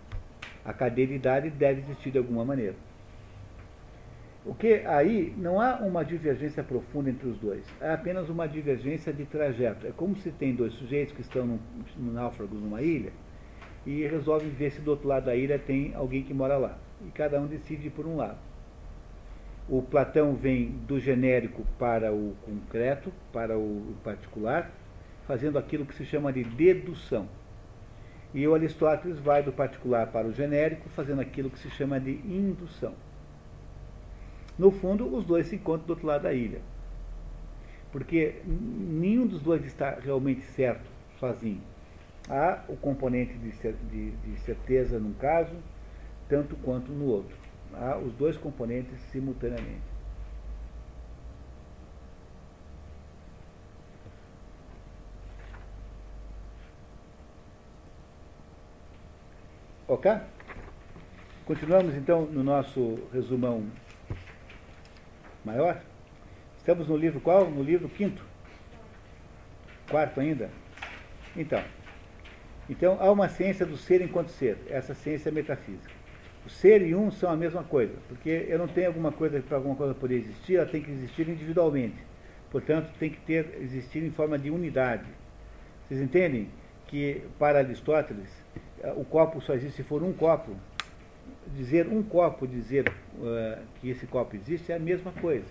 A 0.65 0.73
cadeiridade 0.73 1.51
deve 1.51 1.83
existir 1.83 2.11
de 2.11 2.19
alguma 2.19 2.45
maneira. 2.45 2.75
O 4.45 4.55
que 4.55 4.75
aí 4.87 5.35
não 5.37 5.61
há 5.61 5.77
uma 5.77 6.05
divergência 6.05 6.63
profunda 6.63 7.11
entre 7.11 7.29
os 7.29 7.37
dois, 7.37 7.65
é 7.81 7.93
apenas 7.93 8.29
uma 8.29 8.47
divergência 8.47 9.13
de 9.13 9.25
trajeto. 9.25 9.87
É 9.87 9.91
como 9.91 10.17
se 10.17 10.31
tem 10.31 10.55
dois 10.55 10.73
sujeitos 10.75 11.15
que 11.15 11.21
estão 11.21 11.45
no, 11.45 11.61
no 11.97 12.13
náufrago 12.13 12.55
numa 12.55 12.81
ilha 12.81 13.13
e 13.85 14.07
resolvem 14.07 14.49
ver 14.51 14.71
se 14.71 14.81
do 14.81 14.93
outro 14.93 15.09
lado 15.09 15.27
da 15.27 15.35
ilha 15.35 15.59
tem 15.59 15.95
alguém 15.95 16.23
que 16.23 16.33
mora 16.33 16.57
lá. 16.57 16.79
E 17.05 17.11
cada 17.11 17.41
um 17.41 17.47
decide 17.47 17.91
por 17.91 18.07
um 18.07 18.17
lado. 18.17 18.39
O 19.69 19.83
Platão 19.83 20.35
vem 20.37 20.69
do 20.87 21.01
genérico 21.01 21.65
para 21.77 22.13
o 22.13 22.37
concreto, 22.45 23.13
para 23.33 23.59
o 23.59 23.97
particular, 24.05 24.71
fazendo 25.27 25.59
aquilo 25.59 25.85
que 25.85 25.95
se 25.95 26.05
chama 26.05 26.33
de 26.33 26.45
dedução. 26.45 27.29
E 28.33 28.47
o 28.47 28.55
Aristóteles 28.55 29.19
vai 29.19 29.43
do 29.43 29.53
particular 29.53 30.07
para 30.07 30.29
o 30.29 30.33
genérico, 30.33 30.89
fazendo 30.91 31.21
aquilo 31.21 31.51
que 31.51 31.59
se 31.59 31.69
chama 31.71 31.99
de 31.99 32.13
indução. 32.13 32.95
No 34.57 34.71
fundo, 34.71 35.13
os 35.13 35.25
dois 35.25 35.49
se 35.49 35.57
encontram 35.57 35.87
do 35.87 35.91
outro 35.91 36.07
lado 36.07 36.23
da 36.23 36.33
ilha. 36.33 36.61
Porque 37.91 38.37
nenhum 38.47 39.27
dos 39.27 39.43
dois 39.43 39.65
está 39.65 39.99
realmente 40.01 40.43
certo 40.43 40.89
sozinho. 41.19 41.63
Há 42.29 42.63
o 42.69 42.77
componente 42.77 43.35
de, 43.35 44.39
certeza 44.39 44.99
num 45.01 45.13
caso, 45.15 45.55
tanto 46.29 46.55
quanto 46.57 46.93
no 46.93 47.07
outro 47.07 47.46
tá? 47.79 47.97
os 47.99 48.13
dois 48.15 48.37
componentes 48.37 48.99
simultaneamente. 49.13 49.97
Ok? 59.89 60.11
Continuamos 61.45 61.95
então 61.95 62.27
no 62.27 62.43
nosso 62.43 62.99
resumão 63.13 63.67
maior. 65.45 65.81
Estamos 66.59 66.89
no 66.89 66.97
livro 66.97 67.21
qual? 67.21 67.49
No 67.49 67.63
livro 67.63 67.89
quinto? 67.89 68.25
Quarto 69.89 70.21
ainda? 70.21 70.51
Então. 71.37 71.63
Então, 72.69 72.99
há 73.01 73.13
uma 73.13 73.29
ciência 73.29 73.65
do 73.65 73.77
ser 73.77 74.03
enquanto 74.03 74.31
ser, 74.31 74.59
essa 74.69 74.93
ciência 74.93 75.29
é 75.29 75.33
metafísica. 75.33 75.96
O 76.47 76.49
ser 76.49 76.81
e 76.83 76.95
um 76.95 77.11
são 77.11 77.29
a 77.29 77.37
mesma 77.37 77.65
coisa, 77.65 77.93
porque 78.07 78.47
eu 78.49 78.57
não 78.57 78.69
tenho 78.69 78.87
alguma 78.87 79.11
coisa 79.11 79.41
para 79.41 79.57
alguma 79.57 79.75
coisa 79.75 79.93
poder 79.93 80.19
existir, 80.19 80.55
ela 80.55 80.67
tem 80.67 80.81
que 80.81 80.93
existir 80.93 81.29
individualmente. 81.29 81.97
Portanto, 82.53 82.89
tem 83.01 83.11
que 83.11 83.21
ter 83.23 83.59
existir 83.61 84.05
em 84.05 84.13
forma 84.13 84.39
de 84.39 84.49
unidade. 84.49 85.07
Vocês 85.89 86.01
entendem 86.01 86.49
que 86.87 87.21
para 87.37 87.59
Aristóteles 87.59 88.29
o 88.97 89.05
copo 89.05 89.41
só 89.41 89.55
existe 89.55 89.79
se 89.79 89.83
for 89.83 90.05
um 90.05 90.13
copo. 90.13 90.55
Dizer 91.49 91.89
um 91.89 92.01
copo, 92.01 92.47
dizer 92.47 92.89
uh, 92.89 93.61
que 93.81 93.91
esse 93.91 94.07
copo 94.07 94.37
existe 94.37 94.71
é 94.71 94.77
a 94.77 94.79
mesma 94.79 95.11
coisa. 95.11 95.49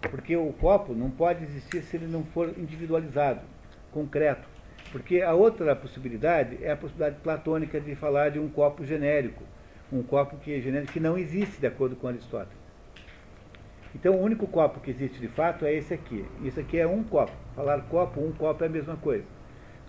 Porque 0.00 0.34
o 0.36 0.52
copo 0.54 0.92
não 0.92 1.08
pode 1.08 1.44
existir 1.44 1.82
se 1.82 1.96
ele 1.96 2.08
não 2.08 2.24
for 2.24 2.48
individualizado, 2.58 3.42
concreto. 3.92 4.48
Porque 4.90 5.22
a 5.22 5.34
outra 5.34 5.76
possibilidade 5.76 6.58
é 6.64 6.72
a 6.72 6.76
possibilidade 6.76 7.20
platônica 7.22 7.80
de 7.80 7.94
falar 7.94 8.30
de 8.30 8.40
um 8.40 8.48
copo 8.48 8.84
genérico 8.84 9.44
um 9.92 10.02
copo 10.02 10.36
que 10.36 10.54
é 10.54 10.60
genérico 10.60 10.92
que 10.92 11.00
não 11.00 11.18
existe 11.18 11.60
de 11.60 11.66
acordo 11.66 11.96
com 11.96 12.08
Aristóteles. 12.08 12.60
Então 13.94 14.14
o 14.14 14.22
único 14.22 14.46
copo 14.46 14.80
que 14.80 14.90
existe 14.90 15.18
de 15.18 15.28
fato 15.28 15.64
é 15.64 15.74
esse 15.74 15.92
aqui. 15.92 16.24
Isso 16.42 16.60
aqui 16.60 16.78
é 16.78 16.86
um 16.86 17.02
copo. 17.02 17.32
Falar 17.56 17.80
copo, 17.82 18.20
um 18.20 18.32
copo 18.32 18.62
é 18.62 18.66
a 18.66 18.70
mesma 18.70 18.96
coisa. 18.96 19.24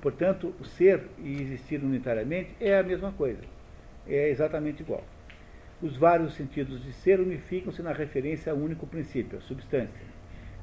Portanto, 0.01 0.53
o 0.59 0.65
ser 0.65 1.03
e 1.19 1.39
existir 1.39 1.83
unitariamente 1.83 2.55
é 2.59 2.77
a 2.77 2.83
mesma 2.83 3.11
coisa. 3.11 3.41
É 4.07 4.29
exatamente 4.29 4.81
igual. 4.81 5.03
Os 5.81 5.95
vários 5.95 6.33
sentidos 6.33 6.83
de 6.83 6.91
ser 6.91 7.19
unificam-se 7.19 7.81
na 7.83 7.93
referência 7.93 8.51
a 8.51 8.55
um 8.55 8.63
único 8.63 8.87
princípio, 8.87 9.37
a 9.37 9.41
substância. 9.41 10.11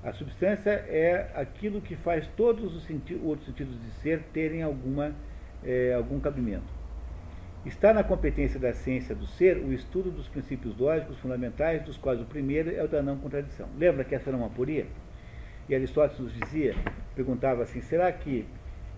A 0.02 0.12
substância 0.12 0.70
é 0.70 1.30
aquilo 1.34 1.80
que 1.80 1.94
faz 1.96 2.26
todos 2.36 2.74
os 2.74 2.88
outros 3.22 3.46
sentidos 3.46 3.80
de 3.80 3.90
ser 4.00 4.22
terem 4.32 4.62
alguma, 4.62 5.14
é, 5.64 5.94
algum 5.94 6.18
cabimento. 6.20 6.77
Está 7.68 7.92
na 7.92 8.02
competência 8.02 8.58
da 8.58 8.72
ciência 8.72 9.14
do 9.14 9.26
ser 9.26 9.58
o 9.58 9.74
estudo 9.74 10.10
dos 10.10 10.26
princípios 10.26 10.74
lógicos 10.78 11.18
fundamentais, 11.18 11.82
dos 11.82 11.98
quais 11.98 12.18
o 12.18 12.24
primeiro 12.24 12.74
é 12.74 12.82
o 12.82 12.88
da 12.88 13.02
não 13.02 13.18
contradição. 13.18 13.68
Lembra 13.76 14.04
que 14.04 14.14
essa 14.14 14.30
era 14.30 14.36
uma 14.38 14.46
aporia? 14.46 14.86
E 15.68 15.74
Aristóteles 15.74 16.32
dizia, 16.32 16.74
perguntava 17.14 17.62
assim, 17.62 17.82
será 17.82 18.10
que, 18.10 18.46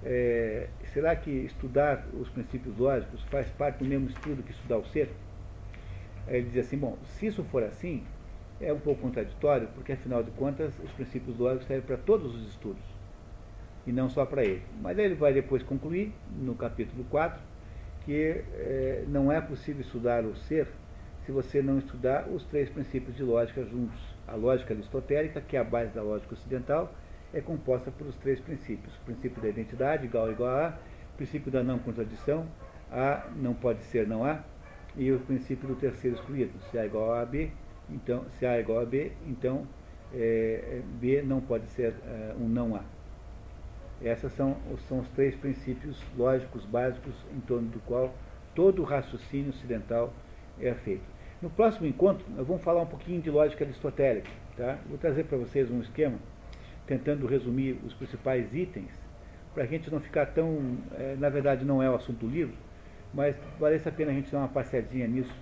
é, 0.04 0.68
será 0.92 1.16
que 1.16 1.30
estudar 1.30 2.06
os 2.12 2.28
princípios 2.28 2.78
lógicos 2.78 3.20
faz 3.24 3.48
parte 3.48 3.78
do 3.78 3.84
mesmo 3.84 4.08
estudo 4.08 4.40
que 4.44 4.52
estudar 4.52 4.76
o 4.76 4.86
ser? 4.86 5.10
Ele 6.28 6.44
dizia 6.44 6.60
assim, 6.60 6.78
bom, 6.78 6.96
se 7.02 7.26
isso 7.26 7.42
for 7.42 7.64
assim, 7.64 8.04
é 8.60 8.72
um 8.72 8.78
pouco 8.78 9.02
contraditório, 9.02 9.66
porque 9.74 9.94
afinal 9.94 10.22
de 10.22 10.30
contas 10.30 10.72
os 10.78 10.92
princípios 10.92 11.36
lógicos 11.36 11.66
servem 11.66 11.84
para 11.84 11.96
todos 11.96 12.36
os 12.36 12.48
estudos, 12.48 12.84
e 13.84 13.90
não 13.90 14.08
só 14.08 14.24
para 14.24 14.44
ele. 14.44 14.62
Mas 14.80 14.96
aí 14.96 15.06
ele 15.06 15.16
vai 15.16 15.32
depois 15.32 15.60
concluir, 15.64 16.12
no 16.38 16.54
capítulo 16.54 17.02
4, 17.10 17.49
que 18.05 18.42
é, 18.55 19.05
não 19.09 19.30
é 19.30 19.40
possível 19.40 19.82
estudar 19.82 20.24
o 20.24 20.34
ser 20.34 20.66
se 21.24 21.32
você 21.32 21.62
não 21.62 21.78
estudar 21.78 22.28
os 22.28 22.44
três 22.44 22.68
princípios 22.68 23.16
de 23.16 23.22
lógica 23.22 23.64
juntos. 23.64 24.01
A 24.26 24.34
lógica 24.34 24.74
aristotélica, 24.74 25.40
que 25.40 25.57
é 25.57 25.61
a 25.61 25.64
base 25.64 25.92
da 25.92 26.03
lógica 26.03 26.34
ocidental, 26.34 26.94
é 27.32 27.40
composta 27.40 27.90
por 27.90 28.07
os 28.07 28.16
três 28.16 28.40
princípios. 28.40 28.94
O 28.96 29.01
princípio 29.05 29.40
da 29.40 29.48
identidade, 29.48 30.07
igual 30.07 30.26
a 30.26 30.30
igual 30.32 30.51
a, 30.51 30.78
o 31.14 31.16
princípio 31.16 31.51
da 31.51 31.62
não 31.62 31.78
contradição, 31.78 32.46
A 32.90 33.28
não 33.36 33.55
pode 33.55 33.82
ser 33.84 34.07
não 34.07 34.24
A, 34.24 34.42
e 34.96 35.12
o 35.12 35.20
princípio 35.20 35.68
do 35.68 35.76
terceiro 35.76 36.16
excluído, 36.16 36.59
se 36.70 36.78
A 36.78 36.86
igual 36.86 37.14
a 37.14 37.24
B, 37.24 37.51
então, 37.88 38.24
se 38.30 38.46
A 38.46 38.59
igual 38.59 38.80
a 38.80 38.84
B, 38.84 39.12
então 39.26 39.66
é, 40.12 40.80
B 41.01 41.22
não 41.22 41.40
pode 41.40 41.66
ser 41.68 41.94
é, 42.05 42.34
um 42.38 42.48
não 42.48 42.74
A. 42.74 42.82
Esses 44.03 44.32
são, 44.32 44.57
são 44.88 45.01
os 45.01 45.09
três 45.11 45.34
princípios 45.34 46.03
lógicos 46.16 46.64
básicos 46.64 47.14
em 47.36 47.40
torno 47.40 47.68
do 47.68 47.80
qual 47.80 48.14
todo 48.55 48.80
o 48.80 48.84
raciocínio 48.84 49.51
ocidental 49.51 50.12
é 50.59 50.72
feito. 50.72 51.03
No 51.42 51.51
próximo 51.51 51.86
encontro, 51.86 52.24
nós 52.36 52.46
vamos 52.46 52.62
falar 52.62 52.82
um 52.82 52.86
pouquinho 52.86 53.20
de 53.20 53.30
lógica 53.30 53.64
aristotélica. 53.64 54.30
Tá? 54.57 54.78
Vou 54.88 54.98
trazer 54.98 55.24
para 55.24 55.38
vocês 55.38 55.70
um 55.70 55.80
esquema, 55.80 56.18
tentando 56.86 57.26
resumir 57.26 57.78
os 57.84 57.94
principais 57.94 58.55
itens, 58.55 58.90
para 59.55 59.64
a 59.64 59.66
gente 59.66 59.90
não 59.90 60.01
ficar 60.01 60.26
tão. 60.26 60.76
É, 60.98 61.16
na 61.18 61.28
verdade, 61.28 61.64
não 61.64 61.82
é 61.82 61.90
o 61.90 61.94
assunto 61.94 62.26
do 62.26 62.28
livro, 62.28 62.55
mas 63.12 63.36
parece 63.59 63.88
a 63.88 63.92
pena 63.92 64.11
a 64.11 64.14
gente 64.14 64.30
dar 64.30 64.38
uma 64.38 64.48
passeadinha 64.48 65.07
nisso, 65.07 65.34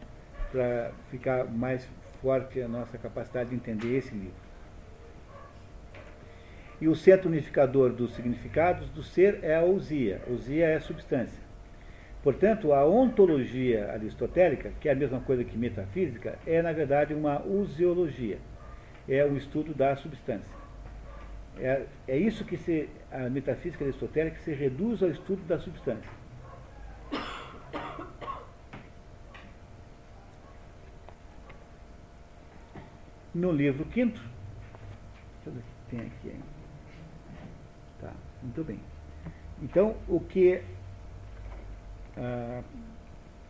para 0.51 0.93
ficar 1.11 1.45
mais 1.45 1.89
forte 2.23 2.61
a 2.61 2.69
nossa 2.69 2.97
capacidade 2.97 3.51
de 3.51 3.57
entender 3.57 3.97
esse 3.97 4.15
livro. 4.15 4.48
E 6.81 6.87
o 6.87 6.95
centro 6.95 7.29
unificador 7.29 7.93
dos 7.93 8.15
significados 8.15 8.89
do 8.91 9.03
ser 9.03 9.41
é 9.43 9.57
a 9.57 9.63
ousia. 9.63 10.21
Ousia 10.29 10.67
é 10.67 10.79
substância. 10.79 11.43
Portanto, 12.23 12.73
a 12.73 12.87
ontologia 12.87 13.91
aristotélica, 13.93 14.73
que 14.81 14.89
é 14.89 14.93
a 14.93 14.95
mesma 14.95 15.21
coisa 15.21 15.45
que 15.45 15.57
metafísica, 15.57 16.39
é 16.47 16.61
na 16.63 16.73
verdade 16.73 17.15
uma 17.15 17.43
usiologia. 17.45 18.39
É 19.09 19.25
o 19.25 19.37
estudo 19.37 19.73
da 19.75 19.97
substância. 19.97 20.53
É, 21.59 21.87
é 22.07 22.17
isso 22.17 22.45
que 22.45 22.57
se, 22.57 22.89
a 23.11 23.29
metafísica 23.29 23.85
aristotélica 23.85 24.39
se 24.39 24.53
reduz 24.53 25.03
ao 25.03 25.11
estudo 25.11 25.43
da 25.47 25.59
substância. 25.59 26.11
No 33.35 33.53
livro 33.53 33.85
quinto, 33.87 34.21
deixa 34.21 35.49
eu 35.49 35.53
ver 35.53 35.63
se 35.63 35.91
tem 35.91 36.01
aqui 36.01 36.31
ainda. 36.31 36.58
Muito 38.43 38.65
bem. 38.65 38.81
Então, 39.63 39.97
o 40.07 40.21
que. 40.21 40.63
Ah, 42.17 42.63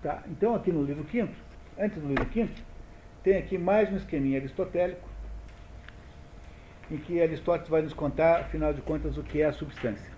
tá. 0.03 0.23
Então, 0.29 0.55
aqui 0.55 0.73
no 0.73 0.83
livro 0.83 1.05
quinto, 1.05 1.37
antes 1.79 2.01
do 2.01 2.09
livro 2.09 2.27
quinto, 2.27 2.63
tem 3.23 3.37
aqui 3.37 3.59
mais 3.59 3.93
um 3.93 3.97
esqueminha 3.97 4.39
aristotélico, 4.39 5.09
em 6.91 6.97
que 6.97 7.21
Aristóteles 7.21 7.69
vai 7.69 7.83
nos 7.83 7.93
contar, 7.93 8.41
afinal 8.41 8.73
de 8.73 8.81
contas, 8.81 9.19
o 9.19 9.23
que 9.23 9.43
é 9.43 9.47
a 9.47 9.53
substância. 9.53 10.18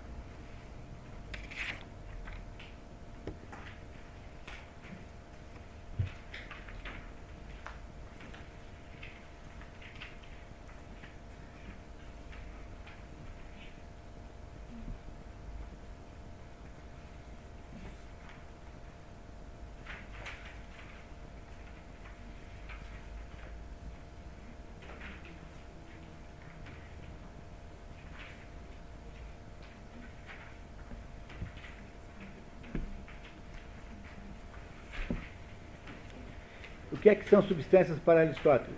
São 37.30 37.40
substâncias 37.40 37.96
para 38.00 38.22
Aristóteles? 38.22 38.76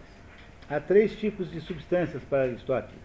Há 0.69 0.79
três 0.79 1.17
tipos 1.17 1.51
de 1.51 1.59
substâncias 1.59 2.23
para 2.23 2.43
Aristóteles. 2.43 3.01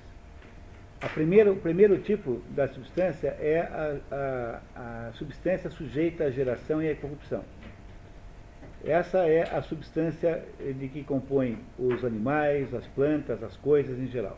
A 0.99 1.07
primeira, 1.07 1.51
o 1.51 1.55
primeiro 1.55 1.97
tipo 1.99 2.41
da 2.49 2.67
substância 2.67 3.29
é 3.39 3.61
a, 3.61 3.97
a, 4.75 5.07
a 5.07 5.13
substância 5.13 5.69
sujeita 5.69 6.25
à 6.25 6.31
geração 6.31 6.83
e 6.83 6.91
à 6.91 6.95
corrupção. 6.95 7.45
Essa 8.83 9.19
é 9.19 9.43
a 9.55 9.61
substância 9.61 10.43
de 10.59 10.87
que 10.89 11.03
compõem 11.03 11.59
os 11.79 12.03
animais, 12.03 12.73
as 12.73 12.85
plantas, 12.87 13.41
as 13.41 13.55
coisas 13.55 13.97
em 13.97 14.07
geral. 14.07 14.37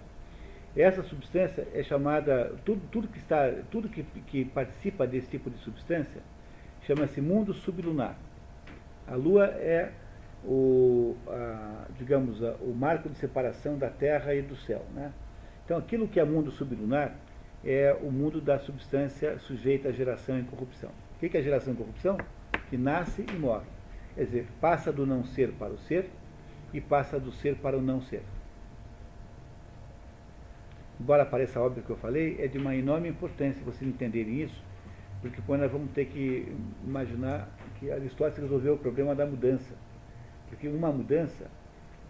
Essa 0.78 1.02
substância 1.02 1.68
é 1.74 1.82
chamada, 1.82 2.54
tudo, 2.64 2.82
tudo 2.92 3.08
que, 3.08 3.18
está, 3.18 3.52
tudo 3.72 3.90
que, 3.90 4.04
que 4.28 4.46
participa 4.46 5.08
desse 5.08 5.28
tipo 5.28 5.50
de 5.50 5.58
substância 5.60 6.22
chama-se 6.86 7.20
mundo 7.20 7.54
sublunar. 7.54 8.16
A 9.08 9.16
Lua 9.16 9.46
é 9.46 9.92
o, 10.46 11.16
a, 11.28 11.86
digamos, 11.98 12.44
a, 12.44 12.52
o 12.62 12.74
marco 12.74 13.10
de 13.10 13.18
separação 13.18 13.78
da 13.78 13.90
terra 13.90 14.34
e 14.34 14.42
do 14.42 14.56
céu. 14.56 14.86
Né? 14.94 15.12
Então, 15.66 15.78
aquilo 15.78 16.08
que 16.08 16.20
é 16.20 16.24
mundo 16.24 16.52
sublunar 16.52 17.16
é 17.64 17.96
o 18.02 18.12
mundo 18.12 18.40
da 18.40 18.58
substância 18.58 19.38
sujeita 19.40 19.90
à 19.90 19.92
geração 19.92 20.40
e 20.40 20.44
corrupção. 20.44 20.90
O 21.16 21.20
que 21.20 21.38
é 21.38 21.42
geração 21.42 21.74
e 21.74 21.76
corrupção? 21.76 22.18
Que 22.70 22.78
nasce 22.78 23.26
e 23.30 23.38
morre. 23.38 23.66
Quer 24.16 24.26
dizer, 24.26 24.48
passa 24.60 24.92
do 24.92 25.06
não 25.06 25.24
ser 25.24 25.52
para 25.54 25.72
o 25.72 25.78
ser 25.78 26.10
e 26.74 26.80
passa 26.80 27.20
do 27.20 27.32
ser 27.32 27.56
para 27.56 27.78
o 27.78 27.82
não 27.82 28.02
ser. 28.02 28.24
Embora 31.00 31.26
pareça 31.26 31.60
óbvio 31.60 31.84
que 31.84 31.90
eu 31.90 31.96
falei, 31.96 32.38
é 32.40 32.48
de 32.48 32.58
uma 32.58 32.76
enorme 32.76 33.08
importância 33.08 33.64
vocês 33.64 33.90
entenderem 33.90 34.42
isso, 34.42 34.62
porque 35.22 35.38
depois 35.38 35.60
nós 35.60 35.72
vamos 35.72 35.92
ter 35.92 36.06
que 36.06 36.54
imaginar 36.84 37.50
que 37.80 37.90
Aristóteles 37.90 38.50
resolveu 38.50 38.74
o 38.74 38.78
problema 38.78 39.16
da 39.16 39.26
mudança. 39.26 39.74
Porque 40.50 40.68
uma 40.68 40.92
mudança 40.92 41.48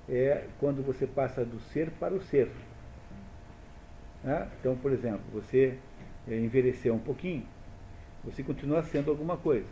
é 0.07 0.45
quando 0.59 0.81
você 0.81 1.05
passa 1.05 1.45
do 1.45 1.59
ser 1.59 1.91
para 1.91 2.13
o 2.13 2.21
ser. 2.21 2.49
Né? 4.23 4.47
Então, 4.59 4.75
por 4.75 4.91
exemplo, 4.91 5.21
você 5.31 5.77
envelheceu 6.27 6.93
um 6.93 6.99
pouquinho, 6.99 7.45
você 8.23 8.43
continua 8.43 8.81
sendo 8.83 9.11
alguma 9.11 9.37
coisa. 9.37 9.67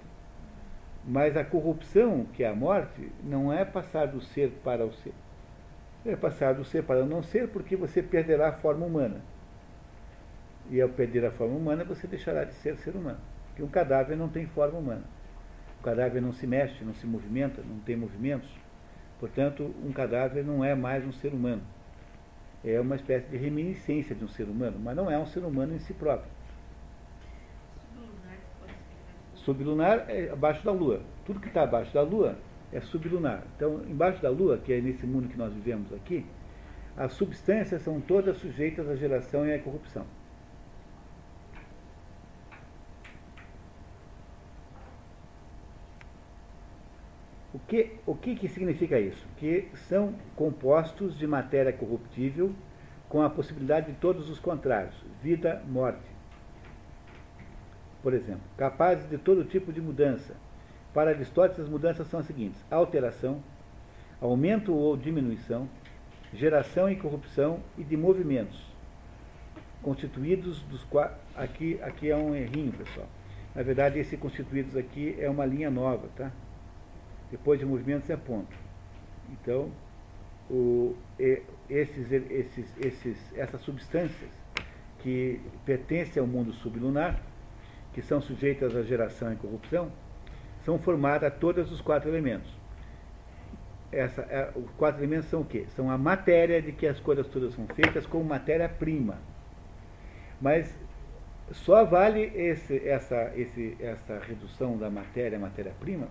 Mas 1.05 1.37
a 1.37 1.43
corrupção, 1.43 2.25
que 2.33 2.43
é 2.43 2.49
a 2.49 2.55
morte, 2.55 3.11
não 3.23 3.51
é 3.51 3.63
passar 3.63 4.07
do 4.07 4.21
ser 4.21 4.51
para 4.63 4.85
o 4.85 4.91
ser. 4.91 5.13
É 6.05 6.15
passar 6.15 6.53
do 6.53 6.65
ser 6.65 6.83
para 6.83 7.03
o 7.03 7.07
não 7.07 7.23
ser, 7.23 7.47
porque 7.47 7.75
você 7.75 8.03
perderá 8.03 8.49
a 8.49 8.53
forma 8.53 8.85
humana. 8.85 9.21
E 10.69 10.81
ao 10.81 10.89
perder 10.89 11.25
a 11.25 11.31
forma 11.31 11.55
humana, 11.55 11.85
você 11.85 12.07
deixará 12.07 12.43
de 12.43 12.53
ser 12.55 12.77
ser 12.77 12.93
humano. 12.95 13.19
Porque 13.47 13.63
um 13.63 13.69
cadáver 13.69 14.17
não 14.17 14.27
tem 14.27 14.45
forma 14.47 14.77
humana. 14.77 15.03
Cadáver 15.87 16.21
não 16.21 16.33
se 16.33 16.45
mexe, 16.45 16.83
não 16.83 16.93
se 16.93 17.07
movimenta, 17.07 17.61
não 17.61 17.79
tem 17.79 17.95
movimentos. 17.95 18.49
Portanto, 19.21 19.73
um 19.81 19.93
cadáver 19.93 20.43
não 20.43 20.61
é 20.61 20.75
mais 20.75 21.05
um 21.07 21.13
ser 21.13 21.33
humano. 21.33 21.61
É 22.61 22.77
uma 22.77 22.97
espécie 22.97 23.29
de 23.29 23.37
reminiscência 23.37 24.13
de 24.13 24.21
um 24.21 24.27
ser 24.27 24.49
humano, 24.49 24.77
mas 24.77 24.97
não 24.97 25.09
é 25.09 25.17
um 25.17 25.25
ser 25.25 25.39
humano 25.45 25.73
em 25.73 25.79
si 25.79 25.93
próprio. 25.93 26.29
Sublunar 29.33 30.09
é 30.09 30.29
abaixo 30.29 30.61
da 30.65 30.73
Lua. 30.73 31.03
Tudo 31.25 31.39
que 31.39 31.47
está 31.47 31.63
abaixo 31.63 31.93
da 31.93 32.01
Lua 32.01 32.37
é 32.73 32.81
sublunar. 32.81 33.43
Então, 33.55 33.81
embaixo 33.89 34.21
da 34.21 34.29
Lua, 34.29 34.57
que 34.57 34.73
é 34.73 34.81
nesse 34.81 35.05
mundo 35.05 35.29
que 35.29 35.37
nós 35.37 35.53
vivemos 35.53 35.93
aqui, 35.93 36.25
as 36.97 37.13
substâncias 37.13 37.81
são 37.81 38.01
todas 38.01 38.35
sujeitas 38.39 38.89
à 38.89 38.95
geração 38.97 39.47
e 39.47 39.53
à 39.53 39.59
corrupção. 39.59 40.05
O 47.57 47.59
que, 47.67 47.91
o 48.05 48.13
que, 48.13 48.35
que 48.35 48.47
significa 48.47 48.99
isso? 48.99 49.25
Que 49.35 49.67
são 49.89 50.13
compostos 50.35 51.17
de 51.17 51.25
matéria 51.25 51.73
corruptível 51.73 52.53
com 53.09 53.23
a 53.23 53.31
possibilidade 53.31 53.91
de 53.91 53.97
todos 53.97 54.29
os 54.29 54.39
contrários, 54.39 54.93
vida, 55.23 55.63
morte. 55.67 56.05
Por 58.03 58.13
exemplo, 58.13 58.43
capazes 58.55 59.09
de 59.09 59.17
todo 59.17 59.43
tipo 59.43 59.73
de 59.73 59.81
mudança. 59.81 60.35
Para 60.93 61.09
Aristóteles, 61.09 61.61
as 61.61 61.67
mudanças 61.67 62.07
são 62.07 62.19
as 62.19 62.27
seguintes: 62.27 62.63
alteração, 62.69 63.41
aumento 64.21 64.71
ou 64.71 64.95
diminuição, 64.95 65.67
geração 66.31 66.87
e 66.87 66.95
corrupção 66.95 67.59
e 67.75 67.83
de 67.83 67.97
movimentos, 67.97 68.71
constituídos 69.81 70.61
dos 70.61 70.83
quatro. 70.83 71.17
Aqui, 71.35 71.79
aqui 71.81 72.11
é 72.11 72.15
um 72.15 72.35
errinho, 72.35 72.71
pessoal. 72.71 73.07
Na 73.55 73.63
verdade, 73.63 73.97
esse 73.97 74.15
constituídos 74.15 74.77
aqui 74.77 75.17
é 75.19 75.27
uma 75.27 75.45
linha 75.45 75.71
nova, 75.71 76.07
tá? 76.15 76.31
Depois 77.31 77.59
de 77.59 77.65
movimentos 77.65 78.09
é 78.09 78.15
ponto. 78.15 78.55
Então, 79.29 79.71
o, 80.49 80.95
esses, 81.69 82.11
esses, 82.11 82.77
esses, 82.77 83.37
essas 83.37 83.61
substâncias 83.61 84.31
que 84.99 85.41
pertencem 85.65 86.21
ao 86.21 86.27
mundo 86.27 86.53
sublunar, 86.53 87.19
que 87.93 88.01
são 88.01 88.21
sujeitas 88.21 88.75
à 88.75 88.81
geração 88.83 89.33
e 89.33 89.35
corrupção, 89.35 89.91
são 90.63 90.79
formadas 90.79 91.33
todos 91.39 91.71
os 91.71 91.81
quatro 91.81 92.09
elementos. 92.09 92.49
Essa, 93.91 94.21
é, 94.23 94.51
os 94.55 94.69
quatro 94.71 95.01
elementos 95.01 95.29
são 95.29 95.41
o 95.41 95.45
quê? 95.45 95.65
São 95.75 95.89
a 95.89 95.97
matéria 95.97 96.61
de 96.61 96.71
que 96.71 96.85
as 96.87 96.99
coisas 96.99 97.27
todas 97.27 97.53
são 97.53 97.65
feitas 97.67 98.05
como 98.05 98.23
matéria-prima. 98.23 99.17
Mas 100.41 100.73
só 101.51 101.85
vale 101.85 102.31
esse, 102.35 102.85
essa, 102.87 103.31
esse, 103.35 103.77
essa 103.79 104.19
redução 104.19 104.77
da 104.77 104.89
matéria 104.89 105.39
matéria-prima 105.39 106.07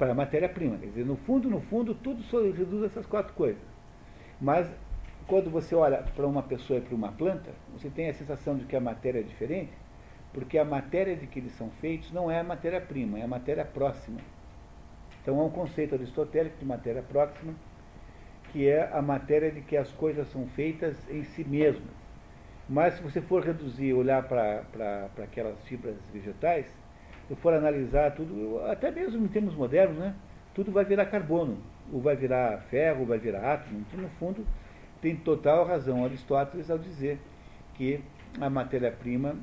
para 0.00 0.12
a 0.12 0.14
matéria-prima. 0.14 0.78
Quer 0.78 0.86
dizer, 0.86 1.04
no 1.04 1.14
fundo, 1.14 1.50
no 1.50 1.60
fundo, 1.60 1.94
tudo 1.94 2.22
só 2.22 2.40
reduz 2.40 2.82
essas 2.84 3.04
quatro 3.04 3.34
coisas. 3.34 3.60
Mas 4.40 4.66
quando 5.26 5.50
você 5.50 5.74
olha 5.74 5.98
para 6.16 6.26
uma 6.26 6.42
pessoa 6.42 6.78
e 6.78 6.82
para 6.82 6.94
uma 6.94 7.12
planta, 7.12 7.50
você 7.74 7.90
tem 7.90 8.08
a 8.08 8.14
sensação 8.14 8.56
de 8.56 8.64
que 8.64 8.74
a 8.74 8.80
matéria 8.80 9.20
é 9.20 9.22
diferente, 9.22 9.72
porque 10.32 10.56
a 10.56 10.64
matéria 10.64 11.14
de 11.14 11.26
que 11.26 11.38
eles 11.38 11.52
são 11.52 11.68
feitos 11.82 12.10
não 12.12 12.30
é 12.30 12.40
a 12.40 12.42
matéria-prima, 12.42 13.18
é 13.18 13.22
a 13.24 13.28
matéria 13.28 13.64
próxima. 13.64 14.20
Então 15.20 15.38
há 15.38 15.44
um 15.44 15.50
conceito 15.50 15.94
aristotélico 15.94 16.56
de 16.56 16.64
matéria 16.64 17.02
próxima, 17.02 17.52
que 18.52 18.66
é 18.66 18.90
a 18.90 19.02
matéria 19.02 19.50
de 19.50 19.60
que 19.60 19.76
as 19.76 19.92
coisas 19.92 20.26
são 20.28 20.46
feitas 20.46 20.96
em 21.10 21.24
si 21.24 21.44
mesmas. 21.44 22.00
Mas 22.66 22.94
se 22.94 23.02
você 23.02 23.20
for 23.20 23.44
reduzir, 23.44 23.92
olhar 23.92 24.22
para 24.26 25.10
aquelas 25.22 25.62
fibras 25.64 25.96
vegetais, 26.10 26.64
for 27.36 27.54
analisar 27.54 28.10
tudo, 28.12 28.60
até 28.66 28.90
mesmo 28.90 29.24
em 29.24 29.28
termos 29.28 29.54
modernos, 29.54 29.96
né, 29.96 30.14
tudo 30.54 30.72
vai 30.72 30.84
virar 30.84 31.06
carbono, 31.06 31.58
ou 31.92 32.00
vai 32.00 32.16
virar 32.16 32.58
ferro, 32.70 33.00
ou 33.00 33.06
vai 33.06 33.18
virar 33.18 33.54
átomo. 33.54 33.80
Então, 33.80 34.00
no 34.00 34.08
fundo, 34.10 34.44
tem 35.00 35.14
total 35.16 35.64
razão 35.64 36.04
Aristóteles 36.04 36.70
ao 36.70 36.78
dizer 36.78 37.18
que 37.74 38.00
a 38.40 38.50
matéria-prima 38.50 39.36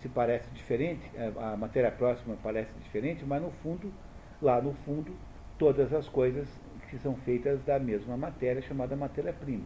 se 0.00 0.08
parece 0.08 0.50
diferente, 0.50 1.02
a 1.38 1.56
matéria 1.56 1.90
próxima 1.90 2.36
parece 2.42 2.72
diferente, 2.78 3.24
mas 3.24 3.42
no 3.42 3.50
fundo, 3.62 3.92
lá 4.40 4.60
no 4.60 4.72
fundo, 4.72 5.14
todas 5.58 5.92
as 5.92 6.08
coisas 6.08 6.48
que 6.88 6.98
são 6.98 7.14
feitas 7.16 7.62
da 7.64 7.78
mesma 7.78 8.16
matéria, 8.16 8.62
chamada 8.62 8.96
matéria-prima. 8.96 9.64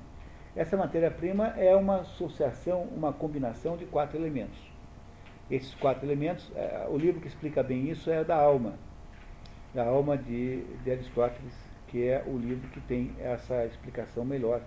Essa 0.56 0.76
matéria-prima 0.76 1.48
é 1.56 1.74
uma 1.74 2.00
associação, 2.00 2.82
uma 2.82 3.12
combinação 3.12 3.76
de 3.76 3.84
quatro 3.86 4.16
elementos 4.16 4.73
esses 5.50 5.74
quatro 5.74 6.06
elementos. 6.06 6.50
É, 6.54 6.86
o 6.88 6.96
livro 6.96 7.20
que 7.20 7.28
explica 7.28 7.62
bem 7.62 7.90
isso 7.90 8.10
é 8.10 8.24
da 8.24 8.36
Alma, 8.36 8.74
da 9.74 9.84
Alma 9.84 10.16
de, 10.16 10.62
de 10.82 10.90
Aristóteles, 10.90 11.54
que 11.88 12.06
é 12.06 12.24
o 12.26 12.36
livro 12.36 12.68
que 12.70 12.80
tem 12.80 13.12
essa 13.20 13.64
explicação 13.64 14.24
melhor. 14.24 14.60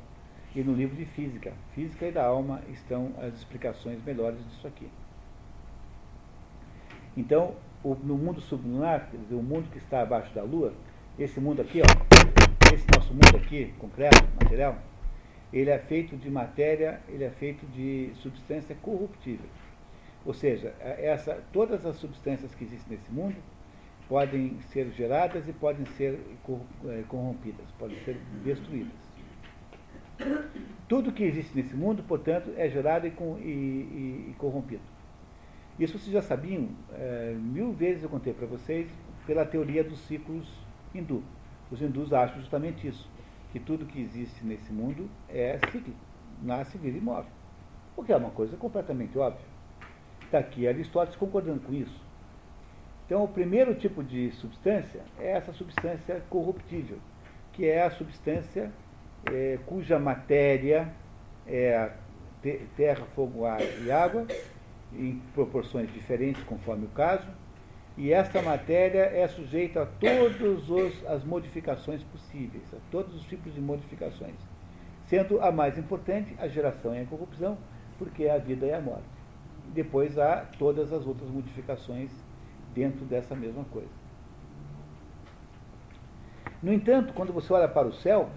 E 0.56 0.64
no 0.64 0.74
livro 0.74 0.96
de 0.96 1.06
Física, 1.06 1.54
Física 1.76 2.08
e 2.08 2.12
da 2.12 2.26
Alma 2.26 2.62
estão 2.70 3.12
as 3.20 3.34
explicações 3.36 4.04
melhores 4.04 4.40
disso 4.50 4.66
aqui. 4.66 4.90
Então, 7.16 7.56
o, 7.84 7.96
no 7.96 8.18
mundo 8.18 8.42
sublunar, 8.42 9.10
quer 9.12 9.18
dizer, 9.18 9.36
o 9.36 9.44
mundo 9.44 9.70
que 9.72 9.78
está 9.78 10.02
abaixo 10.02 10.34
da 10.34 10.44
Lua, 10.44 10.74
esse 11.18 11.40
mundo 11.40 11.62
aqui, 11.62 11.82
ó, 11.82 12.74
esse 12.74 12.86
nosso 12.96 13.14
mundo 13.14 13.38
aqui, 13.38 13.74
concreto, 13.80 14.24
material, 14.42 14.78
ele 15.52 15.70
é 15.70 15.80
feito 15.80 16.16
de 16.18 16.30
matéria, 16.30 17.00
ele 17.08 17.24
é 17.24 17.30
feito 17.30 17.66
de 17.68 18.12
substância 18.16 18.76
corruptível. 18.82 19.46
Ou 20.28 20.34
seja, 20.34 20.76
essa, 20.82 21.42
todas 21.54 21.86
as 21.86 21.96
substâncias 21.96 22.54
que 22.54 22.66
existem 22.66 22.98
nesse 22.98 23.10
mundo 23.10 23.38
podem 24.10 24.60
ser 24.74 24.92
geradas 24.92 25.48
e 25.48 25.54
podem 25.54 25.86
ser 25.96 26.20
é, 26.86 27.04
corrompidas, 27.08 27.66
podem 27.80 27.98
ser 28.04 28.18
destruídas. 28.44 28.92
Tudo 30.86 31.14
que 31.14 31.24
existe 31.24 31.56
nesse 31.56 31.74
mundo, 31.74 32.04
portanto, 32.04 32.52
é 32.58 32.70
gerado 32.70 33.08
e, 33.08 33.10
e, 33.10 34.32
e 34.32 34.36
corrompido. 34.38 34.82
Isso 35.80 35.98
vocês 35.98 36.12
já 36.12 36.22
sabiam, 36.22 36.72
é, 36.92 37.34
mil 37.34 37.72
vezes 37.72 38.04
eu 38.04 38.10
contei 38.10 38.34
para 38.34 38.48
vocês, 38.48 38.90
pela 39.26 39.46
teoria 39.46 39.82
dos 39.82 40.00
ciclos 40.00 40.46
hindu. 40.94 41.24
Os 41.72 41.82
hindus 41.82 42.12
acham 42.12 42.38
justamente 42.42 42.86
isso, 42.86 43.10
que 43.54 43.62
tudo 43.62 43.86
que 43.86 44.02
existe 44.02 44.46
nesse 44.46 44.74
mundo 44.74 45.10
é 45.30 45.58
cíclico, 45.72 45.96
nasce, 46.44 46.78
vive 46.78 46.98
e 46.98 47.02
morre. 47.02 47.30
O 47.96 48.04
que 48.04 48.12
é 48.12 48.18
uma 48.18 48.32
coisa 48.32 48.58
completamente 48.58 49.18
óbvia. 49.18 49.57
Está 50.28 50.40
aqui 50.40 50.68
Aristóteles 50.68 51.16
concordando 51.16 51.62
com 51.62 51.74
isso. 51.74 52.02
Então, 53.06 53.24
o 53.24 53.30
primeiro 53.30 53.74
tipo 53.76 54.04
de 54.04 54.30
substância 54.32 55.00
é 55.18 55.32
essa 55.32 55.54
substância 55.54 56.22
corruptível, 56.30 56.98
que 57.54 57.66
é 57.66 57.84
a 57.84 57.90
substância 57.90 58.70
é, 59.32 59.58
cuja 59.66 59.98
matéria 59.98 60.92
é 61.48 61.92
terra, 62.76 63.06
fogo, 63.16 63.46
ar 63.46 63.62
e 63.62 63.90
água, 63.90 64.28
em 64.92 65.22
proporções 65.34 65.90
diferentes 65.94 66.44
conforme 66.44 66.88
o 66.88 66.90
caso, 66.90 67.28
e 67.96 68.12
esta 68.12 68.42
matéria 68.42 69.04
é 69.04 69.26
sujeita 69.30 69.84
a 69.84 69.86
todas 69.86 71.06
as 71.08 71.24
modificações 71.24 72.04
possíveis, 72.04 72.66
a 72.74 72.78
todos 72.92 73.16
os 73.16 73.24
tipos 73.24 73.54
de 73.54 73.62
modificações, 73.62 74.36
sendo 75.06 75.42
a 75.42 75.54
mais 75.54 75.78
importante 75.78 76.36
a 76.38 76.50
geração 76.50 76.94
e 76.94 77.00
a 77.00 77.06
corrupção, 77.06 77.58
porque 77.98 78.26
é 78.26 78.36
a 78.36 78.38
vida 78.38 78.66
e 78.66 78.74
a 78.74 78.82
morte 78.82 79.17
depois 79.74 80.18
há 80.18 80.46
todas 80.58 80.92
as 80.92 81.06
outras 81.06 81.30
modificações 81.30 82.12
dentro 82.74 83.06
dessa 83.06 83.36
mesma 83.36 83.64
coisa. 83.66 83.90
No 86.62 86.74
entanto, 86.74 87.14
quando 87.14 87.32
você 87.32 87.54
olha 87.54 87.68
para 87.68 87.88
o 87.88 87.94
céu 87.94 88.30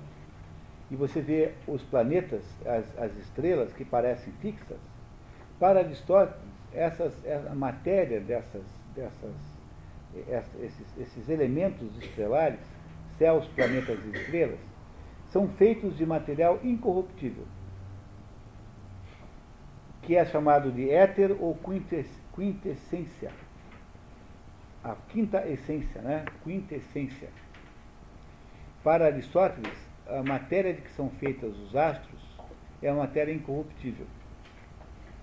e 0.91 0.97
você 0.97 1.21
vê 1.21 1.53
os 1.67 1.83
planetas, 1.83 2.43
as, 2.67 2.99
as 2.99 3.17
estrelas 3.17 3.73
que 3.73 3.85
parecem 3.85 4.33
fixas, 4.41 4.79
para 5.59 5.81
Aristóteles, 5.81 6.41
essas, 6.73 7.13
a 7.51 7.55
matéria 7.55 8.21
dessas, 8.21 8.65
dessas, 8.95 9.35
esses, 10.61 10.99
esses 10.99 11.29
elementos 11.29 11.97
estelares, 11.99 12.61
céus, 13.19 13.47
planetas 13.49 13.99
e 14.07 14.17
estrelas, 14.17 14.59
são 15.29 15.49
feitos 15.49 15.97
de 15.97 16.05
material 16.05 16.59
incorruptível 16.63 17.45
que 20.03 20.17
é 20.17 20.25
chamado 20.25 20.73
de 20.73 20.91
éter 20.91 21.37
ou 21.39 21.59
quintessência. 22.35 23.31
a 24.83 24.95
quinta 25.09 25.47
essência, 25.47 26.01
né? 26.01 26.25
quinta 26.43 26.75
essência. 26.75 27.29
Para 28.83 29.07
Aristóteles, 29.07 29.77
a 30.07 30.23
matéria 30.23 30.73
de 30.73 30.81
que 30.81 30.91
são 30.93 31.11
feitas 31.11 31.55
os 31.57 31.77
astros 31.77 32.21
é 32.83 32.91
uma 32.91 33.03
matéria 33.03 33.33
incorruptível. 33.33 34.07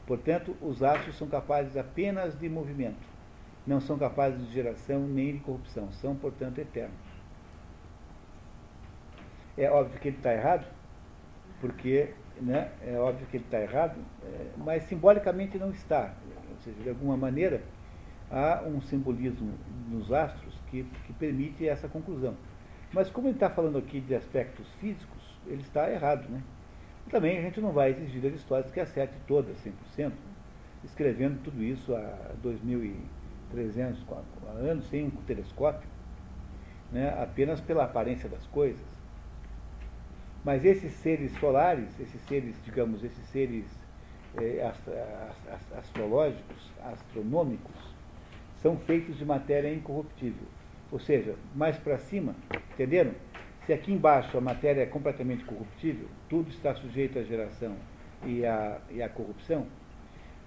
Portanto, 0.05 0.55
os 0.61 0.83
astros 0.83 1.17
são 1.17 1.27
capazes 1.27 1.75
apenas 1.75 2.37
de 2.39 2.47
movimento, 2.47 3.05
não 3.65 3.81
são 3.81 3.97
capazes 3.97 4.39
de 4.47 4.53
geração 4.53 5.01
nem 5.01 5.33
de 5.33 5.39
corrupção, 5.39 5.91
são, 5.91 6.15
portanto, 6.15 6.59
eternos. 6.59 6.95
É 9.57 9.69
óbvio 9.69 9.99
que 9.99 10.07
ele 10.09 10.17
está 10.17 10.33
errado, 10.33 10.65
porque 11.59 12.13
né, 12.41 12.71
é 12.85 12.97
óbvio 12.97 13.27
que 13.27 13.37
ele 13.37 13.43
está 13.45 13.59
errado, 13.59 13.95
é, 14.23 14.47
mas 14.57 14.83
simbolicamente 14.83 15.57
não 15.57 15.71
está. 15.71 16.13
Ou 16.51 16.57
seja, 16.63 16.81
de 16.81 16.89
alguma 16.89 17.17
maneira, 17.17 17.61
há 18.31 18.63
um 18.65 18.81
simbolismo 18.81 19.53
nos 19.89 20.11
astros 20.11 20.53
que, 20.69 20.83
que 21.05 21.13
permite 21.13 21.67
essa 21.67 21.87
conclusão. 21.87 22.35
Mas 22.93 23.09
como 23.09 23.27
ele 23.27 23.35
está 23.35 23.49
falando 23.49 23.77
aqui 23.77 23.99
de 23.99 24.15
aspectos 24.15 24.67
físicos, 24.79 25.37
ele 25.45 25.61
está 25.61 25.89
errado. 25.91 26.27
Né? 26.29 26.41
Também 27.09 27.37
a 27.37 27.41
gente 27.41 27.59
não 27.61 27.71
vai 27.71 27.91
exigir 27.91 28.21
de 28.21 28.27
Aristóteles 28.27 28.71
que 28.71 28.79
acerte 28.79 29.13
todas, 29.27 29.57
100%, 29.97 30.11
escrevendo 30.83 31.41
tudo 31.43 31.63
isso 31.63 31.95
há 31.95 32.33
2.300 32.43 33.95
anos, 34.59 34.87
sem 34.87 35.05
um 35.05 35.09
telescópio, 35.09 35.87
né? 36.91 37.09
apenas 37.21 37.59
pela 37.61 37.83
aparência 37.85 38.29
das 38.29 38.45
coisas. 38.47 38.96
Mas 40.47 40.63
esses 40.63 40.93
seres 40.93 41.33
solares, 41.41 41.89
esses 41.99 42.21
seres, 42.21 42.55
digamos, 42.63 43.03
esses 43.03 43.25
seres 43.31 43.65
eh, 44.37 44.71
astrológicos, 45.77 46.71
astronômicos, 46.85 47.75
são 48.61 48.77
feitos 48.77 49.17
de 49.17 49.25
matéria 49.25 49.73
incorruptível. 49.73 50.47
Ou 50.89 51.01
seja, 51.01 51.35
mais 51.53 51.75
para 51.75 51.97
cima, 51.97 52.33
entenderam? 52.73 53.11
Se 53.65 53.73
aqui 53.73 53.91
embaixo 53.91 54.37
a 54.37 54.39
matéria 54.39 54.83
é 54.83 54.85
completamente 54.85 55.43
corruptível, 55.43 56.07
tudo 56.29 56.49
está 56.49 56.73
sujeito 56.75 57.19
à 57.19 57.23
geração 57.23 57.75
e 58.25 58.45
à, 58.45 58.79
e 58.89 59.03
à 59.03 59.09
corrupção, 59.09 59.67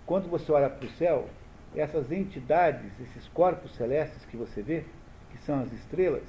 quando 0.06 0.30
você 0.30 0.50
olha 0.50 0.70
para 0.70 0.86
o 0.86 0.92
céu, 0.92 1.28
essas 1.76 2.10
entidades, 2.10 2.90
esses 3.02 3.28
corpos 3.28 3.76
celestes 3.76 4.24
que 4.24 4.38
você 4.38 4.62
vê, 4.62 4.82
que 5.30 5.36
são 5.44 5.60
as 5.60 5.70
estrelas, 5.74 6.24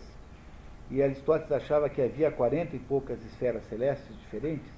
e 0.92 1.02
Aristóteles 1.02 1.52
achava 1.54 1.90
que 1.90 2.02
havia 2.02 2.30
quarenta 2.30 2.76
e 2.76 2.80
poucas 2.80 3.24
esferas 3.24 3.64
celestes 3.70 4.14
diferentes, 4.20 4.70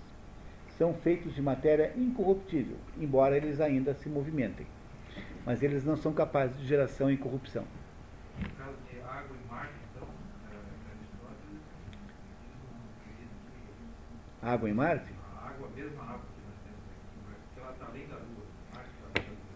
são 0.77 0.93
feitos 0.93 1.33
de 1.33 1.41
matéria 1.41 1.91
incorruptível, 1.95 2.77
embora 2.99 3.35
eles 3.35 3.59
ainda 3.59 3.95
se 3.95 4.07
movimentem. 4.07 4.67
Mas 5.43 5.63
eles 5.63 5.83
não 5.83 5.95
são 5.97 6.13
capazes 6.13 6.55
de 6.57 6.67
geração 6.67 7.11
e 7.11 7.17
corrupção. 7.17 7.65
No 8.39 8.49
caso 8.49 8.77
de 8.91 8.99
água 9.01 9.35
e 9.35 9.51
Marte, 9.51 9.73
então, 9.91 10.07
é, 14.41 14.53
Água 14.53 14.69
em 14.69 14.73
Marte? 14.73 15.11
A 15.35 15.47
água, 15.47 15.67
a 15.67 15.75
mesma 15.75 16.03
água 16.03 16.19
que 16.19 16.41
nós 16.45 16.57
temos 16.63 16.79
aqui, 16.89 17.01
porque 17.25 17.59
ela 17.59 17.71
está 17.71 17.85
está 17.85 17.87
além 17.87 18.07
da 18.07 18.15
Lua. 18.15 18.43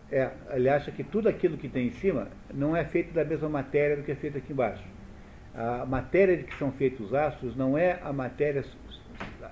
É, 0.09 0.55
ele 0.55 0.69
acha 0.69 0.91
que 0.91 1.03
tudo 1.03 1.29
aquilo 1.29 1.57
que 1.57 1.69
tem 1.69 1.87
em 1.87 1.91
cima 1.91 2.29
não 2.53 2.75
é 2.75 2.83
feito 2.83 3.13
da 3.13 3.23
mesma 3.23 3.47
matéria 3.47 3.95
do 3.95 4.03
que 4.03 4.11
é 4.11 4.15
feito 4.15 4.37
aqui 4.37 4.53
embaixo. 4.53 4.96
A 5.57 5.87
matéria 5.87 6.37
de 6.37 6.43
que 6.43 6.55
são 6.55 6.71
feitos 6.71 7.07
os 7.07 7.13
astros 7.15 7.55
não 7.55 7.75
é 7.75 7.99
a 8.03 8.13
matéria 8.13 8.63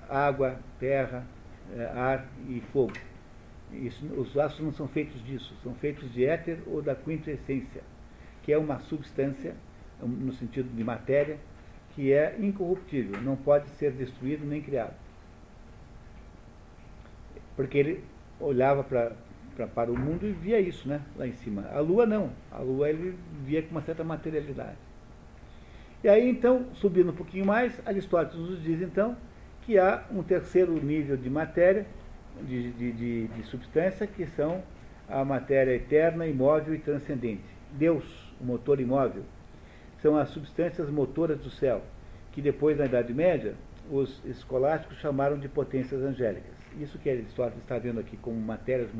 água, 0.08 0.56
terra, 0.78 1.26
é, 1.76 1.84
ar 1.84 2.28
e 2.48 2.62
fogo. 2.72 2.92
Isso, 3.72 4.06
os 4.14 4.38
astros 4.38 4.64
não 4.64 4.72
são 4.72 4.86
feitos 4.86 5.20
disso, 5.24 5.52
são 5.64 5.74
feitos 5.74 6.12
de 6.12 6.24
éter 6.24 6.58
ou 6.66 6.80
da 6.80 6.94
quintessência, 6.94 7.82
que 8.44 8.52
é 8.52 8.58
uma 8.58 8.78
substância, 8.78 9.56
no 10.00 10.32
sentido 10.32 10.68
de 10.72 10.84
matéria, 10.84 11.38
que 11.94 12.12
é 12.12 12.36
incorruptível, 12.38 13.20
não 13.22 13.34
pode 13.34 13.68
ser 13.70 13.90
destruído 13.90 14.46
nem 14.46 14.62
criado. 14.62 14.94
Porque 17.56 17.78
ele 17.78 18.04
olhava 18.38 18.84
pra, 18.84 19.10
pra, 19.56 19.66
para 19.66 19.90
o 19.90 19.98
mundo 19.98 20.24
e 20.24 20.30
via 20.30 20.60
isso, 20.60 20.88
né, 20.88 21.00
lá 21.16 21.26
em 21.26 21.32
cima. 21.32 21.66
A 21.72 21.80
Lua 21.80 22.06
não, 22.06 22.30
a 22.52 22.58
Lua 22.58 22.88
ele 22.88 23.18
via 23.44 23.62
com 23.62 23.72
uma 23.72 23.82
certa 23.82 24.04
materialidade. 24.04 24.85
E 26.06 26.08
aí, 26.08 26.30
então, 26.30 26.66
subindo 26.74 27.10
um 27.10 27.14
pouquinho 27.16 27.44
mais, 27.44 27.82
Aristóteles 27.84 28.38
nos 28.38 28.62
diz, 28.62 28.80
então, 28.80 29.16
que 29.62 29.76
há 29.76 30.04
um 30.08 30.22
terceiro 30.22 30.72
nível 30.80 31.16
de 31.16 31.28
matéria, 31.28 31.84
de, 32.42 32.70
de, 32.70 32.92
de, 32.92 33.26
de 33.26 33.42
substância, 33.42 34.06
que 34.06 34.24
são 34.24 34.62
a 35.08 35.24
matéria 35.24 35.72
eterna, 35.72 36.24
imóvel 36.24 36.76
e 36.76 36.78
transcendente. 36.78 37.42
Deus, 37.72 38.04
o 38.40 38.44
motor 38.44 38.78
imóvel, 38.78 39.24
são 40.00 40.16
as 40.16 40.28
substâncias 40.28 40.88
motoras 40.88 41.40
do 41.40 41.50
céu, 41.50 41.82
que 42.30 42.40
depois, 42.40 42.78
na 42.78 42.84
Idade 42.84 43.12
Média, 43.12 43.56
os 43.90 44.24
escolásticos 44.24 44.98
chamaram 44.98 45.36
de 45.36 45.48
potências 45.48 46.00
angélicas. 46.02 46.54
Isso 46.80 47.00
que 47.00 47.10
Aristóteles 47.10 47.64
está 47.64 47.80
vendo 47.80 47.98
aqui 47.98 48.16
como 48.18 48.40
matérias 48.40 48.90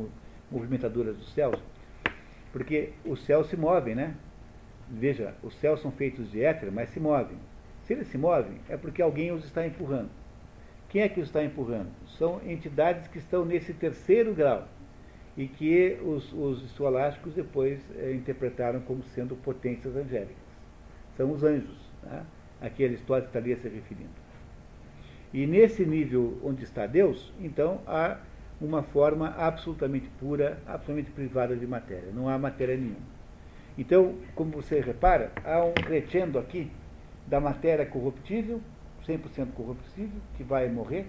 movimentadoras 0.51 1.17
dos 1.17 1.33
céus, 1.33 1.63
porque 2.53 2.95
os 3.05 3.25
céus 3.25 3.47
se 3.47 3.57
movem, 3.57 3.95
né? 3.95 4.17
Veja, 4.89 5.34
os 5.43 5.55
céus 5.57 5.80
são 5.80 5.91
feitos 5.91 6.30
de 6.30 6.43
éter, 6.43 6.70
mas 6.70 6.91
se 6.91 7.01
movem. 7.01 7.37
Se 7.84 7.93
eles 7.93 8.09
se 8.09 8.18
movem, 8.18 8.59
é 8.68 8.76
porque 8.76 9.03
alguém 9.03 9.32
os 9.32 9.45
está 9.45 9.66
empurrando. 9.66 10.11
Quem 10.89 11.03
é 11.03 11.09
que 11.09 11.20
os 11.20 11.26
está 11.26 11.45
empurrando? 11.45 11.91
São 12.18 12.41
entidades 12.47 13.09
que 13.09 13.18
estão 13.18 13.45
nesse 13.45 13.74
terceiro 13.74 14.32
grau 14.34 14.66
e 15.37 15.47
que 15.47 15.99
os, 16.03 16.32
os 16.32 16.64
escolásticos 16.64 17.34
depois 17.34 17.80
é, 17.97 18.12
interpretaram 18.12 18.80
como 18.80 19.03
sendo 19.03 19.37
potências 19.37 19.95
angélicas. 19.97 20.37
São 21.16 21.32
os 21.32 21.43
anjos, 21.43 21.76
né? 22.03 22.24
a 22.61 22.70
que 22.70 22.84
Aristóteles 22.84 23.28
estaria 23.28 23.57
se 23.57 23.68
referindo. 23.68 24.26
E 25.32 25.47
nesse 25.47 25.84
nível 25.84 26.41
onde 26.43 26.62
está 26.62 26.87
Deus, 26.87 27.32
então 27.41 27.80
há 27.87 28.18
uma 28.61 28.82
forma 28.82 29.34
absolutamente 29.37 30.09
pura, 30.18 30.59
absolutamente 30.66 31.11
privada 31.11 31.55
de 31.57 31.66
matéria. 31.66 32.11
Não 32.14 32.28
há 32.28 32.39
matéria 32.39 32.76
nenhuma. 32.76 33.16
Então, 33.79 34.14
como 34.35 34.51
você 34.53 34.81
repara, 34.81 35.33
há 35.45 35.64
um 35.64 35.72
crescendo 35.72 36.39
aqui 36.39 36.70
da 37.27 37.41
matéria 37.41 37.85
corruptível 37.85 38.61
100% 39.07 39.53
corruptível, 39.55 40.20
que 40.37 40.43
vai 40.43 40.68
morrer, 40.68 41.07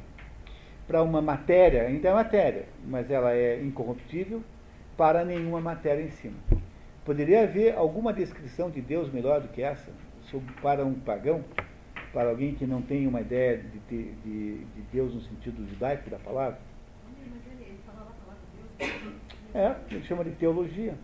para 0.87 1.01
uma 1.01 1.21
matéria, 1.21 1.83
ainda 1.83 2.09
é 2.09 2.13
matéria, 2.13 2.65
mas 2.85 3.09
ela 3.11 3.33
é 3.33 3.61
incorruptível, 3.61 4.41
para 4.95 5.25
nenhuma 5.25 5.59
matéria 5.59 6.01
em 6.01 6.11
cima. 6.11 6.37
Poderia 7.03 7.43
haver 7.43 7.75
alguma 7.75 8.13
descrição 8.13 8.69
de 8.69 8.81
Deus 8.81 9.11
melhor 9.11 9.41
do 9.41 9.47
que 9.49 9.61
essa, 9.61 9.91
para 10.61 10.85
um 10.85 10.93
pagão, 10.93 11.43
para 12.13 12.29
alguém 12.29 12.55
que 12.55 12.65
não 12.65 12.81
tem 12.81 13.05
uma 13.05 13.21
ideia 13.21 13.57
de, 13.57 13.79
de, 14.23 14.57
de 14.57 14.81
Deus 14.91 15.13
no 15.13 15.21
sentido 15.21 15.67
judaico 15.69 16.09
da 16.09 16.17
palavra? 16.17 16.59
É, 19.53 19.75
ele 19.89 20.03
chama 20.03 20.23
de 20.23 20.31
teologia. 20.31 20.95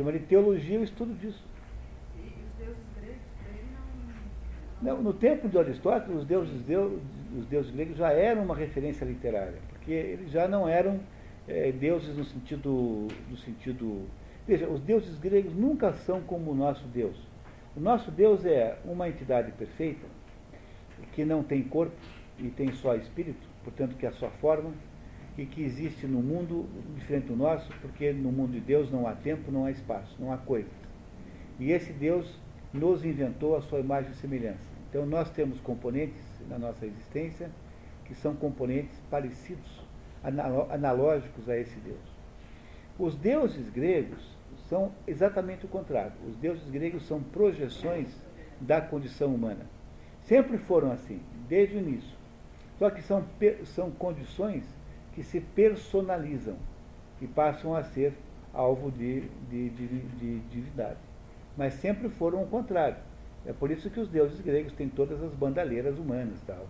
Chama 0.00 0.12
de 0.12 0.20
teologia 0.20 0.80
o 0.80 0.82
estudo 0.82 1.12
disso. 1.12 1.44
Não, 4.80 5.02
no 5.02 5.12
tempo 5.12 5.46
de 5.46 5.58
Aristóteles, 5.58 6.22
os 6.22 6.24
deuses, 6.26 6.62
deus, 6.62 7.02
os 7.38 7.44
deuses 7.44 7.70
gregos 7.70 7.98
já 7.98 8.10
eram 8.10 8.44
uma 8.44 8.56
referência 8.56 9.04
literária, 9.04 9.58
porque 9.68 9.92
eles 9.92 10.30
já 10.30 10.48
não 10.48 10.66
eram 10.66 11.00
é, 11.46 11.70
deuses 11.70 12.16
no 12.16 12.24
sentido, 12.24 13.08
no 13.28 13.36
sentido. 13.36 14.06
Veja, 14.48 14.66
os 14.68 14.80
deuses 14.80 15.18
gregos 15.18 15.54
nunca 15.54 15.92
são 15.92 16.22
como 16.22 16.52
o 16.52 16.54
nosso 16.54 16.86
Deus. 16.86 17.18
O 17.76 17.80
nosso 17.80 18.10
Deus 18.10 18.46
é 18.46 18.78
uma 18.86 19.06
entidade 19.06 19.52
perfeita, 19.52 20.06
que 21.12 21.26
não 21.26 21.42
tem 21.42 21.62
corpo 21.62 21.92
e 22.38 22.48
tem 22.48 22.72
só 22.72 22.94
espírito, 22.94 23.46
portanto 23.62 23.94
que 23.96 24.06
é 24.06 24.08
a 24.08 24.12
sua 24.12 24.30
forma, 24.30 24.72
e 25.36 25.46
que 25.46 25.62
existe 25.62 26.06
no 26.06 26.20
mundo 26.20 26.68
diferente 26.94 27.26
do 27.26 27.36
nosso, 27.36 27.72
porque 27.80 28.12
no 28.12 28.30
mundo 28.30 28.52
de 28.52 28.60
Deus 28.60 28.90
não 28.90 29.06
há 29.06 29.14
tempo, 29.14 29.50
não 29.50 29.64
há 29.64 29.70
espaço, 29.70 30.16
não 30.18 30.32
há 30.32 30.36
coisas. 30.36 30.72
E 31.58 31.70
esse 31.72 31.92
Deus 31.92 32.38
nos 32.72 33.04
inventou 33.04 33.56
a 33.56 33.60
sua 33.60 33.80
imagem 33.80 34.10
e 34.10 34.14
semelhança. 34.14 34.68
Então 34.88 35.06
nós 35.06 35.30
temos 35.30 35.60
componentes 35.60 36.22
na 36.48 36.58
nossa 36.58 36.84
existência 36.84 37.50
que 38.04 38.14
são 38.14 38.34
componentes 38.34 38.98
parecidos, 39.10 39.80
analógicos 40.70 41.48
a 41.48 41.56
esse 41.56 41.78
Deus. 41.80 41.98
Os 42.98 43.14
deuses 43.14 43.70
gregos 43.70 44.36
são 44.68 44.92
exatamente 45.06 45.64
o 45.64 45.68
contrário. 45.68 46.12
Os 46.28 46.36
deuses 46.36 46.68
gregos 46.68 47.06
são 47.06 47.22
projeções 47.22 48.08
da 48.60 48.80
condição 48.80 49.34
humana. 49.34 49.64
Sempre 50.22 50.58
foram 50.58 50.92
assim, 50.92 51.20
desde 51.48 51.76
o 51.76 51.78
início. 51.78 52.16
Só 52.78 52.90
que 52.90 53.00
são, 53.02 53.24
são 53.64 53.90
condições 53.90 54.64
que 55.14 55.22
se 55.22 55.40
personalizam 55.40 56.56
e 57.20 57.26
passam 57.26 57.74
a 57.74 57.82
ser 57.82 58.14
alvo 58.52 58.90
de, 58.90 59.22
de, 59.48 59.70
de, 59.70 59.86
de 59.98 60.40
divindade. 60.40 60.98
Mas 61.56 61.74
sempre 61.74 62.08
foram 62.08 62.42
o 62.42 62.46
contrário. 62.46 62.96
É 63.46 63.52
por 63.52 63.70
isso 63.70 63.88
que 63.90 63.98
os 63.98 64.08
deuses 64.08 64.40
gregos 64.40 64.72
têm 64.74 64.88
todas 64.88 65.22
as 65.22 65.32
bandaleiras 65.32 65.98
humanas, 65.98 66.38
tal, 66.46 66.66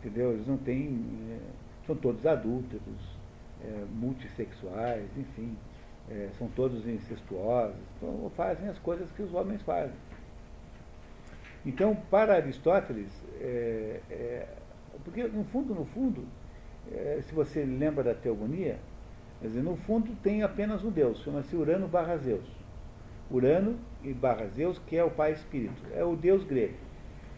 entendeu? 0.00 0.32
Eles 0.32 0.46
não 0.46 0.56
têm, 0.56 1.04
é, 1.30 1.38
são 1.86 1.94
todos 1.96 2.24
adúlteros, 2.26 3.16
é, 3.62 3.84
multissexuais, 3.92 5.04
enfim, 5.16 5.56
é, 6.10 6.30
são 6.38 6.48
todos 6.48 6.86
incestuosos, 6.86 7.76
então 7.96 8.30
fazem 8.36 8.68
as 8.68 8.78
coisas 8.78 9.10
que 9.12 9.22
os 9.22 9.34
homens 9.34 9.60
fazem. 9.62 9.96
Então, 11.66 11.94
para 12.10 12.34
Aristóteles, 12.34 13.10
é, 13.40 14.46
porque 15.02 15.24
no 15.24 15.44
fundo, 15.44 15.74
no 15.74 15.84
fundo, 15.86 16.24
é, 16.92 17.20
se 17.22 17.34
você 17.34 17.64
lembra 17.64 18.02
da 18.02 18.14
teogonia, 18.14 18.78
dizer, 19.40 19.62
no 19.62 19.76
fundo 19.76 20.14
tem 20.22 20.42
apenas 20.42 20.84
um 20.84 20.90
Deus, 20.90 21.22
chama-se 21.22 21.54
Urano 21.54 21.86
barra 21.86 22.16
Zeus. 22.16 22.46
Urano 23.30 23.76
e 24.02 24.12
barra 24.12 24.46
Zeus, 24.48 24.78
que 24.78 24.96
é 24.96 25.04
o 25.04 25.10
pai 25.10 25.32
espírito, 25.32 25.82
é 25.94 26.04
o 26.04 26.16
Deus 26.16 26.44
grego. 26.44 26.74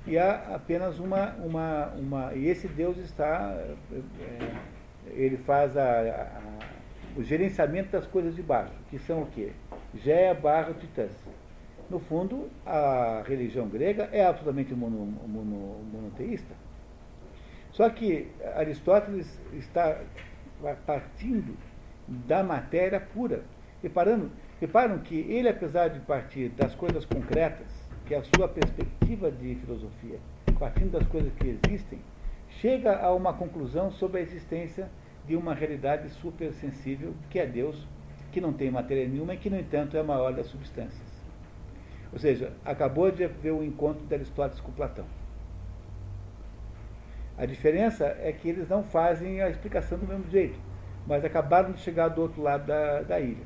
E 0.07 0.17
há 0.17 0.55
apenas 0.55 0.99
uma, 0.99 1.35
uma, 1.35 1.87
uma 1.97 2.35
e 2.35 2.47
esse 2.47 2.69
Deus 2.69 2.97
está, 2.99 3.57
é, 3.93 4.55
ele 5.15 5.37
faz 5.39 5.77
a, 5.77 5.83
a 5.83 6.57
o 7.17 7.23
gerenciamento 7.23 7.91
das 7.91 8.07
coisas 8.07 8.37
de 8.37 8.43
baixo, 8.43 8.75
que 8.91 8.99
são 8.99 9.23
o 9.23 9.27
quê? 9.27 9.53
Géia 9.95 10.35
barra 10.35 10.75
Titãs. 10.75 11.13
No 11.89 11.99
fundo, 11.99 12.51
a 12.65 13.23
religião 13.27 13.69
grega 13.69 14.09
é 14.13 14.25
absolutamente 14.27 14.75
mono, 14.75 15.07
mono, 15.27 15.83
monoteísta. 15.91 16.55
Só 17.77 17.91
que 17.91 18.27
Aristóteles 18.55 19.39
está 19.53 20.01
partindo 20.87 21.55
da 22.09 22.43
matéria 22.43 22.99
pura. 22.99 23.43
Reparando, 23.83 24.31
reparam 24.59 24.99
que 25.01 25.15
ele, 25.15 25.47
apesar 25.47 25.89
de 25.89 26.01
partir 26.01 26.49
das 26.49 26.75
coisas 26.75 27.05
concretas, 27.05 27.67
que 28.07 28.15
é 28.15 28.17
a 28.17 28.25
sua 28.35 28.49
perspectiva 28.49 29.31
de 29.31 29.57
filosofia, 29.57 30.19
partindo 30.59 30.93
das 30.93 31.07
coisas 31.07 31.31
que 31.35 31.49
existem, 31.49 31.99
chega 32.49 32.99
a 32.99 33.13
uma 33.13 33.35
conclusão 33.35 33.91
sobre 33.91 34.21
a 34.21 34.23
existência 34.23 34.89
de 35.27 35.37
uma 35.37 35.53
realidade 35.53 36.09
supersensível, 36.09 37.13
que 37.29 37.39
é 37.39 37.45
Deus, 37.45 37.87
que 38.33 38.41
não 38.41 38.55
tem 38.55 38.71
matéria 38.71 39.07
nenhuma 39.07 39.35
e 39.35 39.37
que, 39.37 39.51
no 39.51 39.61
entanto, 39.61 39.99
é 39.99 40.01
a 40.01 40.05
maior 40.05 40.33
das 40.33 40.47
substâncias. 40.47 41.13
Ou 42.11 42.19
seja, 42.19 42.55
acabou 42.65 43.11
de 43.11 43.25
haver 43.25 43.53
o 43.53 43.63
encontro 43.63 44.07
de 44.07 44.15
Aristóteles 44.15 44.61
com 44.61 44.73
Platão. 44.73 45.05
A 47.39 47.45
diferença 47.45 48.17
é 48.21 48.33
que 48.33 48.49
eles 48.49 48.69
não 48.69 48.83
fazem 48.83 49.43
a 49.43 49.51
explicação 49.51 49.99
do 49.99 50.07
mesmo 50.07 50.31
jeito, 50.31 50.59
mas 51.07 51.25
acabaram 51.25 51.73
de 51.73 51.81
chegar 51.81 52.09
do 52.09 52.23
outro 52.23 52.43
lado 52.43 52.67
da, 52.67 53.03
da 53.03 53.21
ilha. 53.21 53.45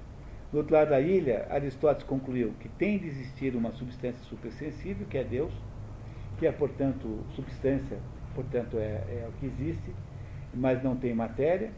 Do 0.52 0.58
outro 0.58 0.74
lado 0.74 0.90
da 0.90 1.00
ilha, 1.00 1.46
Aristóteles 1.50 2.04
concluiu 2.04 2.54
que 2.60 2.68
tem 2.68 2.98
de 2.98 3.06
existir 3.06 3.54
uma 3.54 3.72
substância 3.72 4.22
supersensível, 4.24 5.06
que 5.08 5.18
é 5.18 5.24
Deus, 5.24 5.52
que 6.38 6.46
é, 6.46 6.52
portanto, 6.52 7.24
substância, 7.34 7.98
portanto, 8.34 8.78
é, 8.78 9.02
é 9.08 9.28
o 9.28 9.32
que 9.38 9.46
existe, 9.46 9.94
mas 10.54 10.82
não 10.82 10.96
tem 10.96 11.14
matéria. 11.14 11.70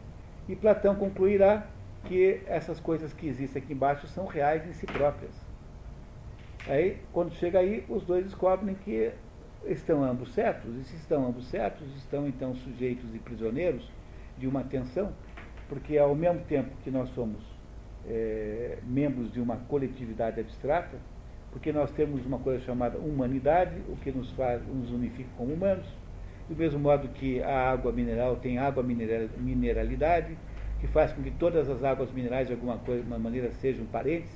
E 0.47 0.55
Platão 0.55 0.95
concluirá 0.95 1.67
que 2.05 2.41
essas 2.45 2.79
coisas 2.79 3.13
que 3.13 3.27
existem 3.27 3.61
aqui 3.61 3.73
embaixo 3.73 4.07
são 4.07 4.25
reais 4.25 4.67
em 4.67 4.73
si 4.73 4.85
próprias. 4.85 5.33
Aí, 6.67 6.97
quando 7.11 7.33
chega 7.33 7.59
aí, 7.59 7.85
os 7.89 8.03
dois 8.03 8.25
descobrem 8.25 8.75
que 8.75 9.11
estão 9.65 10.03
ambos 10.03 10.33
certos, 10.33 10.75
e 10.75 10.83
se 10.83 10.95
estão 10.95 11.27
ambos 11.27 11.45
certos, 11.47 11.87
estão 11.95 12.27
então 12.27 12.55
sujeitos 12.55 13.13
e 13.13 13.19
prisioneiros 13.19 13.89
de 14.37 14.47
uma 14.47 14.63
tensão, 14.63 15.11
porque 15.69 15.97
ao 15.97 16.15
mesmo 16.15 16.41
tempo 16.41 16.69
que 16.83 16.91
nós 16.91 17.09
somos 17.09 17.41
é, 18.07 18.77
membros 18.83 19.31
de 19.31 19.39
uma 19.39 19.57
coletividade 19.57 20.39
abstrata, 20.39 20.97
porque 21.51 21.71
nós 21.71 21.91
temos 21.91 22.25
uma 22.25 22.39
coisa 22.39 22.63
chamada 22.63 22.97
humanidade, 22.97 23.75
o 23.87 23.95
que 23.97 24.11
nos 24.11 24.31
faz, 24.31 24.61
nos 24.67 24.91
unifica 24.91 25.29
como 25.37 25.53
humanos, 25.53 25.85
do 26.49 26.55
mesmo 26.55 26.79
modo 26.79 27.07
que 27.09 27.41
a 27.41 27.71
água 27.71 27.91
mineral 27.91 28.35
tem 28.37 28.57
água 28.57 28.83
mineralidade, 28.83 30.35
que 30.81 30.87
faz 30.87 31.13
com 31.13 31.21
que 31.21 31.31
todas 31.31 31.69
as 31.69 31.83
águas 31.83 32.11
minerais 32.11 32.47
de 32.47 32.53
alguma 32.53 32.77
coisa, 32.79 33.03
uma 33.03 33.19
maneira 33.19 33.51
sejam 33.53 33.85
parentes, 33.85 34.31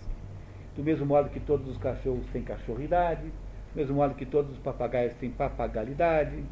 do 0.75 0.83
mesmo 0.83 1.05
modo 1.05 1.29
que 1.29 1.39
todos 1.39 1.67
os 1.67 1.77
cachorros 1.77 2.25
têm 2.27 2.43
cachorridade, 2.43 3.25
do 3.77 3.81
mesmo 3.81 3.95
modo 3.95 4.15
que 4.15 4.25
todos 4.25 4.53
os 4.53 4.57
papagaios 4.57 5.13
têm 5.13 5.29
papagalidade, 5.29 6.43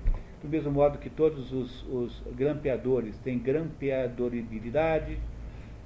do 0.43 0.47
mesmo 0.47 0.71
modo 0.71 0.99
que 0.99 1.09
todos 1.09 1.51
os, 1.51 1.83
os 1.89 2.21
grampeadores 2.35 3.17
têm 3.17 3.39
grampeadoribilidade. 3.39 5.17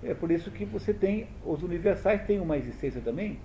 É 0.03 0.13
por 0.13 0.31
isso 0.31 0.51
que 0.51 0.65
você 0.65 0.93
tem, 0.93 1.27
os 1.45 1.63
universais 1.63 2.25
têm 2.25 2.41
uma 2.41 2.57
existência 2.57 2.99
também, 2.99 3.39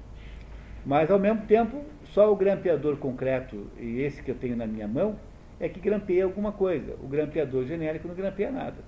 mas 0.84 1.09
ao 1.09 1.20
mesmo 1.20 1.42
tempo, 1.42 1.84
só 2.07 2.32
o 2.32 2.34
grampeador 2.34 2.97
concreto, 2.97 3.70
e 3.78 4.01
esse 4.01 4.24
que 4.24 4.32
eu 4.32 4.34
tenho 4.34 4.57
na 4.57 4.66
minha 4.66 4.88
mão, 4.88 5.16
é 5.61 5.68
que 5.68 5.78
grampeia 5.78 6.24
alguma 6.24 6.51
coisa. 6.51 6.97
O 7.01 7.07
grampeador 7.07 7.64
genérico 7.64 8.09
não 8.09 8.14
grampeia 8.16 8.51
nada. 8.51 8.78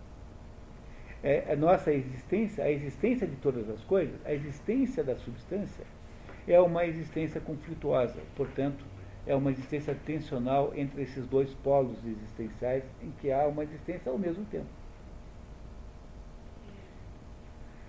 É, 1.22 1.52
a 1.52 1.54
nossa 1.54 1.92
existência, 1.92 2.64
a 2.64 2.72
existência 2.72 3.24
de 3.24 3.36
todas 3.36 3.70
as 3.70 3.84
coisas, 3.84 4.16
a 4.24 4.34
existência 4.34 5.04
da 5.04 5.14
substância, 5.14 5.84
é 6.48 6.61
uma 6.61 6.84
existência 6.84 7.40
conflituosa. 7.40 8.16
Portanto, 8.36 8.95
é 9.27 9.35
uma 9.35 9.51
existência 9.51 9.95
tensional 10.07 10.72
entre 10.74 11.03
esses 11.03 11.27
dois 11.27 11.53
polos 11.55 11.99
existenciais 12.05 12.85
em 13.03 13.11
que 13.20 13.33
há 13.33 13.47
uma 13.47 13.64
existência 13.64 14.11
ao 14.11 14.18
mesmo 14.18 14.45
tempo. 14.47 14.66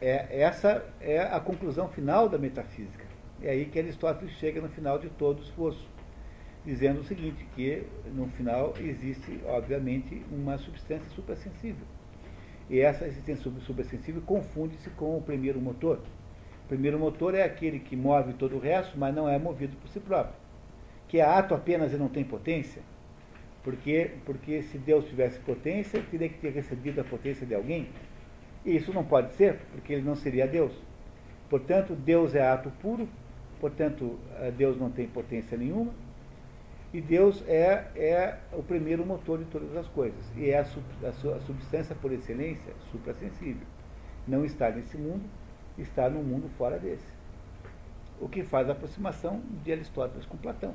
É, 0.02 0.42
essa 0.42 0.86
é 1.00 1.22
a 1.22 1.40
conclusão 1.40 1.88
final 1.90 2.30
da 2.30 2.38
metafísica. 2.38 3.06
É 3.42 3.52
aí 3.52 3.66
que 3.66 3.80
Aristóteles 3.80 4.34
chega 4.36 4.62
no 4.62 4.70
final 4.70 4.98
de 4.98 5.10
todo 5.10 5.40
o 5.40 5.44
esforço 5.44 5.88
dizendo 6.68 7.00
o 7.00 7.04
seguinte, 7.06 7.48
que 7.56 7.84
no 8.14 8.28
final 8.32 8.74
existe, 8.78 9.40
obviamente, 9.46 10.22
uma 10.30 10.58
substância 10.58 11.10
supersensível. 11.12 11.88
E 12.70 12.82
essa 12.82 13.08
existência 13.08 13.50
supersensível 13.62 14.22
confunde-se 14.24 14.90
com 14.90 15.18
o 15.18 15.22
primeiro 15.22 15.62
motor. 15.62 16.00
O 16.66 16.68
primeiro 16.68 17.00
motor 17.00 17.34
é 17.34 17.44
aquele 17.44 17.80
que 17.80 17.96
move 17.96 18.34
todo 18.34 18.58
o 18.58 18.60
resto, 18.60 18.98
mas 18.98 19.16
não 19.16 19.30
é 19.30 19.40
movido 19.40 19.78
por 19.78 19.88
si 19.88 20.02
próprio. 20.02 20.36
Que 21.08 21.20
é 21.20 21.24
ato 21.24 21.54
apenas 21.54 21.94
e 21.94 21.98
não 21.98 22.10
tem 22.10 22.24
potência. 22.24 22.82
Porque, 23.64 24.12
porque 24.26 24.62
se 24.64 24.78
Deus 24.78 25.06
tivesse 25.06 25.40
potência, 25.40 26.02
teria 26.10 26.30
que 26.30 26.40
ter 26.40 26.52
recebido 26.52 27.02
a 27.02 27.04
potência 27.04 27.46
de 27.46 27.54
alguém. 27.54 27.90
E 28.66 28.76
isso 28.76 28.94
não 28.94 29.04
pode 29.04 29.34
ser, 29.34 29.60
porque 29.72 29.94
ele 29.94 30.04
não 30.04 30.16
seria 30.16 30.48
Deus. 30.48 30.74
Portanto, 31.50 31.96
Deus 31.96 32.36
é 32.36 32.46
ato 32.48 32.70
puro, 32.82 33.08
portanto, 33.60 34.20
eh, 34.40 34.52
Deus 34.52 34.78
não 34.78 34.90
tem 34.90 35.08
potência 35.08 35.58
nenhuma, 35.58 35.94
e 36.94 37.02
Deus 37.02 37.44
é, 37.48 37.86
é 37.96 38.38
o 38.54 38.64
primeiro 38.64 39.06
motor 39.06 39.40
de 39.40 39.46
todas 39.46 39.76
as 39.76 39.88
coisas. 39.88 40.20
E 40.36 40.50
é 40.50 40.60
a, 40.60 40.62
a, 40.62 41.10
a 41.10 41.42
substância 41.42 41.96
por 41.96 42.12
excelência 42.12 42.74
suprassensível. 42.92 43.68
Não 44.28 44.46
está 44.46 44.70
nesse 44.70 44.98
mundo, 44.98 45.24
está 45.78 46.10
no 46.10 46.24
mundo 46.24 46.50
fora 46.58 46.80
desse. 46.80 47.06
O 48.20 48.28
que 48.28 48.44
faz 48.44 48.70
a 48.70 48.72
aproximação 48.72 49.42
de 49.64 49.72
Aristóteles 49.72 50.26
com 50.26 50.38
Platão. 50.38 50.74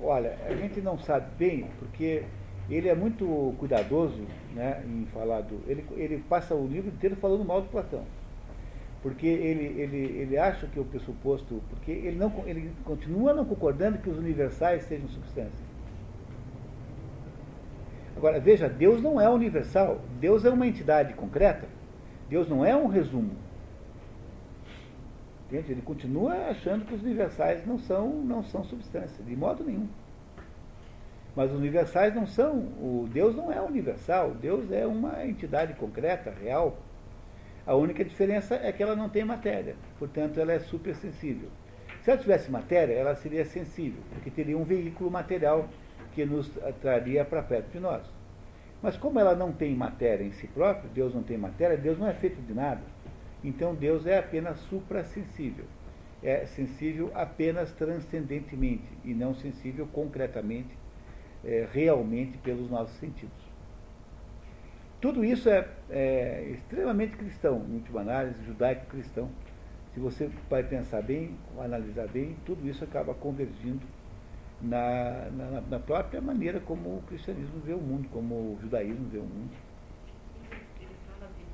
Olha, 0.00 0.36
a 0.46 0.54
gente 0.54 0.80
não 0.80 0.98
sabe 0.98 1.26
bem, 1.38 1.66
porque 1.78 2.22
ele 2.68 2.88
é 2.88 2.94
muito 2.94 3.54
cuidadoso 3.58 4.22
né, 4.54 4.82
em 4.86 5.06
falar 5.06 5.40
do. 5.40 5.60
Ele, 5.66 5.84
ele 5.96 6.22
passa 6.28 6.54
o 6.54 6.66
livro 6.66 6.90
inteiro 6.90 7.16
falando 7.16 7.44
mal 7.44 7.62
de 7.62 7.68
Platão 7.68 8.04
porque 9.06 9.28
ele, 9.28 9.80
ele, 9.80 10.18
ele 10.18 10.36
acha 10.36 10.66
que 10.66 10.80
o 10.80 10.84
pressuposto, 10.84 11.62
porque 11.70 11.92
ele, 11.92 12.16
não, 12.16 12.32
ele 12.44 12.72
continua 12.84 13.32
não 13.32 13.44
concordando 13.44 13.98
que 13.98 14.10
os 14.10 14.18
universais 14.18 14.82
sejam 14.82 15.08
substâncias. 15.08 15.64
Agora, 18.16 18.40
veja, 18.40 18.68
Deus 18.68 19.00
não 19.00 19.20
é 19.20 19.28
universal, 19.28 20.00
Deus 20.18 20.44
é 20.44 20.50
uma 20.50 20.66
entidade 20.66 21.14
concreta, 21.14 21.68
Deus 22.28 22.48
não 22.48 22.64
é 22.64 22.74
um 22.74 22.88
resumo. 22.88 23.30
Entende? 25.46 25.72
Ele 25.72 25.82
continua 25.82 26.34
achando 26.48 26.84
que 26.84 26.94
os 26.94 27.02
universais 27.02 27.64
não 27.66 27.78
são, 27.78 28.08
não 28.22 28.42
são 28.42 28.64
substâncias, 28.64 29.24
de 29.24 29.36
modo 29.36 29.64
nenhum. 29.64 29.88
Mas 31.34 31.50
os 31.52 31.58
universais 31.58 32.14
não 32.14 32.26
são, 32.26 32.56
o 32.56 33.08
Deus 33.12 33.36
não 33.36 33.52
é 33.52 33.60
universal, 33.60 34.30
Deus 34.30 34.72
é 34.72 34.86
uma 34.86 35.24
entidade 35.24 35.74
concreta, 35.74 36.30
real, 36.30 36.78
a 37.66 37.74
única 37.74 38.04
diferença 38.04 38.54
é 38.54 38.70
que 38.70 38.82
ela 38.82 38.94
não 38.94 39.08
tem 39.08 39.24
matéria, 39.24 39.74
portanto 39.98 40.38
ela 40.38 40.52
é 40.52 40.58
supersensível. 40.60 41.48
Se 42.02 42.10
ela 42.10 42.20
tivesse 42.20 42.50
matéria, 42.50 42.94
ela 42.94 43.16
seria 43.16 43.44
sensível, 43.44 44.00
porque 44.12 44.30
teria 44.30 44.56
um 44.56 44.62
veículo 44.62 45.10
material 45.10 45.68
que 46.14 46.24
nos 46.24 46.48
traria 46.80 47.24
para 47.24 47.42
perto 47.42 47.70
de 47.72 47.80
nós. 47.80 48.02
Mas 48.80 48.96
como 48.96 49.18
ela 49.18 49.34
não 49.34 49.50
tem 49.50 49.74
matéria 49.74 50.24
em 50.24 50.30
si 50.30 50.46
própria, 50.46 50.88
Deus 50.94 51.12
não 51.12 51.24
tem 51.24 51.36
matéria, 51.36 51.76
Deus 51.76 51.98
não 51.98 52.06
é 52.06 52.14
feito 52.14 52.40
de 52.40 52.54
nada. 52.54 52.82
Então 53.46 53.76
Deus 53.76 54.04
é 54.06 54.18
apenas 54.18 54.58
suprassensível. 54.62 55.66
É 56.20 56.44
sensível 56.46 57.12
apenas 57.14 57.70
transcendentemente 57.70 58.88
e 59.04 59.14
não 59.14 59.36
sensível 59.36 59.86
concretamente, 59.92 60.76
é, 61.44 61.68
realmente 61.72 62.36
pelos 62.38 62.68
nossos 62.68 62.96
sentidos. 62.96 63.46
Tudo 65.00 65.24
isso 65.24 65.48
é, 65.48 65.68
é 65.88 66.48
extremamente 66.54 67.16
cristão, 67.16 67.64
em 67.68 67.74
última 67.74 68.00
análise, 68.00 68.42
judaico-cristão. 68.44 69.30
Se 69.94 70.00
você 70.00 70.28
vai 70.50 70.64
pensar 70.64 71.02
bem, 71.02 71.36
analisar 71.56 72.08
bem, 72.08 72.36
tudo 72.44 72.68
isso 72.68 72.82
acaba 72.82 73.14
convergindo 73.14 73.86
na, 74.60 75.28
na, 75.30 75.60
na, 75.60 75.78
própria 75.78 76.20
maneira 76.20 76.58
como 76.58 76.96
o 76.96 77.02
cristianismo 77.06 77.60
vê 77.60 77.74
o 77.74 77.80
mundo, 77.80 78.08
como 78.08 78.34
o 78.34 78.58
judaísmo 78.60 79.08
vê 79.08 79.18
o 79.18 79.22
mundo. 79.22 79.54
Ele 80.80 80.90
fala 81.06 81.30
de 81.38 81.44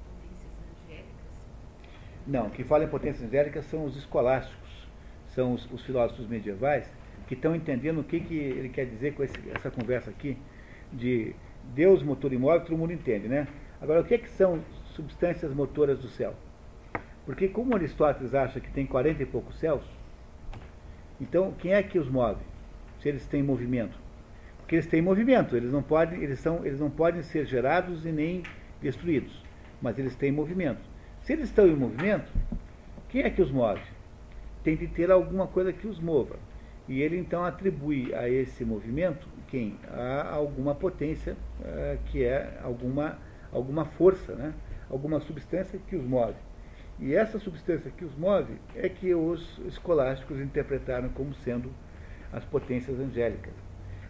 Não, 2.26 2.50
que 2.50 2.62
fala 2.62 2.84
em 2.84 2.88
potências 2.88 3.26
angélicas 3.26 3.64
são 3.66 3.84
os 3.84 3.96
escolásticos, 3.96 4.88
são 5.26 5.54
os, 5.54 5.68
os 5.72 5.84
filósofos 5.84 6.26
medievais, 6.26 6.88
que 7.26 7.34
estão 7.34 7.54
entendendo 7.54 8.00
o 8.00 8.04
que, 8.04 8.20
que 8.20 8.34
ele 8.34 8.68
quer 8.68 8.86
dizer 8.86 9.14
com 9.14 9.22
esse, 9.24 9.36
essa 9.54 9.70
conversa 9.70 10.10
aqui 10.10 10.36
de 10.92 11.34
Deus, 11.74 12.02
motor 12.02 12.32
imóvel, 12.32 12.60
todo 12.60 12.76
mundo 12.76 12.92
entende, 12.92 13.28
né? 13.28 13.48
Agora, 13.80 14.00
o 14.00 14.04
que, 14.04 14.18
que 14.18 14.30
são 14.30 14.60
substâncias 14.94 15.52
motoras 15.52 15.98
do 15.98 16.08
céu? 16.08 16.34
Porque 17.24 17.48
como 17.48 17.74
Aristóteles 17.74 18.34
acha 18.34 18.60
que 18.60 18.70
tem 18.70 18.86
40 18.86 19.22
e 19.22 19.26
poucos 19.26 19.58
céus, 19.58 19.82
então 21.20 21.52
quem 21.58 21.72
é 21.72 21.82
que 21.82 21.98
os 21.98 22.08
move? 22.08 22.42
Se 23.00 23.08
eles 23.08 23.26
têm 23.26 23.42
movimento. 23.42 23.98
Porque 24.58 24.76
eles 24.76 24.86
têm 24.86 25.02
movimento, 25.02 25.56
eles 25.56 25.72
não 25.72 25.82
podem, 25.82 26.22
eles 26.22 26.38
são, 26.38 26.64
eles 26.64 26.78
não 26.78 26.90
podem 26.90 27.22
ser 27.22 27.46
gerados 27.46 28.06
e 28.06 28.12
nem 28.12 28.42
destruídos, 28.80 29.42
mas 29.80 29.98
eles 29.98 30.14
têm 30.14 30.30
movimento. 30.30 30.91
Se 31.22 31.32
eles 31.32 31.44
estão 31.44 31.66
em 31.66 31.76
movimento, 31.76 32.32
quem 33.08 33.22
é 33.22 33.30
que 33.30 33.40
os 33.40 33.50
move? 33.50 33.80
Tem 34.64 34.76
de 34.76 34.88
ter 34.88 35.10
alguma 35.10 35.46
coisa 35.46 35.72
que 35.72 35.86
os 35.86 36.00
mova. 36.00 36.36
E 36.88 37.00
ele 37.00 37.16
então 37.16 37.44
atribui 37.44 38.12
a 38.12 38.28
esse 38.28 38.64
movimento 38.64 39.28
quem? 39.46 39.78
A 39.88 40.34
alguma 40.34 40.74
potência, 40.74 41.36
uh, 41.60 41.98
que 42.06 42.24
é 42.24 42.58
alguma, 42.64 43.18
alguma 43.52 43.84
força, 43.84 44.34
né? 44.34 44.54
alguma 44.90 45.20
substância 45.20 45.78
que 45.86 45.94
os 45.94 46.04
move. 46.04 46.34
E 46.98 47.14
essa 47.14 47.38
substância 47.38 47.90
que 47.90 48.04
os 48.04 48.16
move 48.16 48.54
é 48.74 48.88
que 48.88 49.14
os 49.14 49.60
escolásticos 49.66 50.40
interpretaram 50.40 51.10
como 51.10 51.34
sendo 51.34 51.70
as 52.32 52.44
potências 52.44 52.98
angélicas. 52.98 53.52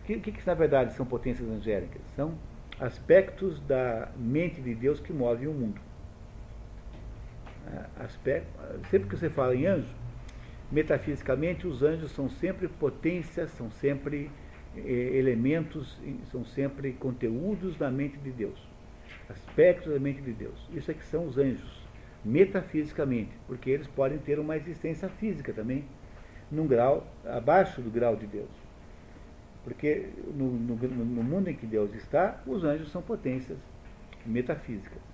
O 0.00 0.04
que, 0.04 0.18
que, 0.18 0.32
que, 0.32 0.46
na 0.46 0.54
verdade 0.54 0.94
são 0.94 1.04
potências 1.04 1.48
angélicas? 1.48 2.00
São 2.14 2.34
aspectos 2.80 3.60
da 3.60 4.10
mente 4.16 4.60
de 4.60 4.74
Deus 4.74 5.00
que 5.00 5.12
movem 5.12 5.48
o 5.48 5.52
mundo. 5.52 5.80
Aspecto, 7.98 8.48
sempre 8.90 9.08
que 9.08 9.16
você 9.16 9.30
fala 9.30 9.54
em 9.54 9.66
anjo, 9.66 9.94
metafisicamente 10.70 11.66
os 11.66 11.82
anjos 11.82 12.10
são 12.12 12.28
sempre 12.28 12.66
potências, 12.66 13.50
são 13.52 13.70
sempre 13.70 14.30
eh, 14.76 15.10
elementos, 15.14 15.98
são 16.30 16.44
sempre 16.44 16.92
conteúdos 16.92 17.76
da 17.76 17.90
mente 17.90 18.16
de 18.18 18.30
Deus, 18.30 18.58
aspectos 19.28 19.92
da 19.92 20.00
mente 20.00 20.22
de 20.22 20.32
Deus. 20.32 20.68
Isso 20.72 20.90
é 20.90 20.94
que 20.94 21.04
são 21.04 21.26
os 21.26 21.38
anjos, 21.38 21.86
metafisicamente, 22.24 23.32
porque 23.46 23.70
eles 23.70 23.86
podem 23.86 24.18
ter 24.18 24.38
uma 24.38 24.56
existência 24.56 25.08
física 25.08 25.52
também, 25.52 25.84
num 26.50 26.66
grau 26.66 27.06
abaixo 27.24 27.80
do 27.80 27.90
grau 27.90 28.16
de 28.16 28.26
Deus. 28.26 28.50
Porque 29.64 30.08
no, 30.34 30.50
no, 30.50 30.76
no 30.76 31.22
mundo 31.22 31.48
em 31.48 31.54
que 31.54 31.66
Deus 31.66 31.94
está, 31.94 32.42
os 32.46 32.64
anjos 32.64 32.90
são 32.90 33.00
potências 33.00 33.58
metafísicas. 34.26 35.11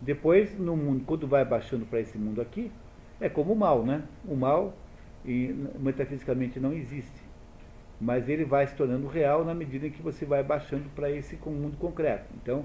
Depois, 0.00 0.58
no 0.58 0.76
mundo, 0.76 1.04
quando 1.04 1.26
vai 1.26 1.44
baixando 1.44 1.84
para 1.84 2.00
esse 2.00 2.16
mundo 2.16 2.40
aqui, 2.40 2.72
é 3.20 3.28
como 3.28 3.52
o 3.52 3.56
mal, 3.56 3.84
né? 3.84 4.02
O 4.26 4.34
mal, 4.34 4.74
e, 5.24 5.54
metafisicamente, 5.78 6.58
não 6.58 6.72
existe. 6.72 7.20
Mas 8.00 8.28
ele 8.28 8.44
vai 8.44 8.66
se 8.66 8.74
tornando 8.74 9.06
real 9.06 9.44
na 9.44 9.54
medida 9.54 9.86
em 9.86 9.90
que 9.90 10.00
você 10.00 10.24
vai 10.24 10.42
baixando 10.42 10.88
para 10.94 11.10
esse 11.10 11.36
mundo 11.46 11.76
concreto. 11.76 12.24
Então, 12.42 12.64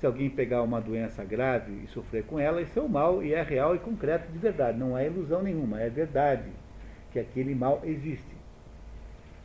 se 0.00 0.06
alguém 0.06 0.28
pegar 0.28 0.62
uma 0.62 0.80
doença 0.80 1.22
grave 1.22 1.84
e 1.84 1.86
sofrer 1.86 2.24
com 2.24 2.40
ela, 2.40 2.60
isso 2.60 2.76
é 2.76 2.82
o 2.82 2.88
mal 2.88 3.22
e 3.22 3.32
é 3.32 3.40
real 3.40 3.76
e 3.76 3.78
concreto 3.78 4.32
de 4.32 4.38
verdade. 4.38 4.76
Não 4.76 4.98
é 4.98 5.06
ilusão 5.06 5.40
nenhuma, 5.40 5.80
é 5.80 5.88
verdade 5.88 6.50
que 7.12 7.20
aquele 7.20 7.54
mal 7.54 7.80
existe. 7.84 8.34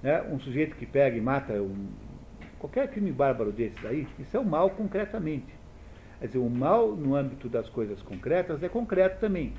Né? 0.01 0.19
Um 0.23 0.39
sujeito 0.39 0.75
que 0.75 0.87
pega 0.87 1.15
e 1.15 1.21
mata 1.21 1.53
um, 1.53 1.87
qualquer 2.57 2.87
crime 2.89 3.11
bárbaro 3.11 3.51
desses 3.51 3.85
aí, 3.85 4.07
isso 4.17 4.35
é 4.35 4.39
o 4.39 4.45
mal 4.45 4.71
concretamente. 4.71 5.56
Quer 6.19 6.27
dizer, 6.27 6.39
o 6.39 6.49
mal 6.49 6.95
no 6.95 7.15
âmbito 7.15 7.47
das 7.47 7.69
coisas 7.69 8.01
concretas 8.01 8.63
é 8.63 8.69
concreto 8.69 9.19
também. 9.19 9.53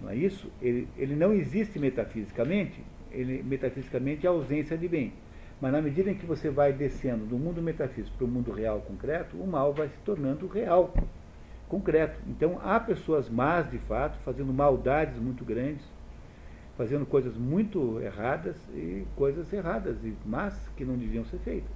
Não 0.00 0.10
é 0.10 0.16
isso? 0.16 0.50
Ele, 0.60 0.88
ele 0.96 1.14
não 1.14 1.32
existe 1.32 1.78
metafisicamente, 1.78 2.82
ele 3.10 3.42
metafisicamente 3.42 4.26
é 4.26 4.28
a 4.28 4.32
ausência 4.32 4.76
de 4.76 4.88
bem. 4.88 5.12
Mas 5.60 5.72
na 5.72 5.80
medida 5.80 6.10
em 6.10 6.14
que 6.14 6.26
você 6.26 6.50
vai 6.50 6.72
descendo 6.72 7.24
do 7.24 7.38
mundo 7.38 7.62
metafísico 7.62 8.16
para 8.16 8.26
o 8.26 8.28
mundo 8.28 8.52
real 8.52 8.80
concreto, 8.80 9.36
o 9.36 9.46
mal 9.46 9.72
vai 9.72 9.88
se 9.88 9.98
tornando 10.04 10.46
real, 10.46 10.92
concreto. 11.68 12.20
Então 12.26 12.60
há 12.62 12.78
pessoas 12.78 13.30
más 13.30 13.70
de 13.70 13.78
fato, 13.78 14.18
fazendo 14.18 14.52
maldades 14.52 15.18
muito 15.18 15.44
grandes, 15.44 15.84
fazendo 16.76 17.06
coisas 17.06 17.36
muito 17.36 18.00
erradas 18.00 18.56
e 18.74 19.06
coisas 19.16 19.50
erradas 19.50 19.96
e 20.04 20.14
más 20.26 20.68
que 20.76 20.84
não 20.84 20.96
deviam 20.96 21.24
ser 21.24 21.38
feitas. 21.38 21.70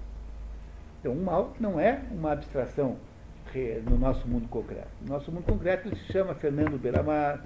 Então 1.01 1.13
o 1.13 1.25
mal 1.25 1.55
não 1.59 1.81
é 1.81 2.03
uma 2.11 2.33
abstração 2.33 2.99
no 3.59 3.99
nosso 3.99 4.27
mundo 4.29 4.49
concreto. 4.49 4.89
No 5.03 5.15
nosso 5.15 5.31
mundo 5.33 5.45
concreto 5.45 5.95
se 5.97 6.13
chama 6.13 6.35
Fernando 6.35 6.79
Beiramar, 6.79 7.43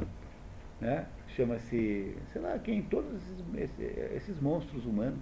né? 0.81 1.07
chama-se, 1.29 2.17
sei 2.33 2.41
lá, 2.41 2.59
quem, 2.59 2.83
todos 2.83 3.21
esses, 3.57 3.79
esses 4.15 4.41
monstros 4.41 4.85
humanos 4.85 5.19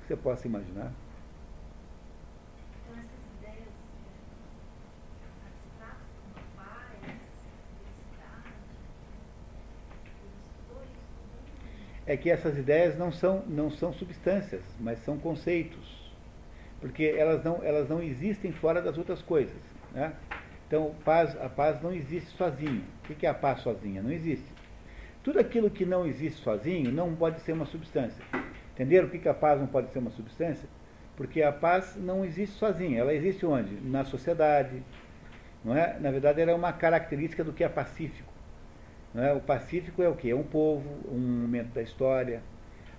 que 0.00 0.06
você 0.06 0.16
possa 0.16 0.46
imaginar. 0.46 0.92
Então 2.86 2.98
essas 2.98 3.20
ideias 3.38 3.68
abstratas 5.46 6.06
como 6.32 6.46
paz, 6.56 6.98
felicidade, 7.80 8.54
é 12.06 12.16
que 12.16 12.30
essas 12.30 12.56
ideias 12.56 12.96
não 12.96 13.12
são, 13.12 13.44
não 13.46 13.70
são 13.70 13.92
substâncias, 13.92 14.62
mas 14.80 14.98
são 15.00 15.18
conceitos. 15.18 16.00
Porque 16.80 17.04
elas 17.04 17.44
não, 17.44 17.62
elas 17.62 17.88
não 17.88 18.02
existem 18.02 18.52
fora 18.52 18.82
das 18.82 18.98
outras 18.98 19.22
coisas. 19.22 19.71
Né? 19.92 20.12
Então, 20.66 20.94
paz, 21.04 21.36
a 21.40 21.48
paz 21.48 21.82
não 21.82 21.92
existe 21.92 22.30
sozinho. 22.30 22.82
O 23.08 23.14
que 23.14 23.26
é 23.26 23.28
a 23.28 23.34
paz 23.34 23.60
sozinha? 23.60 24.02
Não 24.02 24.10
existe. 24.10 24.50
Tudo 25.22 25.38
aquilo 25.38 25.70
que 25.70 25.84
não 25.84 26.06
existe 26.06 26.42
sozinho 26.42 26.90
não 26.90 27.14
pode 27.14 27.40
ser 27.42 27.52
uma 27.52 27.66
substância. 27.66 28.24
Entenderam 28.74 29.08
por 29.08 29.20
que 29.20 29.28
a 29.28 29.34
paz 29.34 29.60
não 29.60 29.66
pode 29.66 29.92
ser 29.92 29.98
uma 29.98 30.10
substância? 30.10 30.68
Porque 31.16 31.42
a 31.42 31.52
paz 31.52 31.94
não 31.96 32.24
existe 32.24 32.56
sozinha. 32.56 33.00
Ela 33.00 33.14
existe 33.14 33.44
onde? 33.44 33.74
Na 33.86 34.04
sociedade. 34.04 34.82
Não 35.64 35.76
é? 35.76 35.98
Na 36.00 36.10
verdade, 36.10 36.40
ela 36.40 36.50
é 36.50 36.54
uma 36.54 36.72
característica 36.72 37.44
do 37.44 37.52
que 37.52 37.62
é 37.62 37.68
pacífico. 37.68 38.32
Não 39.14 39.22
é? 39.22 39.32
O 39.32 39.40
pacífico 39.40 40.02
é 40.02 40.08
o 40.08 40.16
que? 40.16 40.30
É 40.30 40.34
um 40.34 40.42
povo, 40.42 40.88
um 41.08 41.18
momento 41.18 41.72
da 41.74 41.82
história. 41.82 42.42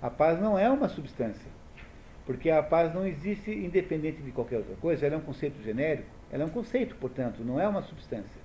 A 0.02 0.10
paz 0.10 0.40
não 0.40 0.58
é 0.58 0.70
uma 0.70 0.88
substância. 0.88 1.52
Porque 2.26 2.50
a 2.50 2.62
paz 2.62 2.94
não 2.94 3.06
existe 3.06 3.52
independente 3.52 4.22
de 4.22 4.32
qualquer 4.32 4.58
outra 4.58 4.76
coisa. 4.76 5.06
Ela 5.06 5.16
é 5.16 5.18
um 5.18 5.22
conceito 5.22 5.62
genérico. 5.64 6.13
Ela 6.34 6.42
é 6.42 6.46
um 6.48 6.50
conceito, 6.50 6.96
portanto, 6.96 7.44
não 7.44 7.60
é 7.60 7.68
uma 7.68 7.84
substância. 7.84 8.42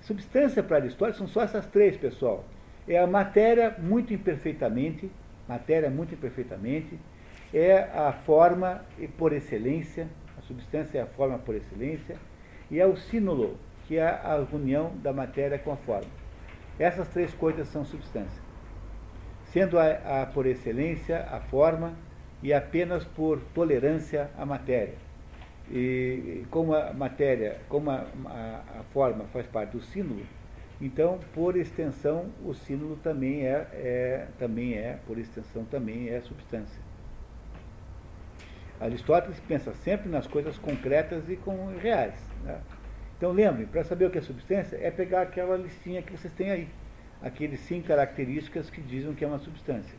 Substância 0.00 0.60
para 0.60 0.78
Aristóteles 0.78 1.16
são 1.16 1.28
só 1.28 1.40
essas 1.40 1.66
três, 1.66 1.96
pessoal. 1.96 2.44
É 2.88 2.98
a 2.98 3.06
matéria 3.06 3.76
muito 3.78 4.12
imperfeitamente, 4.12 5.08
matéria 5.48 5.88
muito 5.88 6.14
imperfeitamente, 6.14 6.98
é 7.54 7.78
a 7.78 8.12
forma 8.12 8.84
por 9.16 9.32
excelência, 9.32 10.08
a 10.36 10.42
substância 10.42 10.98
é 10.98 11.02
a 11.02 11.06
forma 11.06 11.38
por 11.38 11.54
excelência, 11.54 12.16
e 12.72 12.80
é 12.80 12.86
o 12.86 12.96
sínulo, 12.96 13.56
que 13.86 13.96
é 13.96 14.08
a 14.08 14.44
união 14.52 14.96
da 14.96 15.12
matéria 15.12 15.60
com 15.60 15.70
a 15.70 15.76
forma. 15.76 16.10
Essas 16.76 17.06
três 17.08 17.32
coisas 17.34 17.68
são 17.68 17.84
substância. 17.84 18.42
Sendo 19.52 19.78
a, 19.78 20.22
a 20.22 20.26
por 20.26 20.44
excelência 20.44 21.24
a 21.30 21.38
forma 21.38 21.94
e 22.42 22.52
apenas 22.52 23.04
por 23.04 23.40
tolerância 23.54 24.28
a 24.36 24.44
matéria. 24.44 25.05
E 25.70 26.44
como 26.50 26.74
a 26.74 26.92
matéria, 26.92 27.60
como 27.68 27.90
a, 27.90 28.06
a, 28.26 28.80
a 28.80 28.82
forma 28.92 29.24
faz 29.32 29.46
parte 29.46 29.72
do 29.72 29.82
símbolo, 29.82 30.24
então, 30.80 31.18
por 31.32 31.56
extensão, 31.56 32.26
o 32.44 32.52
símbolo 32.52 32.96
também 33.02 33.46
é, 33.46 33.66
é, 33.72 34.28
também 34.38 34.74
é, 34.74 34.98
por 35.06 35.18
extensão, 35.18 35.64
também 35.64 36.10
é 36.10 36.20
substância. 36.20 36.80
Aristóteles 38.78 39.40
pensa 39.40 39.72
sempre 39.72 40.10
nas 40.10 40.26
coisas 40.26 40.58
concretas 40.58 41.30
e 41.30 41.36
com 41.36 41.74
reais. 41.78 42.14
Né? 42.44 42.60
Então, 43.16 43.32
lembre, 43.32 43.64
para 43.64 43.82
saber 43.84 44.04
o 44.04 44.10
que 44.10 44.18
é 44.18 44.20
substância, 44.20 44.76
é 44.76 44.90
pegar 44.90 45.22
aquela 45.22 45.56
listinha 45.56 46.02
que 46.02 46.12
vocês 46.12 46.32
têm 46.34 46.50
aí. 46.50 46.68
Aqueles 47.22 47.60
cinco 47.60 47.88
características 47.88 48.68
que 48.68 48.82
dizem 48.82 49.14
que 49.14 49.24
é 49.24 49.28
uma 49.28 49.38
substância. 49.38 49.96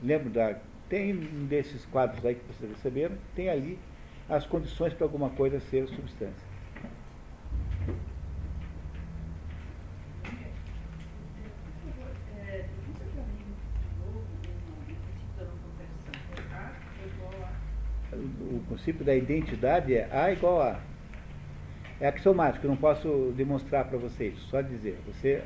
Lembro 0.00 0.30
da 0.30 0.56
tem 0.94 1.12
desses 1.48 1.84
quadros 1.86 2.24
aí 2.24 2.36
que 2.36 2.44
vocês 2.46 2.70
receberam, 2.70 3.16
tem 3.34 3.48
ali 3.48 3.76
as 4.28 4.46
condições 4.46 4.94
para 4.94 5.04
alguma 5.04 5.28
coisa 5.30 5.58
ser 5.58 5.88
substância. 5.88 6.54
O 18.12 18.60
princípio 18.68 19.04
da 19.04 19.16
identidade 19.16 19.96
é 19.96 20.08
A 20.12 20.30
igual 20.30 20.62
a. 20.62 20.80
É 22.00 22.06
axiomático, 22.06 22.68
não 22.68 22.76
posso 22.76 23.34
demonstrar 23.36 23.86
para 23.86 23.98
vocês, 23.98 24.38
só 24.42 24.60
dizer. 24.60 24.96
Você 25.08 25.42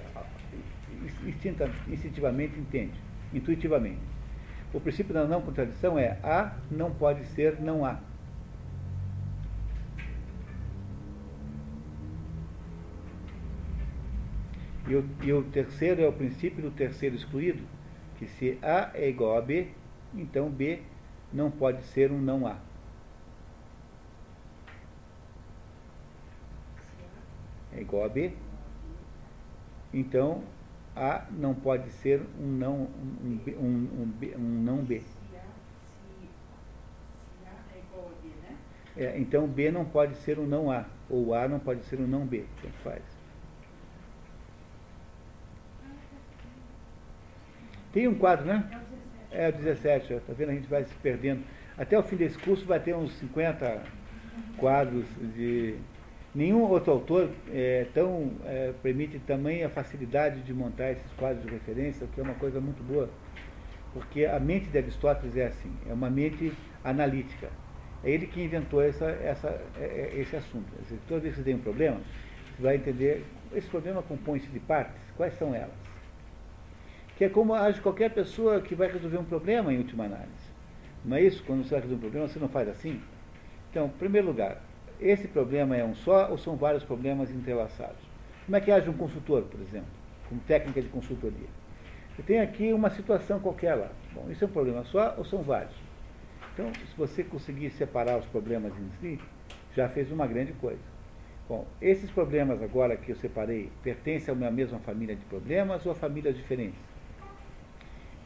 instintivamente 1.89 2.59
entende, 2.59 3.01
intuitivamente. 3.33 4.18
O 4.73 4.81
princípio 4.81 5.15
da 5.15 5.25
não 5.27 5.41
contradição 5.41 5.99
é 5.99 6.19
há 6.23 6.55
não 6.71 6.91
pode 6.91 7.25
ser 7.29 7.59
não 7.61 7.85
há. 7.85 7.99
E 14.87 14.95
o, 14.95 15.05
e 15.23 15.33
o 15.33 15.43
terceiro 15.43 16.01
é 16.01 16.09
o 16.09 16.13
princípio 16.13 16.63
do 16.63 16.71
terceiro 16.71 17.15
excluído, 17.15 17.63
que 18.19 18.27
se 18.27 18.59
A 18.63 18.91
é 18.95 19.09
igual 19.09 19.37
a 19.37 19.41
B, 19.41 19.69
então 20.15 20.49
B 20.49 20.81
não 21.33 21.51
pode 21.51 21.83
ser 21.85 22.11
um 22.11 22.19
não 22.19 22.47
A. 22.47 22.57
É 27.73 27.81
igual 27.81 28.05
a 28.05 28.09
B, 28.09 28.33
então 29.93 30.43
A 30.99 31.27
não 31.31 31.55
pode 31.55 31.89
ser 31.91 32.21
um 32.41 32.47
não, 32.47 32.75
um, 32.75 33.41
um, 33.47 33.63
um, 33.63 34.13
um, 34.37 34.63
não 34.63 34.79
B. 34.79 35.03
É 38.97 39.17
então 39.17 39.47
B 39.47 39.71
não 39.71 39.85
pode 39.85 40.17
ser 40.17 40.41
um 40.41 40.47
não 40.47 40.73
A, 40.73 40.85
ou 41.09 41.33
A 41.33 41.47
não 41.47 41.61
pode 41.61 41.85
ser 41.85 42.01
um 42.01 42.07
não 42.07 42.27
B, 42.27 42.45
tanto 42.61 42.75
faz. 42.79 43.03
Tem 47.93 48.09
um 48.09 48.15
quadro, 48.15 48.45
né? 48.45 48.69
É 49.31 49.49
o 49.49 49.53
17. 49.53 50.13
É, 50.13 50.13
o 50.13 50.13
17, 50.13 50.15
ó, 50.15 50.21
tá 50.21 50.33
vendo? 50.33 50.51
A 50.51 50.55
gente 50.55 50.69
vai 50.69 50.85
se 50.85 50.95
perdendo. 50.97 51.45
Até 51.77 51.97
o 51.97 52.03
fim 52.03 52.17
desse 52.17 52.37
curso 52.39 52.65
vai 52.67 52.81
ter 52.81 52.95
uns 52.95 53.13
50 53.19 53.83
quadros 54.57 55.07
de. 55.35 55.77
Nenhum 56.35 56.63
outro 56.63 56.93
autor 56.93 57.31
é, 57.51 57.87
tão, 57.95 58.33
é, 58.45 58.73
permite 58.83 59.19
tamanha 59.21 59.69
facilidade 59.69 60.43
de 60.43 60.53
montar 60.53 60.93
esses 60.93 61.11
quadros 61.13 61.45
de 61.45 61.51
referência, 61.51 62.05
o 62.05 62.09
que 62.09 62.21
é 62.21 62.23
uma 62.23 62.35
coisa 62.35 62.61
muito 62.61 62.83
boa. 62.83 63.09
Porque 63.95 64.27
a 64.27 64.39
mente 64.39 64.69
de 64.69 64.77
Aristóteles 64.77 65.37
é 65.37 65.47
assim, 65.47 65.73
é 65.89 65.93
uma 65.93 66.11
mente 66.11 66.53
analítica. 66.85 67.49
É 68.05 68.11
ele 68.11 68.27
que 68.27 68.43
inventou 68.43 68.83
essa, 68.83 69.07
essa, 69.07 69.49
é, 69.81 70.13
é, 70.15 70.21
esse 70.21 70.37
assunto. 70.37 70.67
Toda 71.09 71.21
vez 71.21 71.35
que 71.35 71.41
você 71.41 71.45
tem 71.45 71.55
um 71.55 71.63
problema, 71.63 72.01
você 72.55 72.63
vai 72.63 72.77
entender, 72.77 73.25
esse 73.55 73.69
problema 73.69 74.03
compõe-se 74.03 74.47
de 74.49 74.61
partes, 74.61 75.01
quais 75.17 75.37
são 75.39 75.55
elas? 75.55 75.75
Que 77.17 77.25
é 77.25 77.29
como 77.29 77.55
age 77.55 77.81
qualquer 77.81 78.11
pessoa 78.11 78.61
que 78.61 78.75
vai 78.75 78.93
resolver 78.93 79.19
um 79.19 79.25
problema 79.25 79.73
em 79.73 79.79
última 79.79 80.05
análise. 80.05 80.49
Não 81.05 81.17
é 81.17 81.23
isso? 81.23 81.43
Quando 81.45 81.65
você 81.65 81.71
vai 81.71 81.81
resolver 81.81 81.97
um 81.97 82.11
problema, 82.11 82.29
você 82.29 82.39
não 82.39 82.49
faz 82.49 82.69
assim? 82.69 83.01
Então, 83.71 83.87
em 83.87 83.99
primeiro 83.99 84.29
lugar, 84.29 84.63
esse 85.01 85.29
problema 85.29 85.77
é 85.77 85.85
um 85.85 85.95
só 85.95 86.29
ou 86.31 86.39
são 86.39 86.57
vários 86.57 86.83
problemas 86.83 87.31
entrelaçados? 87.31 88.01
Como 88.45 88.57
é 88.57 88.61
que 88.61 88.71
age 88.71 88.89
um 88.89 88.95
consultor, 88.95 89.43
por 89.43 89.61
exemplo, 89.61 89.89
como 90.29 90.41
técnica 90.43 90.81
de 90.81 90.89
consultoria? 90.89 91.49
Eu 92.19 92.25
tenho 92.25 92.43
aqui 92.43 92.73
uma 92.73 92.91
situação 92.91 93.39
qualquer 93.39 93.75
lá. 93.75 93.91
Bom, 94.13 94.27
isso 94.31 94.43
é 94.43 94.47
um 94.47 94.51
problema 94.51 94.85
só 94.85 95.15
ou 95.17 95.25
são 95.25 95.43
vários? 95.43 95.75
Então, 96.53 96.73
se 96.73 96.97
você 96.97 97.23
conseguir 97.23 97.71
separar 97.71 98.19
os 98.19 98.27
problemas 98.27 98.73
em 98.77 98.91
si, 99.01 99.21
já 99.77 99.89
fez 99.89 100.11
uma 100.11 100.27
grande 100.27 100.53
coisa. 100.55 100.83
Bom, 101.49 101.65
esses 101.81 102.11
problemas 102.11 102.61
agora 102.61 102.97
que 102.97 103.13
eu 103.13 103.17
separei 103.17 103.71
pertencem 103.83 104.35
a 104.35 104.37
uma 104.37 104.51
mesma 104.51 104.79
família 104.81 105.15
de 105.15 105.25
problemas 105.27 105.87
ou 105.87 105.93
a 105.93 105.95
famílias 105.95 106.37
diferentes? 106.37 106.81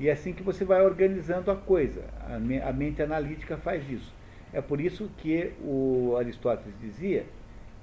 E 0.01 0.09
é 0.09 0.13
assim 0.13 0.33
que 0.33 0.43
você 0.43 0.65
vai 0.65 0.83
organizando 0.83 1.51
a 1.51 1.57
coisa. 1.57 2.03
A 2.65 2.73
mente 2.73 3.03
analítica 3.03 3.59
faz 3.59 3.89
isso. 3.91 4.13
É 4.53 4.61
por 4.61 4.81
isso 4.81 5.11
que 5.19 5.53
o 5.63 6.15
Aristóteles 6.19 6.75
dizia 6.81 7.25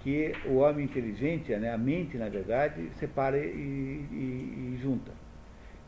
que 0.04 0.34
o 0.46 0.56
homem 0.58 0.86
inteligente, 0.86 1.54
né, 1.58 1.74
a 1.74 1.78
mente, 1.78 2.18
na 2.18 2.30
verdade, 2.30 2.90
separa 3.00 3.38
e, 3.38 3.42
e- 3.50 4.74
e 4.76 4.80
junta. 4.82 5.12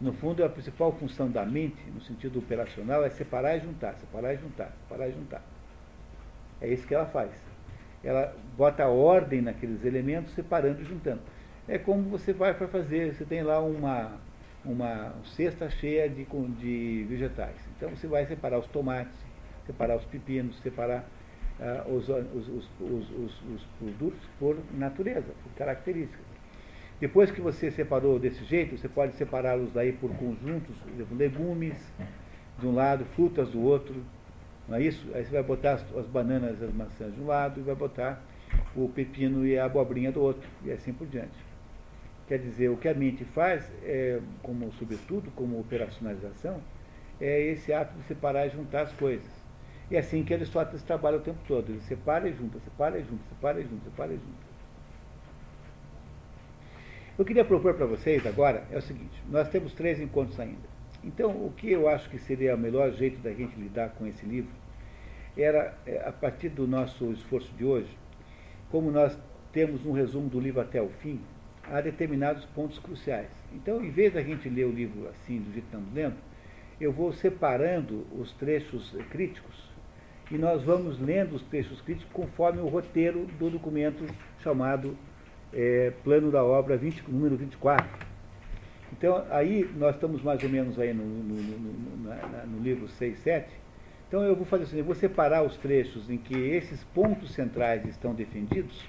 No 0.02 0.14
fundo, 0.14 0.44
a 0.44 0.50
principal 0.50 0.92
função 0.94 1.30
da 1.32 1.46
mente, 1.46 1.82
no 1.94 2.02
sentido 2.02 2.40
operacional, 2.40 3.04
é 3.06 3.10
separar 3.10 3.58
e 3.58 3.62
juntar, 3.62 3.96
separar 3.96 4.34
e 4.34 4.38
juntar, 4.38 4.74
separar 4.84 5.10
e 5.10 5.14
juntar. 5.14 5.44
É 6.60 6.68
isso 6.68 6.86
que 6.88 6.94
ela 6.94 7.06
faz. 7.06 7.32
Ela 8.04 8.36
bota 8.58 8.88
ordem 8.88 9.42
naqueles 9.42 9.84
elementos, 9.86 10.34
separando 10.34 10.82
e 10.82 10.86
juntando. 10.86 11.22
É 11.68 11.78
como 11.78 12.04
você 12.10 12.34
vai 12.34 12.54
para 12.54 12.68
fazer, 12.68 13.14
você 13.14 13.24
tem 13.26 13.44
lá 13.44 13.60
uma, 13.62 14.14
uma 14.66 15.14
cesta 15.36 15.70
cheia 15.70 16.10
de, 16.10 16.26
de 16.60 17.06
vegetais. 17.08 17.56
Então 17.78 17.90
você 17.90 18.08
vai 18.08 18.26
separar 18.26 18.60
os 18.60 18.68
tomates, 18.68 19.16
separar 19.72 19.98
os 19.98 20.06
pepinos, 20.06 20.60
separar 20.62 21.06
os, 21.88 22.10
os- 22.10 22.48
os- 22.50 22.66
os- 22.80 23.12
os- 23.12 23.42
os 23.56 23.64
produtos 23.80 24.20
por 24.40 24.58
natureza, 24.74 25.28
por 25.44 25.52
características. 25.56 26.26
Depois 27.00 27.32
que 27.32 27.42
você 27.42 27.72
separou 27.72 28.20
desse 28.20 28.44
jeito, 28.46 28.78
você 28.78 28.88
pode 28.88 29.14
separá-los 29.16 29.72
daí 29.74 29.92
por 29.92 30.12
conjuntos, 30.18 30.76
por 30.78 30.94
exemplo, 30.94 31.18
legumes 31.18 31.74
de 32.60 32.68
um 32.68 32.74
lado, 32.76 33.06
frutas 33.16 33.50
do 33.50 33.62
outro, 33.62 33.96
não 34.68 34.78
é 34.78 34.84
isso? 34.84 35.08
Aí 35.16 35.24
você 35.26 35.32
vai 35.32 35.44
botar 35.44 35.74
as, 35.74 35.96
as 35.98 36.06
bananas 36.06 36.62
e 36.62 36.64
as 36.66 36.74
maçãs 36.74 37.14
de 37.14 37.22
um 37.22 37.26
lado 37.28 37.60
e 37.60 37.64
vai 37.64 37.76
botar 37.76 38.22
o 38.76 38.88
pepino 38.90 39.46
e 39.46 39.58
a 39.58 39.66
abobrinha 39.66 40.12
do 40.12 40.22
outro, 40.22 40.48
e 40.64 40.72
assim 40.72 40.94
por 40.94 41.08
diante. 41.08 41.38
Quer 42.28 42.38
dizer, 42.38 42.70
o 42.70 42.78
que 42.78 42.88
a 42.88 42.94
mente 42.94 43.26
faz, 43.26 43.70
é, 43.84 44.20
como 44.44 44.72
sobretudo 44.74 45.32
como 45.32 45.60
operacionalização, 45.60 46.62
é 47.20 47.42
esse 47.42 47.74
ato 47.74 47.98
de 47.98 48.04
separar 48.04 48.46
e 48.48 48.50
juntar 48.52 48.82
as 48.84 48.94
coisas. 48.94 49.41
E 49.92 49.98
é 49.98 50.00
assim 50.00 50.24
que 50.24 50.34
Aristóteles 50.34 50.82
trabalha 50.84 51.18
o 51.18 51.20
tempo 51.20 51.40
todo. 51.46 51.70
Ele 51.70 51.82
separa 51.82 52.30
e 52.30 52.34
junta, 52.34 52.58
separa 52.62 52.98
e 52.98 53.04
junta, 53.04 53.24
separa 53.28 53.60
e 53.60 53.64
junta, 53.64 53.84
separa 53.84 54.14
e 54.14 54.16
junta. 54.16 54.52
Eu 57.20 57.26
queria 57.26 57.44
propor 57.44 57.74
para 57.74 57.86
vocês 57.86 58.26
agora 58.26 58.64
é 58.72 58.78
o 58.78 58.82
seguinte: 58.82 59.22
nós 59.30 59.50
temos 59.50 59.74
três 59.74 60.00
encontros 60.00 60.40
ainda. 60.40 60.72
Então, 61.04 61.32
o 61.32 61.52
que 61.58 61.70
eu 61.70 61.90
acho 61.90 62.10
que 62.10 62.18
seria 62.18 62.56
o 62.56 62.58
melhor 62.58 62.90
jeito 62.94 63.20
da 63.20 63.34
gente 63.34 63.60
lidar 63.60 63.90
com 63.90 64.08
esse 64.08 64.26
livro 64.26 64.52
era, 65.36 65.78
é, 65.86 66.08
a 66.08 66.12
partir 66.14 66.50
do 66.50 66.66
nosso 66.66 67.12
esforço 67.12 67.52
de 67.56 67.66
hoje, 67.66 67.90
como 68.70 68.92
nós 68.92 69.18
temos 69.52 69.86
um 69.86 69.92
resumo 69.92 70.30
do 70.30 70.40
livro 70.40 70.62
até 70.62 70.82
o 70.82 70.88
fim, 70.88 71.20
há 71.66 71.82
determinados 71.82 72.46
pontos 72.46 72.80
cruciais. 72.80 73.30
Então, 73.54 73.84
em 73.84 73.90
vez 73.90 74.14
da 74.14 74.22
gente 74.22 74.48
ler 74.48 74.66
o 74.66 74.72
livro 74.72 75.10
assim, 75.10 75.40
do 75.40 75.52
jeito 75.52 75.68
que 75.68 75.76
estamos 75.76 75.94
lendo, 75.94 76.16
eu 76.80 76.94
vou 76.94 77.12
separando 77.12 78.08
os 78.18 78.32
trechos 78.32 78.96
críticos 79.10 79.71
e 80.32 80.38
nós 80.38 80.64
vamos 80.64 81.00
lendo 81.00 81.36
os 81.36 81.42
trechos 81.44 81.82
críticos 81.82 82.12
conforme 82.14 82.62
o 82.62 82.68
roteiro 82.68 83.26
do 83.38 83.50
documento 83.50 84.06
chamado 84.40 84.98
eh, 85.54 85.92
Plano 86.04 86.32
da 86.32 86.44
Obra 86.44 86.78
20, 86.78 87.04
número 87.10 87.36
24. 87.36 87.86
Então, 88.94 89.26
aí 89.30 89.70
nós 89.78 89.96
estamos 89.96 90.22
mais 90.22 90.42
ou 90.44 90.50
menos 90.50 90.80
aí 90.80 90.94
no, 90.94 91.04
no, 91.04 91.36
no, 91.36 92.04
na- 92.10 92.46
no 92.46 92.60
livro 92.62 92.88
6, 92.88 93.20
7. 93.20 93.50
Então, 94.08 94.24
eu 94.24 94.36
vou 94.36 94.46
fazer 94.46 94.64
assim, 94.64 94.78
eu 94.78 94.84
vou 94.86 94.96
separar 94.96 95.44
os 95.44 95.58
trechos 95.58 96.10
em 96.10 96.18
que 96.18 96.34
esses 96.38 96.84
pontos 96.86 97.32
centrais 97.32 97.86
estão 97.86 98.14
defendidos 98.14 98.86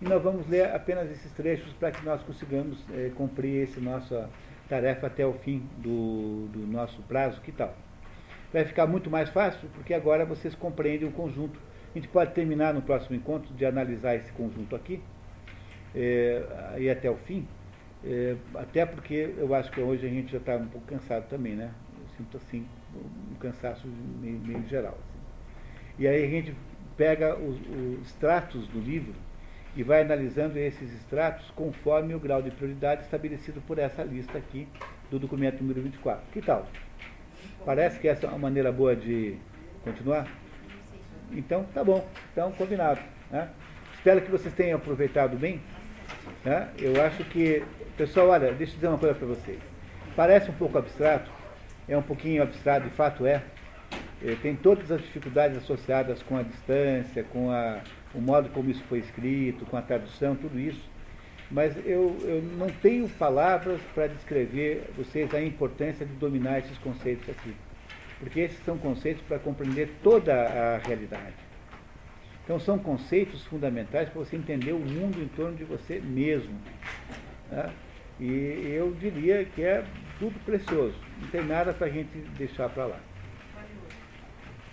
e 0.00 0.04
nós 0.08 0.22
vamos 0.22 0.46
ler 0.48 0.74
apenas 0.74 1.10
esses 1.10 1.32
trechos 1.32 1.72
para 1.74 1.90
que 1.90 2.04
nós 2.04 2.22
consigamos 2.22 2.78
eh, 2.94 3.10
cumprir 3.14 3.64
essa 3.64 3.80
nossa 3.80 4.30
tarefa 4.68 5.06
até 5.06 5.26
o 5.26 5.32
fim 5.32 5.62
do, 5.78 6.46
do 6.52 6.66
nosso 6.66 7.02
prazo, 7.02 7.40
que 7.40 7.50
tal? 7.52 7.74
Vai 8.52 8.64
ficar 8.64 8.86
muito 8.86 9.10
mais 9.10 9.28
fácil, 9.28 9.68
porque 9.74 9.92
agora 9.92 10.24
vocês 10.24 10.54
compreendem 10.54 11.08
o 11.08 11.12
conjunto. 11.12 11.60
A 11.94 11.98
gente 11.98 12.08
pode 12.08 12.32
terminar 12.32 12.72
no 12.72 12.82
próximo 12.82 13.16
encontro 13.16 13.52
de 13.54 13.64
analisar 13.66 14.14
esse 14.16 14.32
conjunto 14.32 14.74
aqui, 14.74 15.02
eh, 15.94 16.42
e 16.78 16.90
até 16.90 17.10
o 17.10 17.16
fim, 17.16 17.46
eh, 18.04 18.36
até 18.54 18.86
porque 18.86 19.34
eu 19.36 19.54
acho 19.54 19.70
que 19.70 19.80
hoje 19.80 20.06
a 20.06 20.08
gente 20.08 20.32
já 20.32 20.38
está 20.38 20.56
um 20.56 20.68
pouco 20.68 20.86
cansado 20.86 21.28
também, 21.28 21.54
né? 21.54 21.70
Eu 22.00 22.16
sinto 22.16 22.36
assim, 22.36 22.66
um 23.32 23.34
cansaço 23.36 23.86
meio, 24.20 24.38
meio 24.38 24.66
geral. 24.66 24.96
assim. 24.98 25.18
E 25.98 26.06
aí 26.06 26.24
a 26.24 26.28
gente 26.28 26.54
pega 26.96 27.36
os, 27.36 27.56
os 27.60 28.06
extratos 28.06 28.66
do 28.68 28.80
livro 28.80 29.14
e 29.76 29.82
vai 29.82 30.02
analisando 30.02 30.58
esses 30.58 30.92
extratos 30.92 31.50
conforme 31.50 32.14
o 32.14 32.20
grau 32.20 32.42
de 32.42 32.50
prioridade 32.50 33.02
estabelecido 33.02 33.60
por 33.60 33.78
essa 33.78 34.02
lista 34.02 34.38
aqui 34.38 34.66
do 35.10 35.18
documento 35.18 35.60
número 35.60 35.82
24. 35.82 36.24
Que 36.32 36.40
tal? 36.40 36.66
Parece 37.64 37.98
que 37.98 38.08
essa 38.08 38.26
é 38.26 38.28
uma 38.28 38.38
maneira 38.38 38.72
boa 38.72 38.96
de 38.96 39.36
continuar? 39.84 40.26
Então, 41.32 41.64
tá 41.74 41.84
bom. 41.84 42.06
Então, 42.32 42.50
combinado. 42.52 43.00
né? 43.30 43.48
Espero 43.94 44.20
que 44.22 44.30
vocês 44.30 44.54
tenham 44.54 44.78
aproveitado 44.78 45.36
bem. 45.36 45.60
né? 46.44 46.68
Eu 46.78 47.02
acho 47.04 47.24
que... 47.24 47.62
Pessoal, 47.96 48.28
olha, 48.28 48.52
deixa 48.52 48.72
eu 48.72 48.76
dizer 48.76 48.88
uma 48.88 48.98
coisa 48.98 49.14
para 49.14 49.26
vocês. 49.26 49.58
Parece 50.16 50.50
um 50.50 50.54
pouco 50.54 50.78
abstrato, 50.78 51.30
é 51.88 51.96
um 51.96 52.02
pouquinho 52.02 52.42
abstrato, 52.42 52.88
de 52.88 52.94
fato 52.94 53.26
é. 53.26 53.42
Eh, 54.22 54.36
Tem 54.40 54.54
todas 54.56 54.90
as 54.90 55.00
dificuldades 55.00 55.58
associadas 55.58 56.22
com 56.22 56.36
a 56.36 56.42
distância, 56.42 57.22
com 57.24 57.50
a, 57.50 57.80
o 58.14 58.20
modo 58.20 58.48
como 58.50 58.70
isso 58.70 58.82
foi 58.88 59.00
escrito, 59.00 59.66
com 59.66 59.76
a 59.76 59.82
tradução, 59.82 60.34
tudo 60.34 60.58
isso. 60.58 60.88
Mas 61.50 61.76
eu, 61.86 62.16
eu 62.22 62.42
não 62.42 62.68
tenho 62.68 63.08
palavras 63.08 63.80
para 63.94 64.06
descrever 64.06 64.90
vocês 64.96 65.32
a 65.34 65.40
importância 65.40 66.04
de 66.04 66.12
dominar 66.14 66.58
esses 66.58 66.76
conceitos 66.78 67.28
aqui. 67.28 67.54
Porque 68.18 68.40
esses 68.40 68.62
são 68.64 68.76
conceitos 68.76 69.22
para 69.26 69.38
compreender 69.38 69.90
toda 70.02 70.34
a 70.34 70.78
realidade. 70.78 71.34
Então 72.44 72.58
são 72.58 72.78
conceitos 72.78 73.44
fundamentais 73.44 74.08
para 74.08 74.18
você 74.24 74.36
entender 74.36 74.72
o 74.72 74.78
mundo 74.78 75.22
em 75.22 75.28
torno 75.28 75.56
de 75.56 75.64
você 75.64 76.00
mesmo. 76.00 76.54
né? 77.50 77.70
E 78.20 78.72
eu 78.74 78.92
diria 78.98 79.44
que 79.44 79.62
é 79.62 79.84
tudo 80.18 80.38
precioso. 80.44 80.94
Não 81.20 81.28
tem 81.28 81.44
nada 81.44 81.72
para 81.72 81.86
a 81.86 81.90
gente 81.90 82.18
deixar 82.36 82.68
para 82.68 82.86
lá. 82.86 83.00